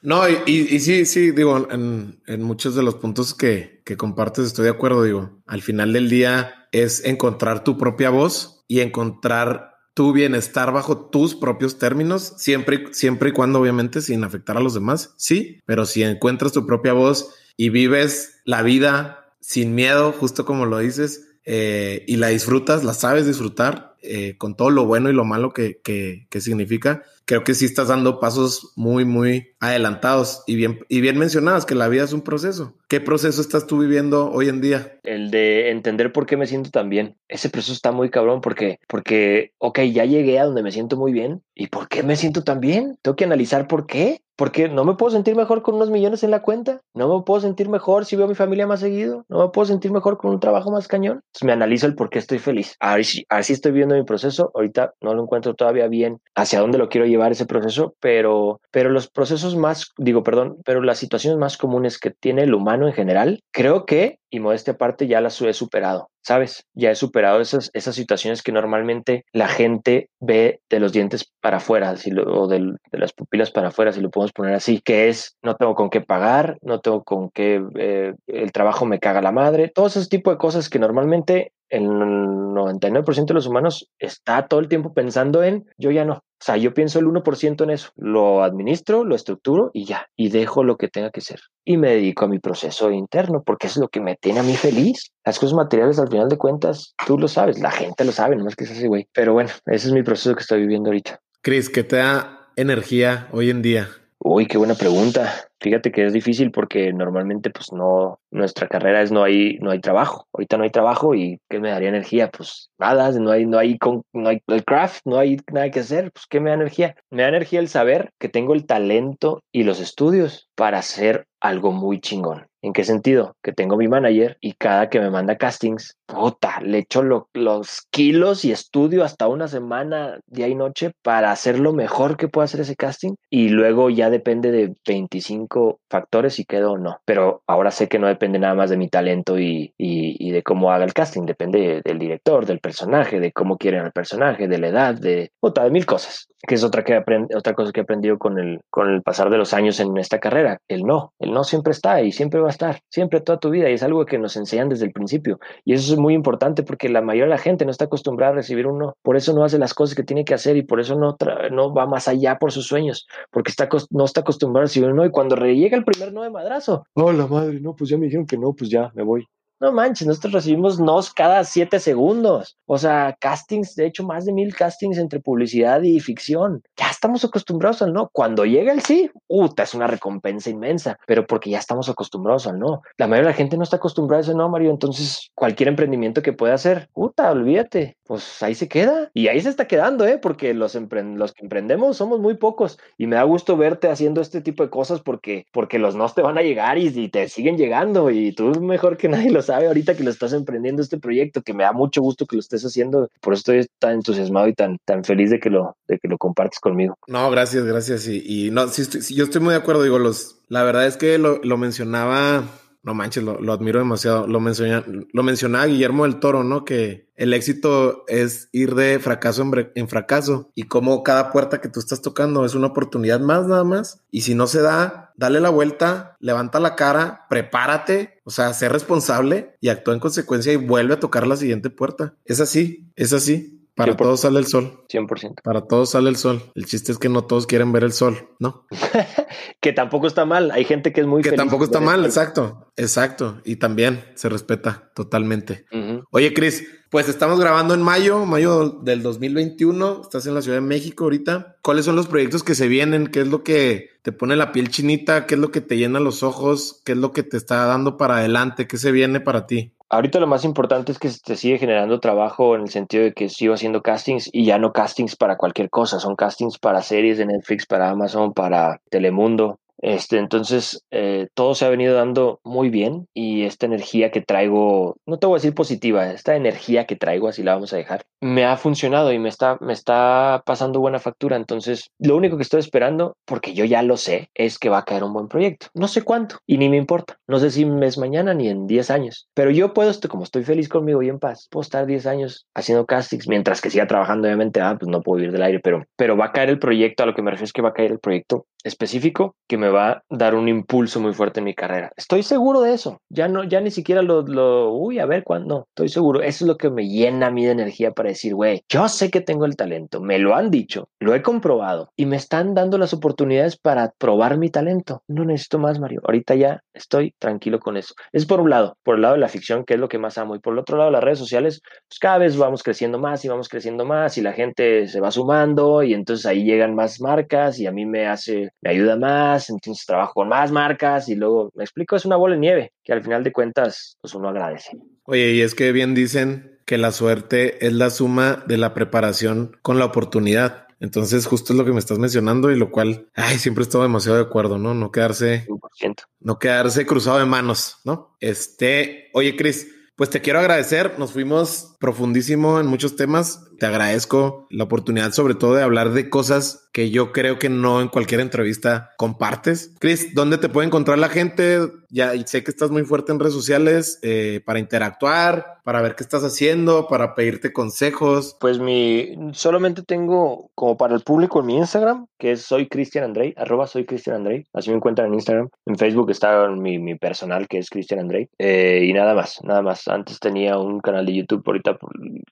No, 0.03 0.29
y, 0.29 0.43
y, 0.47 0.81
sí, 0.81 1.07
sí, 1.07 1.31
digo, 1.31 1.69
en, 1.71 2.43
muchos 2.43 2.75
de 2.75 2.83
los 2.83 2.97
puntos 2.97 3.35
que, 3.35 3.83
que 3.85 3.97
compartes 3.97 4.47
estoy 4.47 4.65
de 4.65 4.71
acuerdo, 4.71 5.05
digo, 5.05 5.43
al 5.47 5.63
final 5.63 5.93
del 5.93 6.11
día 6.11 6.67
es 6.73 7.05
encontrar 7.05 7.63
tu 7.63 7.79
propia 7.79 8.11
voz 8.11 8.65
y 8.67 8.81
encontrar 8.81 9.73
tu 9.95 10.13
bienestar 10.13 10.73
bajo 10.73 11.11
tus 11.11 11.35
propios 11.35 11.79
términos, 11.79 12.35
siempre, 12.39 12.87
siempre 12.93 13.31
y 13.31 13.33
cuando 13.33 13.61
obviamente 13.61 14.01
sin 14.01 14.25
afectar 14.25 14.57
a 14.57 14.61
los 14.61 14.75
demás, 14.75 15.15
sí, 15.19 15.61
pero 15.67 15.87
si 15.87 16.03
encuentras 16.03 16.53
tu 16.53 16.67
propia 16.67 16.95
voz 16.95 17.35
y 17.57 17.69
vives 17.69 18.41
la 18.45 18.63
vida 18.63 19.35
sin 19.41 19.75
miedo, 19.75 20.13
justo 20.13 20.45
como 20.45 20.67
lo 20.67 20.79
dices, 20.79 21.29
eh, 21.45 22.05
y 22.09 22.17
la 22.17 22.29
disfrutas, 22.29 22.85
la 22.85 22.95
sabes 22.95 23.27
disfrutar, 23.27 23.92
eh, 24.03 24.37
con 24.37 24.57
todo 24.57 24.71
lo 24.71 24.87
bueno 24.87 25.11
y 25.11 25.13
lo 25.13 25.25
malo 25.25 25.53
que, 25.53 25.81
que, 25.83 26.27
que, 26.29 26.41
significa, 26.41 27.03
creo 27.25 27.45
que 27.45 27.55
sí 27.55 27.65
estás 27.65 27.89
dando 27.89 28.21
pasos 28.21 28.73
muy, 28.77 29.05
muy 29.05 29.55
adelantados 29.61 30.43
y 30.47 30.57
bien, 30.57 30.81
y 30.89 31.01
bien 31.01 31.19
mencionados, 31.19 31.67
que 31.67 31.75
la 31.75 31.89
vida 31.89 32.05
es 32.05 32.13
un 32.13 32.23
proceso. 32.23 32.75
¿Qué 32.89 33.01
proceso 33.01 33.41
estás 33.41 33.67
tú 33.67 33.79
viviendo 33.79 34.31
hoy 34.31 34.49
en 34.49 34.61
día? 34.61 34.99
El 35.03 35.31
de 35.31 35.71
entender 35.71 36.13
por 36.13 36.27
qué 36.27 36.37
me 36.37 36.47
siento 36.47 36.71
tan 36.71 36.89
bien. 36.89 37.17
Ese 37.29 37.49
proceso 37.49 37.73
está 37.73 37.93
muy 37.93 38.11
cabrón 38.11 38.41
porque, 38.41 38.79
porque, 38.89 39.53
ok, 39.59 39.81
ya 39.93 40.05
llegué 40.05 40.39
a 40.39 40.45
donde 40.45 40.63
me 40.63 40.73
siento 40.73 40.97
muy 40.97 41.13
bien. 41.13 41.43
¿Y 41.55 41.69
por 41.69 41.89
qué 41.89 42.03
me 42.03 42.17
siento 42.17 42.45
tan 42.45 42.61
bien? 42.61 42.99
Tengo 43.03 43.17
que 43.17 43.25
analizar 43.25 43.67
por 43.67 43.87
qué. 43.87 44.23
Porque 44.43 44.69
no 44.69 44.85
me 44.85 44.97
puedo 44.97 45.13
sentir 45.13 45.37
mejor 45.37 45.63
con 45.63 45.77
unos 45.77 45.91
millones 45.91 46.25
en 46.25 46.33
la 46.33 46.43
cuenta. 46.43 46.81
No 46.95 47.17
me 47.17 47.23
puedo 47.23 47.41
sentir 47.41 47.69
mejor 47.69 48.05
si 48.05 48.17
veo 48.17 48.25
a 48.27 48.29
mi 48.29 48.35
familia 48.35 48.67
más 48.67 48.81
seguido. 48.81 49.25
No 49.29 49.39
me 49.39 49.51
puedo 49.51 49.67
sentir 49.67 49.93
mejor 49.93 50.19
con 50.19 50.33
un 50.33 50.41
trabajo 50.41 50.73
más 50.73 50.89
cañón. 50.89 51.21
Entonces 51.27 51.45
me 51.45 51.53
analizo 51.53 51.87
el 51.87 51.95
por 51.95 52.11
qué 52.11 52.19
estoy 52.19 52.41
feliz. 52.41 52.75
A 52.81 52.97
ver, 52.97 53.07
estoy 53.39 53.71
viendo 53.71 53.95
mi 53.95 54.03
proceso. 54.03 54.51
Ahorita 54.57 54.95
no 55.01 55.15
lo 55.15 55.23
encuentro 55.23 55.55
todavía 55.55 55.87
bien 55.87 56.19
hacia 56.35 56.59
dónde 56.59 56.79
lo 56.79 56.89
quiero 56.89 57.07
llevar 57.07 57.31
ese 57.31 57.47
proceso, 57.47 57.95
pero, 58.01 58.61
pero 58.73 58.91
los 58.91 59.09
procesos 59.09 59.55
más, 59.55 59.93
digo, 59.97 60.25
perdón, 60.25 60.57
pero 60.65 60.83
las 60.83 60.99
situaciones 60.99 61.39
más 61.39 61.57
comunes 61.57 62.01
que 62.01 62.11
tiene 62.11 62.43
el 62.43 62.53
humano 62.53 62.89
en 62.89 62.95
general, 62.95 63.45
creo 63.53 63.87
que 63.87 64.19
y 64.33 64.41
modestia 64.41 64.73
aparte 64.73 65.07
ya 65.07 65.21
las 65.21 65.41
he 65.41 65.53
superado, 65.53 66.09
¿sabes? 66.23 66.65
Ya 66.75 66.91
he 66.91 66.95
superado 66.95 67.41
esas, 67.41 67.71
esas 67.75 67.95
situaciones 67.95 68.43
que 68.43 68.53
normalmente 68.53 69.25
la 69.33 69.49
gente 69.49 70.09
ve 70.21 70.61
de 70.71 70.81
los 70.81 70.93
dientes 70.93 71.31
para 71.41 71.59
afuera 71.59 71.97
si 71.97 72.13
o 72.17 72.47
de, 72.47 72.77
las 72.93 73.13
pupilas 73.13 73.51
para 73.51 73.69
afuera, 73.69 73.93
si 73.93 74.01
lo 74.01 74.11
podemos 74.11 74.33
poner 74.33 74.55
así, 74.55 74.81
que 74.81 75.09
es 75.09 75.37
no 75.43 75.57
tengo 75.57 75.75
con 75.75 75.91
qué 75.91 76.01
pagar, 76.01 76.59
no 76.63 76.81
tengo 76.81 77.03
con 77.03 77.31
qué, 77.31 77.63
eh, 77.77 78.15
el 78.27 78.53
trabajo 78.53 78.87
me 78.87 79.01
caga 79.01 79.21
la 79.21 79.33
madre, 79.33 79.69
todo 79.69 79.87
ese 79.87 80.07
tipo 80.07 80.31
de 80.31 80.39
cosas 80.39 80.69
que 80.69 80.79
normalmente 80.79 81.53
el 81.69 81.85
99% 81.87 83.27
de 83.27 83.35
los 83.35 83.47
humanos 83.47 83.89
está 83.99 84.47
todo 84.47 84.61
el 84.61 84.69
tiempo 84.69 84.93
pensando 84.93 85.43
en 85.43 85.65
yo 85.79 85.91
ya 85.91 86.05
no. 86.05 86.23
O 86.43 86.45
sea, 86.45 86.57
yo 86.57 86.75
pienso 86.75 86.99
el 86.99 87.07
1% 87.07 87.63
en 87.63 87.71
eso, 87.71 87.91
lo 87.95 88.43
administro, 88.43 89.05
lo 89.05 89.15
estructuro 89.15 89.71
y 89.73 89.85
ya, 89.85 90.09
y 90.17 90.29
dejo 90.29 90.65
lo 90.65 90.77
que 90.77 90.89
tenga 90.89 91.11
que 91.13 91.21
ser. 91.21 91.39
Y 91.65 91.77
me 91.77 91.91
dedico 91.91 92.25
a 92.25 92.29
mi 92.29 92.41
proceso 92.41 92.91
interno, 92.91 93.45
porque 93.47 93.69
es 93.69 93.77
lo 93.77 93.87
que 93.87 94.01
me 94.01 94.17
tiene 94.17 94.41
a 94.41 94.43
mí 94.43 94.57
feliz. 94.57 95.13
Las 95.25 95.39
cosas 95.39 95.55
materiales, 95.55 96.01
al 96.01 96.09
final 96.09 96.29
de 96.29 96.39
cuentas, 96.39 96.97
tú 97.07 97.17
lo 97.17 97.29
sabes, 97.29 97.61
la 97.61 97.71
gente 97.71 98.05
lo 98.05 98.11
sabe, 98.11 98.35
no 98.35 98.43
más 98.43 98.57
que 98.57 98.65
es 98.65 98.73
así, 98.73 98.89
güey. 98.89 99.07
Pero 99.13 99.35
bueno, 99.35 99.51
ese 99.67 99.87
es 99.87 99.95
mi 99.95 100.03
proceso 100.03 100.35
que 100.35 100.41
estoy 100.41 100.63
viviendo 100.63 100.89
ahorita. 100.89 101.21
Cris, 101.43 101.71
¿qué 101.71 101.85
te 101.85 101.95
da 101.95 102.51
energía 102.57 103.29
hoy 103.31 103.49
en 103.49 103.63
día? 103.63 103.89
Uy, 104.25 104.47
qué 104.47 104.57
buena 104.57 104.77
pregunta. 104.77 105.35
Fíjate 105.61 105.91
que 105.91 106.07
es 106.07 106.13
difícil 106.13 106.53
porque 106.53 106.93
normalmente 106.93 107.51
pues 107.51 107.73
no, 107.73 108.21
nuestra 108.31 108.69
carrera 108.69 109.03
es 109.03 109.11
no 109.11 109.25
hay, 109.25 109.59
no 109.61 109.73
hay 109.73 109.81
trabajo. 109.81 110.29
Ahorita 110.33 110.57
no 110.57 110.63
hay 110.63 110.71
trabajo 110.71 111.17
y 111.17 111.41
¿qué 111.51 111.59
me 111.59 111.71
daría 111.71 111.89
energía? 111.89 112.31
Pues 112.31 112.71
nada, 112.79 113.11
no 113.19 113.33
hay, 113.33 113.47
no 113.47 113.59
hay, 113.59 113.79
no 114.13 114.29
hay 114.29 114.41
el 114.47 114.65
craft, 114.65 115.01
no 115.07 115.19
hay 115.19 115.39
nada 115.53 115.71
que 115.73 115.81
hacer. 115.81 116.13
Pues 116.13 116.27
¿qué 116.27 116.39
me 116.39 116.51
da 116.51 116.55
energía? 116.55 116.95
Me 117.11 117.23
da 117.23 117.31
energía 117.31 117.59
el 117.59 117.69
saber 117.69 118.11
que 118.21 118.29
tengo 118.29 118.55
el 118.55 118.65
talento 118.65 119.43
y 119.51 119.65
los 119.65 119.81
estudios 119.81 120.49
para 120.55 120.79
hacer 120.79 121.27
algo 121.41 121.73
muy 121.73 122.01
chingón. 122.01 122.47
¿En 122.63 122.73
qué 122.73 122.85
sentido? 122.85 123.37
Que 123.43 123.53
tengo 123.53 123.77
mi 123.77 123.89
manager 123.89 124.39
y 124.41 124.53
cada 124.53 124.89
que 124.89 125.01
me 125.01 125.11
manda 125.11 125.37
castings, 125.37 125.97
puta, 126.13 126.61
le 126.61 126.79
echo 126.79 127.03
los 127.03 127.87
kilos 127.91 128.45
y 128.45 128.53
estudio 128.53 129.03
hasta 129.03 129.29
una 129.29 129.49
semana, 129.49 130.21
día 130.27 130.47
y 130.47 130.55
noche, 130.55 130.93
para 131.03 131.31
hacer 131.31 131.59
lo 131.59 131.73
mejor 131.73 132.19
que 132.19 132.29
pueda 132.29 132.45
hacer 132.45 132.61
ese 132.61 132.77
casting. 132.77 133.15
Y 133.31 133.49
luego 133.49 133.89
ya 133.89 134.11
depende 134.11 134.51
de 134.51 134.75
25 134.87 135.81
factores 135.91 136.35
si 136.35 136.45
quedo 136.45 136.73
o 136.73 136.79
no. 136.79 136.99
Pero 137.07 137.43
ahora 137.47 137.71
sé 137.71 137.89
que 137.89 137.99
no 137.99 138.09
depende 138.09 138.39
nada 138.39 138.55
más 138.55 138.69
de 138.69 138.77
mi 138.77 138.89
talento 138.89 139.39
y, 139.39 139.73
y, 139.79 140.31
de 140.31 140.43
cómo 140.43 140.71
haga 140.71 140.85
el 140.85 140.93
casting. 140.93 141.23
Depende 141.23 141.81
del 141.83 141.99
director, 141.99 142.45
del 142.45 142.61
personaje, 142.61 143.19
de 143.19 143.33
cómo 143.33 143.57
quieren 143.57 143.85
el 143.85 143.93
personaje, 143.93 144.49
de 144.49 144.59
la 144.59 144.69
edad, 144.69 144.95
de, 144.95 145.31
puta, 145.41 145.65
de 145.65 145.71
mil 145.71 145.87
cosas. 145.87 146.29
Que 146.47 146.57
es 146.57 146.65
otra, 146.65 146.83
que 146.83 147.01
otra 147.37 147.55
cosa 147.55 147.71
que 147.73 147.81
he 147.81 147.85
aprendido 147.85 148.19
con 148.19 148.39
el, 148.39 148.61
con 148.69 148.91
el 148.91 149.03
pasar 149.03 149.31
de 149.31 149.39
los 149.39 149.55
años 149.55 149.79
en 149.81 149.97
esta 149.97 150.19
carrera. 150.19 150.59
El 150.69 150.83
no. 150.83 151.13
El 151.19 151.33
no 151.33 151.45
siempre 151.45 151.71
está 151.71 152.03
y 152.03 152.13
siempre 152.13 152.41
va 152.41 152.49
a 152.49 152.51
estar. 152.51 152.81
Siempre 152.91 153.21
toda 153.21 153.39
tu 153.39 153.51
vida. 153.51 153.71
Y 153.71 153.75
es 153.75 153.83
algo 153.83 154.05
que 154.05 154.19
nos 154.19 154.37
enseñan 154.37 154.69
desde 154.69 154.87
el 154.87 154.93
principio. 154.93 155.39
Y 155.65 155.75
eso 155.75 155.93
es 155.93 155.99
muy 156.03 156.15
importante 156.15 156.63
porque 156.63 156.89
la 156.89 157.01
mayoría 157.01 157.25
de 157.25 157.31
la 157.31 157.39
gente 157.39 157.65
no 157.65 157.71
está 157.71 157.87
acostumbrada 157.87 158.33
a 158.33 158.37
recibir 158.37 158.67
un 158.67 158.79
no. 158.79 158.97
Por 159.03 159.17
eso 159.17 159.33
no 159.33 159.45
hace 159.45 159.59
las 159.59 159.73
cosas 159.73 159.95
que 159.95 160.03
tiene 160.03 160.25
que 160.25 160.35
hacer 160.35 160.57
y 160.57 160.63
por 160.63 160.81
eso 160.81 160.97
no, 160.97 161.17
no 161.51 161.73
va 161.73 161.87
más 161.87 162.09
allá 162.09 162.39
por 162.39 162.53
sus 162.53 162.67
sueños. 162.67 163.07
Porque 163.31 163.51
está, 163.51 163.69
no 163.91 164.05
está 164.05 164.21
acostumbrado 164.21 164.65
a 164.65 164.67
recibir 164.67 164.91
un 164.91 164.97
no. 164.97 165.07
Y 165.07 165.11
cuando 165.11 165.37
llega 165.37 165.77
el 165.77 165.85
primer 165.85 166.13
no 166.13 166.23
de 166.23 166.31
madrazo, 166.31 166.85
oh 166.95 167.13
la 167.13 167.27
madre, 167.27 167.61
no, 167.61 167.75
pues 167.75 167.89
ya 167.89 167.97
me 167.97 168.07
dijeron 168.07 168.27
que 168.27 168.37
no, 168.37 168.53
pues 168.53 168.69
ya 168.69 168.91
me 168.95 169.03
voy. 169.03 169.27
No 169.63 169.71
manches, 169.71 170.09
nosotros 170.09 170.33
recibimos 170.33 170.81
nos 170.81 171.15
cada 171.15 171.45
siete 171.45 171.79
segundos. 171.79 172.59
O 172.67 172.79
sea, 172.79 173.17
castings, 173.21 173.77
de 173.77 173.87
hecho, 173.87 174.03
más 174.03 174.25
de 174.25 174.33
mil 174.33 174.57
castings 174.57 174.99
entre 174.99 175.21
publicidad 175.21 175.81
y 175.83 176.01
ficción. 176.01 176.65
Ya 176.77 176.89
estamos 176.91 177.25
acostumbrados 177.25 177.81
al 177.81 177.93
no. 177.93 178.11
Cuando 178.13 178.45
llega 178.45 178.73
el 178.73 178.83
sí, 178.83 179.09
puta, 179.29 179.63
es 179.63 179.73
una 179.75 179.87
recompensa 179.87 180.51
inmensa, 180.51 180.99
pero 181.07 181.29
porque 181.29 181.51
ya 181.51 181.61
estamos 181.61 181.89
acostumbrados 181.89 182.49
al 182.49 182.59
no. 182.59 182.83
La 182.97 183.07
mayoría 183.07 183.29
de 183.29 183.33
la 183.35 183.37
gente 183.37 183.57
no 183.57 183.63
está 183.63 183.77
acostumbrada 183.77 184.23
a 184.23 184.25
ese 184.25 184.35
no, 184.35 184.49
Mario. 184.49 184.73
Entonces, 184.73 185.31
cualquier 185.37 185.69
emprendimiento 185.69 186.23
que 186.23 186.33
pueda 186.33 186.55
hacer, 186.55 186.89
puta, 186.93 187.31
olvídate, 187.31 187.99
pues 188.03 188.43
ahí 188.43 188.57
se 188.57 188.67
queda. 188.67 189.13
Y 189.15 189.29
ahí 189.29 189.41
se 189.41 189.49
está 189.49 189.69
quedando, 189.69 190.05
¿eh? 190.09 190.19
Porque 190.19 190.55
los, 190.55 190.75
los 190.75 191.33
que 191.33 191.45
emprendemos 191.45 191.97
somos 191.97 192.19
muy 192.19 192.35
pocos. 192.35 192.81
Y 192.99 193.07
me 193.07 193.15
da 193.15 193.23
gusto 193.23 193.57
verte 193.57 193.89
haciendo 193.89 194.23
este 194.23 194.41
tipo 194.41 194.65
de 194.65 194.71
cosas 194.71 195.01
porque, 195.01 195.47
porque 195.53 195.79
los 195.79 195.95
no 195.95 196.09
te 196.09 196.23
van 196.23 196.37
a 196.37 196.43
llegar 196.43 196.79
y, 196.79 196.89
y 196.89 197.09
te 197.11 197.29
siguen 197.29 197.57
llegando. 197.57 198.11
Y 198.11 198.33
tú 198.33 198.61
mejor 198.61 198.97
que 198.97 199.09
nadie 199.09 199.31
lo 199.31 199.41
sabes 199.41 199.52
sabe 199.53 199.67
ahorita 199.67 199.95
que 199.95 200.03
lo 200.03 200.11
estás 200.11 200.33
emprendiendo 200.33 200.81
este 200.81 200.99
proyecto, 200.99 201.43
que 201.43 201.53
me 201.53 201.65
da 201.65 201.73
mucho 201.73 202.01
gusto 202.01 202.25
que 202.25 202.37
lo 202.37 202.41
estés 202.41 202.63
haciendo. 202.63 203.11
Por 203.21 203.35
eso 203.35 203.41
estoy 203.41 203.67
tan 203.79 203.97
entusiasmado 203.97 204.49
y 204.49 204.55
tan, 204.55 204.79
tan 204.87 205.05
feliz 205.05 205.31
de 205.31 205.41
que 205.41 205.51
lo, 205.51 205.77
de 205.87 205.99
que 205.99 206.09
lo 206.09 206.17
compartes 206.17 206.59
conmigo. 206.59 206.97
No, 207.07 207.31
gracias, 207.31 207.65
gracias. 207.65 208.09
Y, 208.09 208.51
no, 208.51 208.69
sí, 208.69 208.83
yo 209.15 209.25
estoy 209.25 209.43
muy 209.43 209.53
de 209.53 209.59
acuerdo. 209.61 209.83
Digo, 209.83 209.99
los, 209.99 210.37
la 210.49 210.63
verdad 210.63 210.87
es 210.87 210.97
que 210.97 211.19
lo, 211.19 211.39
lo 211.43 211.59
mencionaba 211.59 212.45
no 212.83 212.95
manches, 212.95 213.23
lo, 213.23 213.41
lo, 213.41 213.53
admiro 213.53 213.79
demasiado. 213.79 214.27
Lo, 214.27 214.41
menciona, 214.41 214.85
lo 214.87 215.23
mencionaba 215.23 215.67
Guillermo 215.67 216.05
del 216.05 216.19
Toro, 216.19 216.43
¿no? 216.43 216.65
Que 216.65 217.09
el 217.17 217.33
éxito 217.33 218.05
es 218.09 218.49
ir 218.53 218.75
de 218.75 218.99
fracaso 218.99 219.43
en, 219.43 219.71
en, 219.75 219.89
fracaso 219.89 220.51
y 220.55 220.65
como 220.65 221.03
cada 221.05 221.31
puerta 221.31 221.61
que 221.61 221.69
tú 221.69 221.79
estás 221.79 222.03
tocando 222.03 222.45
es 222.45 222.55
una 222.55 222.69
oportunidad 222.69 223.21
más, 223.21 223.47
nada 223.47 223.65
más. 223.65 224.01
Y 224.11 224.23
si 224.23 224.35
no 224.35 224.47
se 224.47 224.63
da, 224.63 225.13
dale 225.17 225.41
la 225.41 225.51
vuelta, 225.51 226.17
levanta 226.19 226.59
la 226.59 226.75
cara, 226.75 227.27
prepárate, 227.29 228.21
o 228.25 228.31
sea, 228.31 228.53
sé 228.55 228.69
responsable 228.69 229.57
y 229.61 229.69
actúa 229.69 229.95
en 229.95 230.01
consecuencia 230.01 230.53
y 230.53 230.57
vuelve 230.57 230.95
a 230.95 231.01
tocar 231.01 231.27
la 231.27 231.37
siguiente 231.37 231.71
puerta. 231.71 232.15
Es 232.25 232.41
así, 232.41 232.91
es 232.97 233.13
así. 233.13 233.62
Para 233.75 233.97
todos 233.97 234.21
sale 234.21 234.39
el 234.39 234.47
sol. 234.47 234.85
100%. 234.89 235.43
Para 235.43 235.63
todos 235.63 235.91
sale 235.91 236.11
el 236.11 236.17
sol. 236.17 236.43
El 236.55 236.67
chiste 236.67 236.93
es 236.93 236.99
que 236.99 237.09
no 237.09 237.25
todos 237.25 237.47
quieren 237.47 237.73
ver 237.73 237.85
el 237.85 237.93
sol, 237.93 238.29
¿no? 238.39 238.67
que 239.61 239.73
tampoco 239.73 240.07
está 240.07 240.27
mal. 240.27 240.51
Hay 240.51 240.65
gente 240.65 240.93
que 240.93 241.01
es 241.01 241.07
muy... 241.07 241.23
Que 241.23 241.33
tampoco 241.33 241.65
está 241.65 241.81
mal, 241.81 242.05
exacto. 242.05 242.69
Exacto. 242.77 243.41
Y 243.45 243.57
también 243.57 244.05
se 244.15 244.29
respeta 244.29 244.91
totalmente. 244.95 245.65
Oye, 246.11 246.35
Cris, 246.35 246.67
pues 246.91 247.09
estamos 247.09 247.41
grabando 247.41 247.73
en 247.73 247.81
mayo, 247.81 248.27
mayo 248.27 248.69
del 248.83 249.03
2021. 249.03 250.03
Estás 250.03 250.27
en 250.27 250.35
la 250.35 250.43
Ciudad 250.43 250.59
de 250.59 250.67
México 250.67 251.05
ahorita. 251.05 251.57
¿Cuáles 251.63 251.87
son 251.87 251.97
los 251.97 252.09
proyectos 252.09 252.43
que 252.43 252.55
se 252.55 252.69
vienen? 252.69 253.07
¿Qué 253.07 253.23
es 253.23 253.29
lo 253.29 253.43
que 253.43 253.89
te 254.03 254.13
pone 254.13 254.37
la 254.37 254.53
piel 254.53 254.69
chinita? 254.69 255.27
¿Qué 255.27 255.37
es 255.37 255.41
lo 255.41 255.51
que 255.51 255.63
te 255.63 255.79
llena 255.79 256.01
los 256.01 256.23
ojos? 256.23 256.83
¿Qué 256.85 256.93
es 256.93 256.99
lo 256.99 257.13
que 257.13 257.23
te 257.23 257.39
está 257.39 257.65
dando 257.65 257.97
para 257.97 258.19
adelante? 258.19 258.67
¿Qué 258.67 258.77
se 258.77 258.93
viene 258.93 259.21
para 259.21 259.47
ti? 259.47 259.73
Ahorita 259.93 260.19
lo 260.21 260.27
más 260.27 260.47
importante 260.47 260.91
es 260.91 260.99
que 260.99 261.11
se 261.11 261.37
sigue 261.37 261.59
generando 261.59 262.01
trabajo 262.01 262.55
en 262.55 262.63
el 262.63 262.71
sentido 262.71 263.05
de 263.05 263.13
que 263.13 263.29
sigo 263.29 263.53
haciendo 263.53 263.83
castings 263.83 264.31
y 264.33 264.47
ya 264.47 264.57
no 264.57 264.73
castings 264.73 265.17
para 265.17 265.37
cualquier 265.37 265.69
cosa, 265.69 266.01
son 266.01 266.17
castings 266.17 266.59
para 266.59 266.81
series 266.81 267.19
de 267.19 267.27
Netflix, 267.27 267.67
para 267.67 267.91
Amazon, 267.91 268.33
para 268.33 268.81
Telemundo, 268.89 269.61
este, 269.83 270.19
entonces, 270.19 270.85
eh, 270.93 271.27
todo 271.35 271.55
se 271.55 271.65
ha 271.65 271.69
venido 271.69 271.95
dando 271.95 272.41
muy 272.45 272.71
bien 272.71 273.09
y 273.13 273.43
esta 273.43 273.67
energía 273.67 274.13
que 274.13 274.21
traigo, 274.21 274.97
no 275.07 275.19
te 275.19 275.27
voy 275.27 275.35
a 275.35 275.39
decir 275.39 275.55
positiva, 275.55 276.13
esta 276.13 276.37
energía 276.37 276.87
que 276.87 276.95
traigo, 276.95 277.29
así 277.29 277.43
la 277.43 277.55
vamos 277.55 277.73
a 277.73 277.77
dejar, 277.77 278.05
me 278.21 278.45
ha 278.45 278.57
funcionado 278.57 279.13
y 279.13 279.19
me 279.19 279.29
está, 279.29 279.59
me 279.61 279.73
está 279.73 280.43
pasando 280.47 280.79
buena 280.79 281.01
factura. 281.01 281.37
Entonces, 281.37 281.91
lo 281.99 282.17
único 282.17 282.37
que 282.37 282.45
estoy 282.45 282.61
esperando, 282.61 283.17
porque 283.25 283.55
yo 283.55 283.65
ya 283.65 283.83
lo 283.83 283.97
sé, 283.97 284.31
es 284.35 284.59
que 284.59 284.69
va 284.69 284.79
a 284.79 284.85
caer 284.85 285.03
un 285.03 285.13
buen 285.13 285.27
proyecto. 285.27 285.67
No 285.75 285.89
sé 285.89 286.03
cuánto 286.03 286.39
y 286.47 286.59
ni 286.59 286.69
me 286.69 286.77
importa. 286.77 287.17
No 287.27 287.41
sé 287.41 287.51
si 287.51 287.67
es 287.83 287.99
mañana 287.99 288.35
ni 288.35 288.49
en 288.49 288.69
10 288.69 288.91
años, 288.91 289.29
pero 289.35 289.51
yo 289.51 289.75
puedo, 289.75 289.93
como 290.09 290.23
estoy 290.23 290.45
feliz 290.45 290.69
conmigo 290.69 291.03
y 291.03 291.09
en 291.09 291.19
paz, 291.19 291.49
puedo 291.51 291.63
estar 291.63 291.87
10 291.87 292.07
años 292.07 292.47
haciendo 292.55 292.87
castings 292.87 293.27
mientras 293.27 293.61
que 293.61 293.71
siga 293.71 293.89
trabajando, 293.89 294.29
obviamente, 294.29 294.61
ah, 294.61 294.77
pues 294.79 294.89
no 294.89 295.03
puedo 295.03 295.17
vivir 295.17 295.33
del 295.33 295.43
aire, 295.43 295.61
pero, 295.61 295.85
pero 295.97 296.17
va 296.17 296.27
a 296.27 296.33
caer 296.33 296.51
el 296.51 296.59
proyecto, 296.61 297.03
a 297.03 297.07
lo 297.07 297.15
que 297.15 297.23
me 297.23 297.31
refiero 297.33 297.47
es 297.47 297.53
que 297.53 297.63
va 297.63 297.71
a 297.71 297.75
caer 297.75 297.93
el 297.93 297.99
proyecto 297.99 298.47
específico 298.65 299.35
que 299.49 299.59
me 299.59 299.69
va 299.69 299.91
a 299.91 300.03
dar 300.11 300.35
un 300.35 300.49
impulso 300.49 301.01
muy 301.01 301.13
fuerte 301.13 301.41
en 301.41 301.45
mi 301.45 301.55
carrera. 301.55 301.93
Estoy 301.97 302.23
seguro 302.23 302.61
de 302.61 302.75
eso. 302.75 303.01
Ya 303.09 303.29
no, 303.29 303.45
ya 303.45 303.61
ni 303.61 303.71
siquiera 303.71 304.03
lo, 304.03 304.23
lo 304.23 304.73
uy, 304.73 304.99
a 304.99 305.07
ver 305.07 305.25
cuándo. 305.25 305.67
Estoy 305.71 305.89
seguro. 305.89 306.23
Eso 306.23 306.45
es 306.45 306.49
lo 306.49 306.57
que 306.57 306.71
me 306.71 306.89
llena 306.89 307.27
a 307.27 307.31
mí 307.31 307.45
de 307.45 307.53
energía 307.53 307.93
para 307.93 308.11
decir, 308.11 308.35
güey, 308.35 308.63
yo 308.69 308.89
sé 308.89 309.11
que 309.11 309.21
tengo 309.21 309.45
el 309.45 309.57
talento, 309.57 310.01
me 310.01 310.19
lo 310.19 310.35
han 310.35 310.51
dicho, 310.51 310.89
lo 311.01 311.15
he 311.15 311.23
comprobado 311.23 311.91
y 311.97 312.07
me 312.07 312.17
están 312.17 312.55
dando 312.55 312.79
las 312.79 312.93
oportunidades 312.93 313.57
para 313.57 313.93
probar 313.99 314.39
mi 314.39 314.51
talento. 314.51 315.03
No 315.09 315.25
necesito 315.25 315.59
más, 315.59 315.79
Mario. 315.79 316.01
Ahorita 316.05 316.35
ya 316.35 316.61
estoy 316.75 317.15
tranquilo 317.19 317.61
con 317.61 317.77
eso. 317.77 317.95
Es 318.13 318.27
por 318.27 318.41
un 318.41 318.51
lado, 318.51 318.77
por 318.83 318.97
el 318.97 319.03
lado 319.03 319.15
de 319.15 319.21
la 319.21 319.29
ficción, 319.29 319.65
que 319.65 319.75
es 319.75 319.81
lo 319.81 319.89
que 319.89 319.99
más 319.99 320.19
amo, 320.19 320.35
y 320.35 320.41
por 320.41 320.53
el 320.53 320.59
otro 320.59 320.77
lado, 320.79 320.91
las 320.91 321.05
redes 321.05 321.19
sociales, 321.19 321.61
pues 321.89 321.99
cada 321.99 322.19
vez 322.19 322.37
vamos 322.37 322.63
creciendo 322.63 322.99
más 322.99 323.25
y 323.25 323.29
vamos 323.29 323.49
creciendo 323.49 323.85
más 323.85 324.19
y 324.19 324.23
la 324.23 324.33
gente 324.33 324.89
se 324.89 325.01
va 325.01 325.11
sumando 325.11 325.83
y 325.83 325.95
entonces 325.95 326.27
ahí 326.27 326.45
llegan 326.45 326.75
más 326.75 327.01
marcas 327.01 327.59
y 327.59 327.67
a 327.67 327.73
mí 327.73 327.87
me 327.87 328.07
hace, 328.07 328.51
me 328.61 328.71
ayuda 328.71 328.97
más, 328.97 329.51
entonces 329.51 329.87
trabajo 329.87 330.15
con 330.15 330.29
más 330.29 330.53
marcas 330.53 331.09
y 331.09 331.15
luego, 331.15 331.51
me 331.55 331.65
explico, 331.65 331.97
es 331.97 332.05
una 332.05 332.17
bola 332.17 332.35
de 332.35 332.41
nieve 332.41 332.73
que 332.85 332.93
al 332.93 333.03
final 333.03 333.25
de 333.25 333.33
cuentas, 333.33 333.97
pues 334.01 334.15
uno 334.15 334.29
agradece. 334.29 334.79
Oye, 335.05 335.33
y 335.33 335.41
es 335.41 335.55
que 335.55 335.73
bien 335.73 335.95
dicen 335.95 336.61
que 336.65 336.79
la 336.79 336.93
suerte 336.93 337.67
es 337.67 337.73
la 337.73 337.91
suma 337.91 338.45
de 338.47 338.57
la 338.57 338.73
preparación 338.75 339.57
con 339.63 339.79
la 339.79 339.87
oportunidad. 339.87 340.69
Entonces, 340.79 341.27
justo 341.27 341.53
es 341.53 341.59
lo 341.59 341.65
que 341.65 341.73
me 341.73 341.79
estás 341.79 341.99
mencionando 341.99 342.51
y 342.51 342.57
lo 342.57 342.71
cual, 342.71 343.09
ay, 343.15 343.39
siempre 343.39 343.63
he 343.63 343.67
estado 343.67 343.85
demasiado 343.85 344.19
de 344.19 344.25
acuerdo, 344.25 344.59
¿no? 344.59 344.75
No 344.75 344.91
quedarse, 344.91 345.47
100%. 345.47 346.05
no 346.21 346.39
quedarse 346.39 346.87
cruzado 346.87 347.19
de 347.19 347.25
manos, 347.25 347.79
¿no? 347.85 348.17
Este, 348.21 349.11
oye, 349.13 349.37
Chris, 349.37 349.69
pues 350.03 350.11
te 350.11 350.21
quiero 350.21 350.41
agradecer. 350.41 350.99
Nos 350.99 351.13
fuimos 351.13 351.77
profundísimo 351.79 352.59
en 352.59 352.67
muchos 352.67 352.97
temas. 352.97 353.45
Te 353.61 353.67
agradezco 353.67 354.49
la 354.51 354.65
oportunidad, 354.65 355.13
sobre 355.13 355.37
todo, 355.37 355.55
de 355.55 355.63
hablar 355.63 355.93
de 355.93 356.11
cosas 356.11 356.69
que 356.73 356.91
yo 356.91 357.13
creo 357.13 357.39
que 357.39 357.49
no 357.49 357.81
en 357.81 357.87
cualquier 357.87 358.19
entrevista 358.19 358.91
compartes. 358.99 359.77
Chris, 359.79 360.13
¿dónde 360.13 360.39
te 360.39 360.49
puede 360.49 360.67
encontrar 360.67 360.99
la 360.99 361.09
gente? 361.09 361.61
Ya 361.95 362.15
sé 362.27 362.43
que 362.43 362.51
estás 362.51 362.71
muy 362.71 362.85
fuerte 362.85 363.13
en 363.13 363.21
redes 363.21 363.35
sociales 363.35 363.99
eh, 364.03 364.41
para 364.47 364.59
interactuar, 364.59 365.59
para 365.63 365.83
ver 365.83 365.95
qué 365.95 366.03
estás 366.03 366.25
haciendo, 366.25 366.89
para 366.89 367.15
pedirte 367.15 367.53
consejos. 367.53 368.35
Pues 368.41 368.59
mi, 368.59 369.15
solamente 369.33 369.83
tengo 369.83 370.51
como 370.55 370.79
para 370.79 370.95
el 370.95 371.03
público 371.03 371.41
en 371.41 371.47
mi 371.47 371.57
Instagram, 371.59 372.07
que 372.19 372.33
es 372.33 372.43
soy 372.43 372.67
Cristian 372.67 373.05
Andrei, 373.05 373.35
arroba 373.37 373.67
soy 373.67 373.85
Cristian 373.85 374.17
Andrei, 374.17 374.47
así 374.55 374.71
me 374.71 374.77
encuentran 374.77 375.09
en 375.09 375.15
Instagram. 375.15 375.51
En 375.67 375.77
Facebook 375.77 376.11
está 376.11 376.49
mi, 376.49 376.79
mi 376.79 376.95
personal, 376.95 377.47
que 377.47 377.59
es 377.59 377.69
Cristian 377.69 378.01
Andrei, 378.01 378.27
eh, 378.39 378.87
y 378.89 378.93
nada 378.95 379.15
más, 379.15 379.41
nada 379.43 379.61
más. 379.61 379.87
Antes 379.87 380.19
tenía 380.19 380.59
un 380.59 380.81
canal 380.81 381.05
de 381.05 381.15
YouTube 381.15 381.43
ahorita 381.45 381.77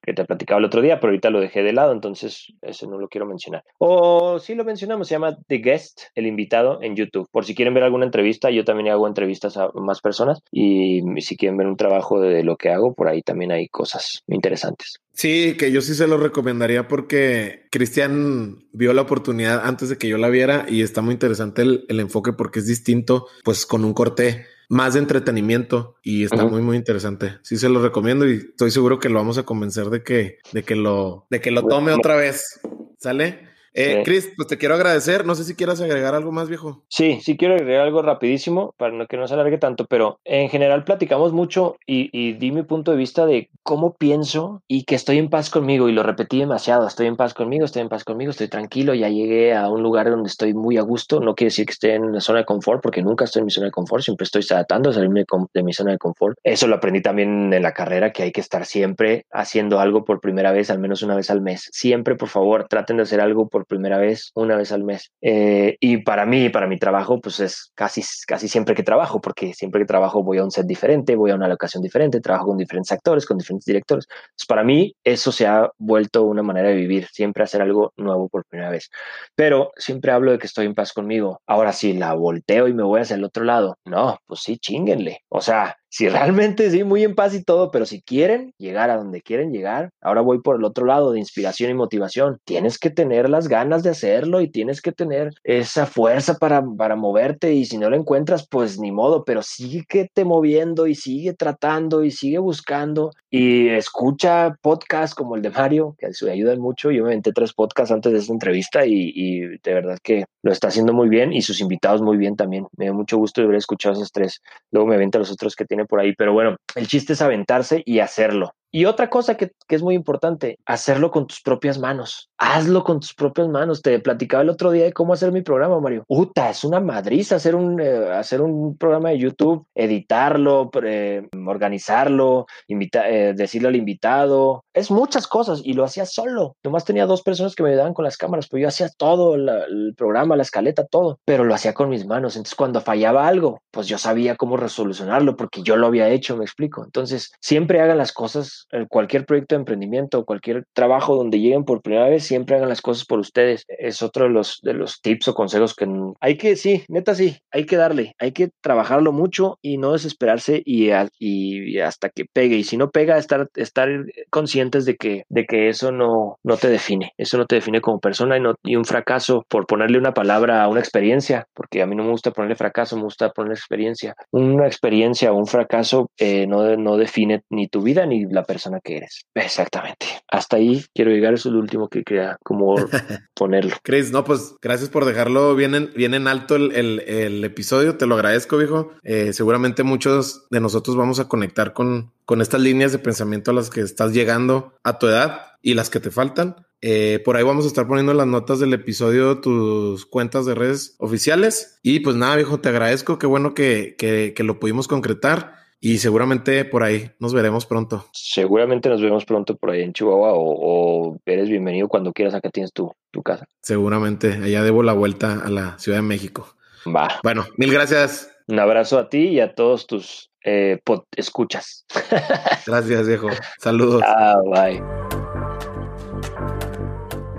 que 0.00 0.14
te 0.14 0.24
platicaba 0.24 0.58
el 0.58 0.64
otro 0.64 0.80
día, 0.80 1.00
pero 1.00 1.10
ahorita 1.10 1.28
lo 1.28 1.40
dejé 1.40 1.62
de 1.62 1.74
lado, 1.74 1.92
entonces 1.92 2.46
ese 2.62 2.86
no 2.86 2.98
lo 2.98 3.08
quiero 3.08 3.26
mencionar. 3.26 3.62
O 3.76 4.38
sí 4.38 4.54
lo 4.54 4.64
mencionamos, 4.64 5.06
se 5.08 5.16
llama 5.16 5.36
The 5.48 5.58
Guest, 5.58 6.04
el 6.14 6.26
invitado 6.26 6.82
en 6.82 6.96
YouTube. 6.96 7.28
Por 7.30 7.44
si 7.44 7.54
quieren 7.54 7.74
ver 7.74 7.84
alguna 7.84 8.06
entrevista, 8.06 8.50
yo 8.50 8.64
también 8.64 8.88
hago 8.88 9.06
entrevistas 9.06 9.49
a 9.56 9.70
más 9.74 10.00
personas 10.00 10.40
y 10.50 11.02
si 11.20 11.36
quieren 11.36 11.56
ver 11.56 11.66
un 11.66 11.76
trabajo 11.76 12.20
de 12.20 12.42
lo 12.42 12.56
que 12.56 12.70
hago, 12.70 12.94
por 12.94 13.08
ahí 13.08 13.22
también 13.22 13.52
hay 13.52 13.68
cosas 13.68 14.22
interesantes. 14.26 15.00
Sí, 15.12 15.56
que 15.58 15.70
yo 15.70 15.82
sí 15.82 15.94
se 15.94 16.06
lo 16.06 16.16
recomendaría 16.16 16.88
porque 16.88 17.66
Cristian 17.70 18.64
vio 18.72 18.92
la 18.92 19.02
oportunidad 19.02 19.62
antes 19.64 19.88
de 19.88 19.98
que 19.98 20.08
yo 20.08 20.16
la 20.16 20.28
viera 20.28 20.66
y 20.68 20.82
está 20.82 21.02
muy 21.02 21.12
interesante 21.12 21.62
el, 21.62 21.84
el 21.88 22.00
enfoque 22.00 22.32
porque 22.32 22.60
es 22.60 22.66
distinto, 22.66 23.26
pues 23.44 23.66
con 23.66 23.84
un 23.84 23.92
corte 23.92 24.46
más 24.70 24.94
de 24.94 25.00
entretenimiento 25.00 25.96
y 26.02 26.24
está 26.24 26.44
Ujú. 26.44 26.52
muy, 26.52 26.62
muy 26.62 26.76
interesante. 26.76 27.38
Sí 27.42 27.58
se 27.58 27.68
lo 27.68 27.82
recomiendo 27.82 28.26
y 28.26 28.36
estoy 28.36 28.70
seguro 28.70 28.98
que 28.98 29.08
lo 29.08 29.16
vamos 29.16 29.36
a 29.36 29.42
convencer 29.42 29.86
de 29.86 30.02
que, 30.02 30.38
de 30.52 30.62
que 30.62 30.76
lo, 30.76 31.26
de 31.28 31.40
que 31.40 31.50
lo 31.50 31.66
tome 31.66 31.92
otra 31.92 32.14
vez. 32.16 32.60
¿Sale? 32.98 33.49
Eh, 33.74 33.98
Sí. 33.98 34.02
Chris, 34.04 34.32
pues 34.36 34.48
te 34.48 34.58
quiero 34.58 34.74
agradecer. 34.74 35.24
No 35.24 35.34
sé 35.34 35.44
si 35.44 35.54
quieras 35.54 35.80
agregar 35.80 36.14
algo 36.14 36.32
más, 36.32 36.48
viejo. 36.48 36.82
Sí, 36.88 37.20
sí 37.22 37.36
quiero 37.36 37.54
agregar 37.54 37.86
algo 37.86 38.02
rapidísimo 38.02 38.74
para 38.76 38.92
no, 38.92 39.06
que 39.06 39.16
no 39.16 39.26
se 39.28 39.34
alargue 39.34 39.58
tanto, 39.58 39.86
pero 39.86 40.18
en 40.24 40.48
general 40.48 40.84
platicamos 40.84 41.32
mucho 41.32 41.76
y, 41.86 42.08
y 42.12 42.34
di 42.34 42.50
mi 42.52 42.62
punto 42.62 42.90
de 42.90 42.96
vista 42.96 43.26
de 43.26 43.50
cómo 43.62 43.94
pienso 43.94 44.62
y 44.66 44.84
que 44.84 44.94
estoy 44.94 45.18
en 45.18 45.30
paz 45.30 45.50
conmigo 45.50 45.88
y 45.88 45.92
lo 45.92 46.02
repetí 46.02 46.38
demasiado, 46.38 46.86
estoy 46.86 47.06
en 47.06 47.16
paz 47.16 47.34
conmigo, 47.34 47.64
estoy 47.64 47.82
en 47.82 47.88
paz 47.88 48.04
conmigo, 48.04 48.30
estoy 48.30 48.48
tranquilo, 48.48 48.94
ya 48.94 49.08
llegué 49.08 49.54
a 49.54 49.68
un 49.68 49.82
lugar 49.82 50.10
donde 50.10 50.28
estoy 50.28 50.54
muy 50.54 50.76
a 50.76 50.82
gusto, 50.82 51.20
no 51.20 51.34
quiere 51.34 51.48
decir 51.50 51.66
que 51.66 51.72
esté 51.72 51.94
en 51.94 52.12
la 52.12 52.20
zona 52.20 52.40
de 52.40 52.44
confort 52.44 52.82
porque 52.82 53.02
nunca 53.02 53.24
estoy 53.24 53.40
en 53.40 53.46
mi 53.46 53.52
zona 53.52 53.66
de 53.66 53.72
confort, 53.72 54.02
siempre 54.02 54.24
estoy 54.24 54.42
tratando 54.42 54.90
de 54.90 54.94
salirme 54.94 55.24
de 55.54 55.62
mi 55.62 55.72
zona 55.72 55.92
de 55.92 55.98
confort. 55.98 56.36
Eso 56.42 56.66
lo 56.66 56.76
aprendí 56.76 57.02
también 57.02 57.52
en 57.52 57.62
la 57.62 57.72
carrera, 57.72 58.12
que 58.12 58.24
hay 58.24 58.32
que 58.32 58.40
estar 58.40 58.66
siempre 58.66 59.26
haciendo 59.32 59.80
algo 59.80 60.04
por 60.04 60.20
primera 60.20 60.52
vez, 60.52 60.70
al 60.70 60.78
menos 60.78 61.02
una 61.02 61.14
vez 61.14 61.30
al 61.30 61.40
mes. 61.40 61.68
Siempre, 61.72 62.16
por 62.16 62.28
favor, 62.28 62.66
traten 62.68 62.96
de 62.96 63.04
hacer 63.04 63.20
algo 63.20 63.48
por 63.48 63.59
primera 63.66 63.98
vez, 63.98 64.30
una 64.34 64.56
vez 64.56 64.72
al 64.72 64.84
mes. 64.84 65.10
Eh, 65.20 65.76
y 65.80 65.98
para 65.98 66.26
mí, 66.26 66.48
para 66.50 66.66
mi 66.66 66.78
trabajo, 66.78 67.20
pues 67.20 67.40
es 67.40 67.72
casi, 67.74 68.02
casi 68.26 68.48
siempre 68.48 68.74
que 68.74 68.82
trabajo, 68.82 69.20
porque 69.20 69.54
siempre 69.54 69.80
que 69.80 69.86
trabajo 69.86 70.22
voy 70.22 70.38
a 70.38 70.44
un 70.44 70.50
set 70.50 70.66
diferente, 70.66 71.16
voy 71.16 71.30
a 71.30 71.34
una 71.34 71.48
locación 71.48 71.82
diferente, 71.82 72.20
trabajo 72.20 72.48
con 72.48 72.58
diferentes 72.58 72.92
actores, 72.92 73.26
con 73.26 73.38
diferentes 73.38 73.64
directores. 73.66 74.06
Entonces, 74.10 74.46
para 74.46 74.64
mí, 74.64 74.94
eso 75.04 75.32
se 75.32 75.46
ha 75.46 75.70
vuelto 75.78 76.24
una 76.24 76.42
manera 76.42 76.68
de 76.68 76.74
vivir, 76.76 77.06
siempre 77.12 77.44
hacer 77.44 77.62
algo 77.62 77.92
nuevo 77.96 78.28
por 78.28 78.44
primera 78.46 78.70
vez. 78.70 78.90
Pero 79.34 79.72
siempre 79.76 80.12
hablo 80.12 80.32
de 80.32 80.38
que 80.38 80.46
estoy 80.46 80.66
en 80.66 80.74
paz 80.74 80.92
conmigo. 80.92 81.40
Ahora, 81.46 81.72
si 81.72 81.92
la 81.94 82.14
volteo 82.14 82.68
y 82.68 82.74
me 82.74 82.82
voy 82.82 83.00
hacia 83.00 83.16
el 83.16 83.24
otro 83.24 83.44
lado, 83.44 83.76
no, 83.84 84.18
pues 84.26 84.40
sí, 84.40 84.58
chinguenle. 84.58 85.20
O 85.28 85.40
sea, 85.40 85.76
si 85.90 86.08
realmente 86.08 86.70
sí, 86.70 86.84
muy 86.84 87.02
en 87.02 87.16
paz 87.16 87.34
y 87.34 87.42
todo, 87.42 87.70
pero 87.70 87.84
si 87.84 88.00
quieren 88.00 88.54
llegar 88.58 88.90
a 88.90 88.96
donde 88.96 89.22
quieren 89.22 89.52
llegar, 89.52 89.90
ahora 90.00 90.20
voy 90.20 90.40
por 90.40 90.56
el 90.56 90.64
otro 90.64 90.86
lado 90.86 91.10
de 91.10 91.18
inspiración 91.18 91.70
y 91.70 91.74
motivación. 91.74 92.38
Tienes 92.44 92.78
que 92.78 92.90
tener 92.90 93.28
las 93.28 93.48
ganas 93.48 93.82
de 93.82 93.90
hacerlo 93.90 94.40
y 94.40 94.48
tienes 94.48 94.80
que 94.82 94.92
tener 94.92 95.30
esa 95.42 95.86
fuerza 95.86 96.38
para, 96.38 96.62
para 96.78 96.94
moverte 96.94 97.52
y 97.54 97.64
si 97.64 97.76
no 97.76 97.90
lo 97.90 97.96
encuentras, 97.96 98.46
pues 98.48 98.78
ni 98.78 98.92
modo, 98.92 99.24
pero 99.24 99.42
síguete 99.42 100.24
moviendo 100.24 100.86
y 100.86 100.94
sigue 100.94 101.34
tratando 101.34 102.04
y 102.04 102.12
sigue 102.12 102.38
buscando 102.38 103.10
y 103.30 103.68
escucha 103.68 104.56
podcasts 104.60 105.14
como 105.14 105.36
el 105.36 105.42
de 105.42 105.50
Mario, 105.50 105.96
que 105.98 106.12
se 106.12 106.30
ayudan 106.30 106.60
mucho. 106.60 106.90
Yo 106.90 107.04
me 107.04 107.10
aventé 107.10 107.32
tres 107.32 107.52
podcasts 107.52 107.92
antes 107.92 108.12
de 108.12 108.18
esta 108.18 108.32
entrevista 108.32 108.86
y, 108.86 109.40
de 109.62 109.74
verdad 109.74 109.98
que 110.02 110.24
lo 110.42 110.52
está 110.52 110.68
haciendo 110.68 110.92
muy 110.92 111.08
bien 111.08 111.32
y 111.32 111.42
sus 111.42 111.60
invitados 111.60 112.02
muy 112.02 112.16
bien 112.16 112.34
también. 112.34 112.66
Me 112.76 112.86
dio 112.86 112.94
mucho 112.94 113.18
gusto 113.18 113.40
de 113.40 113.46
haber 113.46 113.58
escuchado 113.58 113.94
esos 113.94 114.10
tres. 114.10 114.40
Luego 114.70 114.88
me 114.88 114.96
aventé 114.96 115.18
los 115.18 115.30
otros 115.30 115.54
que 115.54 115.64
por 115.84 116.00
ahí, 116.00 116.14
pero 116.16 116.32
bueno, 116.32 116.56
el 116.74 116.86
chiste 116.86 117.12
es 117.14 117.22
aventarse 117.22 117.82
y 117.84 118.00
hacerlo. 118.00 118.52
Y 118.72 118.84
otra 118.84 119.10
cosa 119.10 119.36
que, 119.36 119.52
que, 119.66 119.76
es 119.76 119.82
muy 119.82 119.94
importante, 119.94 120.58
hacerlo 120.64 121.10
con 121.10 121.26
tus 121.26 121.40
propias 121.40 121.78
manos. 121.78 122.30
Hazlo 122.38 122.84
con 122.84 123.00
tus 123.00 123.14
propias 123.14 123.48
manos. 123.48 123.82
Te 123.82 123.98
platicaba 123.98 124.42
el 124.42 124.50
otro 124.50 124.70
día 124.70 124.84
de 124.84 124.92
cómo 124.92 125.12
hacer 125.12 125.32
mi 125.32 125.42
programa, 125.42 125.80
Mario. 125.80 126.04
Uta, 126.08 126.50
es 126.50 126.64
una 126.64 126.80
madriza 126.80 127.36
hacer 127.36 127.54
un, 127.54 127.80
eh, 127.80 128.12
hacer 128.12 128.40
un 128.40 128.76
programa 128.76 129.10
de 129.10 129.18
YouTube, 129.18 129.66
editarlo, 129.74 130.70
eh, 130.84 131.26
organizarlo, 131.46 132.46
invita 132.68 133.08
eh, 133.10 133.34
decirle 133.34 133.68
al 133.68 133.76
invitado. 133.76 134.64
Es 134.72 134.90
muchas 134.90 135.26
cosas 135.26 135.62
y 135.64 135.72
lo 135.72 135.84
hacía 135.84 136.06
solo. 136.06 136.56
Nomás 136.62 136.84
tenía 136.84 137.06
dos 137.06 137.22
personas 137.22 137.54
que 137.54 137.62
me 137.62 137.70
ayudaban 137.70 137.94
con 137.94 138.04
las 138.04 138.16
cámaras, 138.16 138.46
pero 138.48 138.62
yo 138.62 138.68
hacía 138.68 138.88
todo, 138.96 139.36
la, 139.36 139.64
el 139.64 139.94
programa, 139.96 140.36
la 140.36 140.42
escaleta, 140.42 140.86
todo. 140.86 141.18
Pero 141.24 141.44
lo 141.44 141.54
hacía 141.54 141.74
con 141.74 141.88
mis 141.88 142.06
manos. 142.06 142.36
Entonces, 142.36 142.54
cuando 142.54 142.80
fallaba 142.80 143.26
algo, 143.26 143.62
pues 143.70 143.86
yo 143.88 143.98
sabía 143.98 144.36
cómo 144.36 144.56
resolucionarlo 144.56 145.36
porque 145.36 145.62
yo 145.62 145.76
lo 145.76 145.86
había 145.86 146.08
hecho, 146.08 146.36
me 146.36 146.44
explico. 146.44 146.84
Entonces, 146.84 147.32
siempre 147.40 147.80
hagan 147.80 147.98
las 147.98 148.12
cosas 148.12 148.59
cualquier 148.88 149.26
proyecto 149.26 149.54
de 149.54 149.60
emprendimiento, 149.60 150.24
cualquier 150.24 150.64
trabajo 150.72 151.16
donde 151.16 151.40
lleguen 151.40 151.64
por 151.64 151.82
primera 151.82 152.08
vez, 152.08 152.24
siempre 152.24 152.56
hagan 152.56 152.68
las 152.68 152.82
cosas 152.82 153.04
por 153.04 153.18
ustedes. 153.18 153.64
Es 153.68 154.02
otro 154.02 154.24
de 154.24 154.30
los, 154.30 154.60
de 154.62 154.74
los 154.74 155.00
tips 155.00 155.28
o 155.28 155.34
consejos 155.34 155.74
que 155.74 155.86
hay 156.20 156.36
que, 156.36 156.56
sí, 156.56 156.84
neta 156.88 157.14
sí, 157.14 157.38
hay 157.50 157.66
que 157.66 157.76
darle, 157.76 158.14
hay 158.18 158.32
que 158.32 158.50
trabajarlo 158.60 159.12
mucho 159.12 159.58
y 159.62 159.78
no 159.78 159.92
desesperarse 159.92 160.62
y 160.64 160.90
hasta 160.90 162.08
que 162.08 162.24
pegue. 162.32 162.56
Y 162.56 162.64
si 162.64 162.76
no 162.76 162.90
pega, 162.90 163.18
estar, 163.18 163.48
estar 163.56 163.88
conscientes 164.30 164.84
de 164.84 164.96
que, 164.96 165.24
de 165.28 165.46
que 165.46 165.68
eso 165.68 165.92
no, 165.92 166.38
no 166.42 166.56
te 166.56 166.68
define, 166.68 167.12
eso 167.16 167.38
no 167.38 167.46
te 167.46 167.56
define 167.56 167.80
como 167.80 168.00
persona 168.00 168.36
y, 168.36 168.40
no, 168.40 168.54
y 168.62 168.76
un 168.76 168.84
fracaso, 168.84 169.44
por 169.48 169.66
ponerle 169.66 169.98
una 169.98 170.14
palabra 170.14 170.62
a 170.62 170.68
una 170.68 170.80
experiencia, 170.80 171.46
porque 171.54 171.82
a 171.82 171.86
mí 171.86 171.96
no 171.96 172.04
me 172.04 172.10
gusta 172.10 172.30
ponerle 172.30 172.56
fracaso, 172.56 172.96
me 172.96 173.02
gusta 173.02 173.30
ponerle 173.30 173.54
experiencia. 173.54 174.14
Una 174.30 174.66
experiencia 174.66 175.32
o 175.32 175.36
un 175.36 175.46
fracaso 175.46 176.10
eh, 176.18 176.46
no, 176.46 176.76
no 176.76 176.96
define 176.96 177.42
ni 177.50 177.68
tu 177.68 177.82
vida 177.82 178.06
ni 178.06 178.24
la 178.26 178.44
persona 178.50 178.80
que 178.82 178.96
eres. 178.96 179.26
Exactamente. 179.34 180.06
Hasta 180.28 180.56
ahí 180.56 180.84
quiero 180.92 181.12
llegar, 181.12 181.34
eso 181.34 181.48
es 181.50 181.54
lo 181.54 181.60
último 181.60 181.88
que 181.88 182.02
quería 182.02 182.36
como 182.42 182.74
ponerlo. 183.34 183.76
Chris, 183.84 184.10
no, 184.10 184.24
pues 184.24 184.56
gracias 184.60 184.90
por 184.90 185.04
dejarlo 185.04 185.54
bien 185.54 185.76
en, 185.76 185.92
bien 185.94 186.14
en 186.14 186.26
alto 186.26 186.56
el, 186.56 186.72
el, 186.72 187.00
el 187.00 187.44
episodio, 187.44 187.96
te 187.96 188.06
lo 188.06 188.16
agradezco, 188.16 188.56
viejo. 188.56 188.90
Eh, 189.04 189.32
seguramente 189.32 189.84
muchos 189.84 190.48
de 190.50 190.58
nosotros 190.58 190.96
vamos 190.96 191.20
a 191.20 191.28
conectar 191.28 191.72
con, 191.72 192.12
con 192.24 192.40
estas 192.40 192.60
líneas 192.60 192.90
de 192.90 192.98
pensamiento 192.98 193.52
a 193.52 193.54
las 193.54 193.70
que 193.70 193.82
estás 193.82 194.12
llegando 194.12 194.74
a 194.82 194.98
tu 194.98 195.06
edad 195.06 195.42
y 195.62 195.74
las 195.74 195.88
que 195.88 196.00
te 196.00 196.10
faltan. 196.10 196.56
Eh, 196.82 197.20
por 197.24 197.36
ahí 197.36 197.44
vamos 197.44 197.66
a 197.66 197.68
estar 197.68 197.86
poniendo 197.86 198.14
las 198.14 198.26
notas 198.26 198.58
del 198.58 198.72
episodio, 198.72 199.40
tus 199.40 200.06
cuentas 200.06 200.46
de 200.46 200.54
redes 200.54 200.96
oficiales. 200.98 201.78
Y 201.82 202.00
pues 202.00 202.16
nada, 202.16 202.36
viejo, 202.36 202.60
te 202.60 202.70
agradezco. 202.70 203.18
Qué 203.18 203.26
bueno 203.26 203.54
que, 203.54 203.94
que, 203.98 204.32
que 204.34 204.44
lo 204.44 204.58
pudimos 204.58 204.88
concretar. 204.88 205.59
Y 205.80 205.98
seguramente 205.98 206.64
por 206.66 206.82
ahí 206.82 207.10
nos 207.18 207.32
veremos 207.32 207.64
pronto. 207.64 208.06
Seguramente 208.12 208.88
nos 208.90 209.00
vemos 209.00 209.24
pronto 209.24 209.56
por 209.56 209.70
ahí 209.70 209.82
en 209.82 209.94
Chihuahua 209.94 210.32
o, 210.34 210.42
o 210.42 211.18
eres 211.24 211.48
bienvenido 211.48 211.88
cuando 211.88 212.12
quieras. 212.12 212.34
Acá 212.34 212.50
tienes 212.50 212.72
tu, 212.72 212.92
tu, 213.10 213.22
casa. 213.22 213.46
Seguramente. 213.62 214.34
Allá 214.34 214.62
debo 214.62 214.82
la 214.82 214.92
vuelta 214.92 215.40
a 215.44 215.48
la 215.48 215.78
Ciudad 215.78 215.98
de 215.98 216.02
México. 216.02 216.54
Va. 216.86 217.08
Bueno, 217.22 217.46
mil 217.56 217.72
gracias. 217.72 218.30
Un 218.46 218.58
abrazo 218.58 218.98
a 218.98 219.08
ti 219.08 219.28
y 219.28 219.40
a 219.40 219.54
todos 219.54 219.86
tus 219.86 220.30
eh, 220.44 220.80
escuchas. 221.16 221.86
gracias, 222.66 223.06
viejo. 223.06 223.28
Saludos. 223.58 224.02
Ah, 224.04 224.36
bye. 224.44 225.09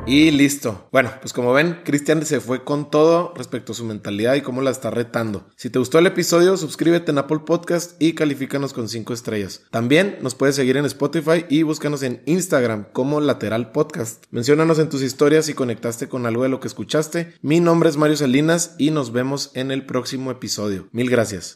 Y 0.07 0.31
listo. 0.31 0.89
Bueno, 0.91 1.11
pues 1.21 1.31
como 1.31 1.53
ven, 1.53 1.79
Cristian 1.85 2.25
se 2.25 2.41
fue 2.41 2.63
con 2.63 2.89
todo 2.89 3.33
respecto 3.35 3.71
a 3.71 3.75
su 3.75 3.85
mentalidad 3.85 4.33
y 4.35 4.41
cómo 4.41 4.61
la 4.61 4.71
está 4.71 4.89
retando. 4.89 5.47
Si 5.55 5.69
te 5.69 5.79
gustó 5.79 5.99
el 5.99 6.07
episodio, 6.07 6.57
suscríbete 6.57 7.11
en 7.11 7.19
Apple 7.19 7.41
Podcast 7.45 8.01
y 8.01 8.13
califícanos 8.13 8.73
con 8.73 8.89
5 8.89 9.13
estrellas. 9.13 9.61
También 9.69 10.17
nos 10.21 10.35
puedes 10.35 10.55
seguir 10.55 10.75
en 10.77 10.85
Spotify 10.85 11.45
y 11.49 11.63
búscanos 11.63 12.01
en 12.03 12.23
Instagram 12.25 12.87
como 12.91 13.21
Lateral 13.21 13.71
Podcast. 13.71 14.25
Menciónanos 14.31 14.79
en 14.79 14.89
tus 14.89 15.03
historias 15.03 15.45
si 15.45 15.53
conectaste 15.53 16.09
con 16.09 16.25
algo 16.25 16.43
de 16.43 16.49
lo 16.49 16.59
que 16.59 16.67
escuchaste. 16.67 17.35
Mi 17.41 17.59
nombre 17.59 17.89
es 17.89 17.97
Mario 17.97 18.17
Salinas 18.17 18.75
y 18.79 18.91
nos 18.91 19.11
vemos 19.11 19.51
en 19.53 19.71
el 19.71 19.85
próximo 19.85 20.31
episodio. 20.31 20.89
Mil 20.91 21.09
gracias. 21.09 21.49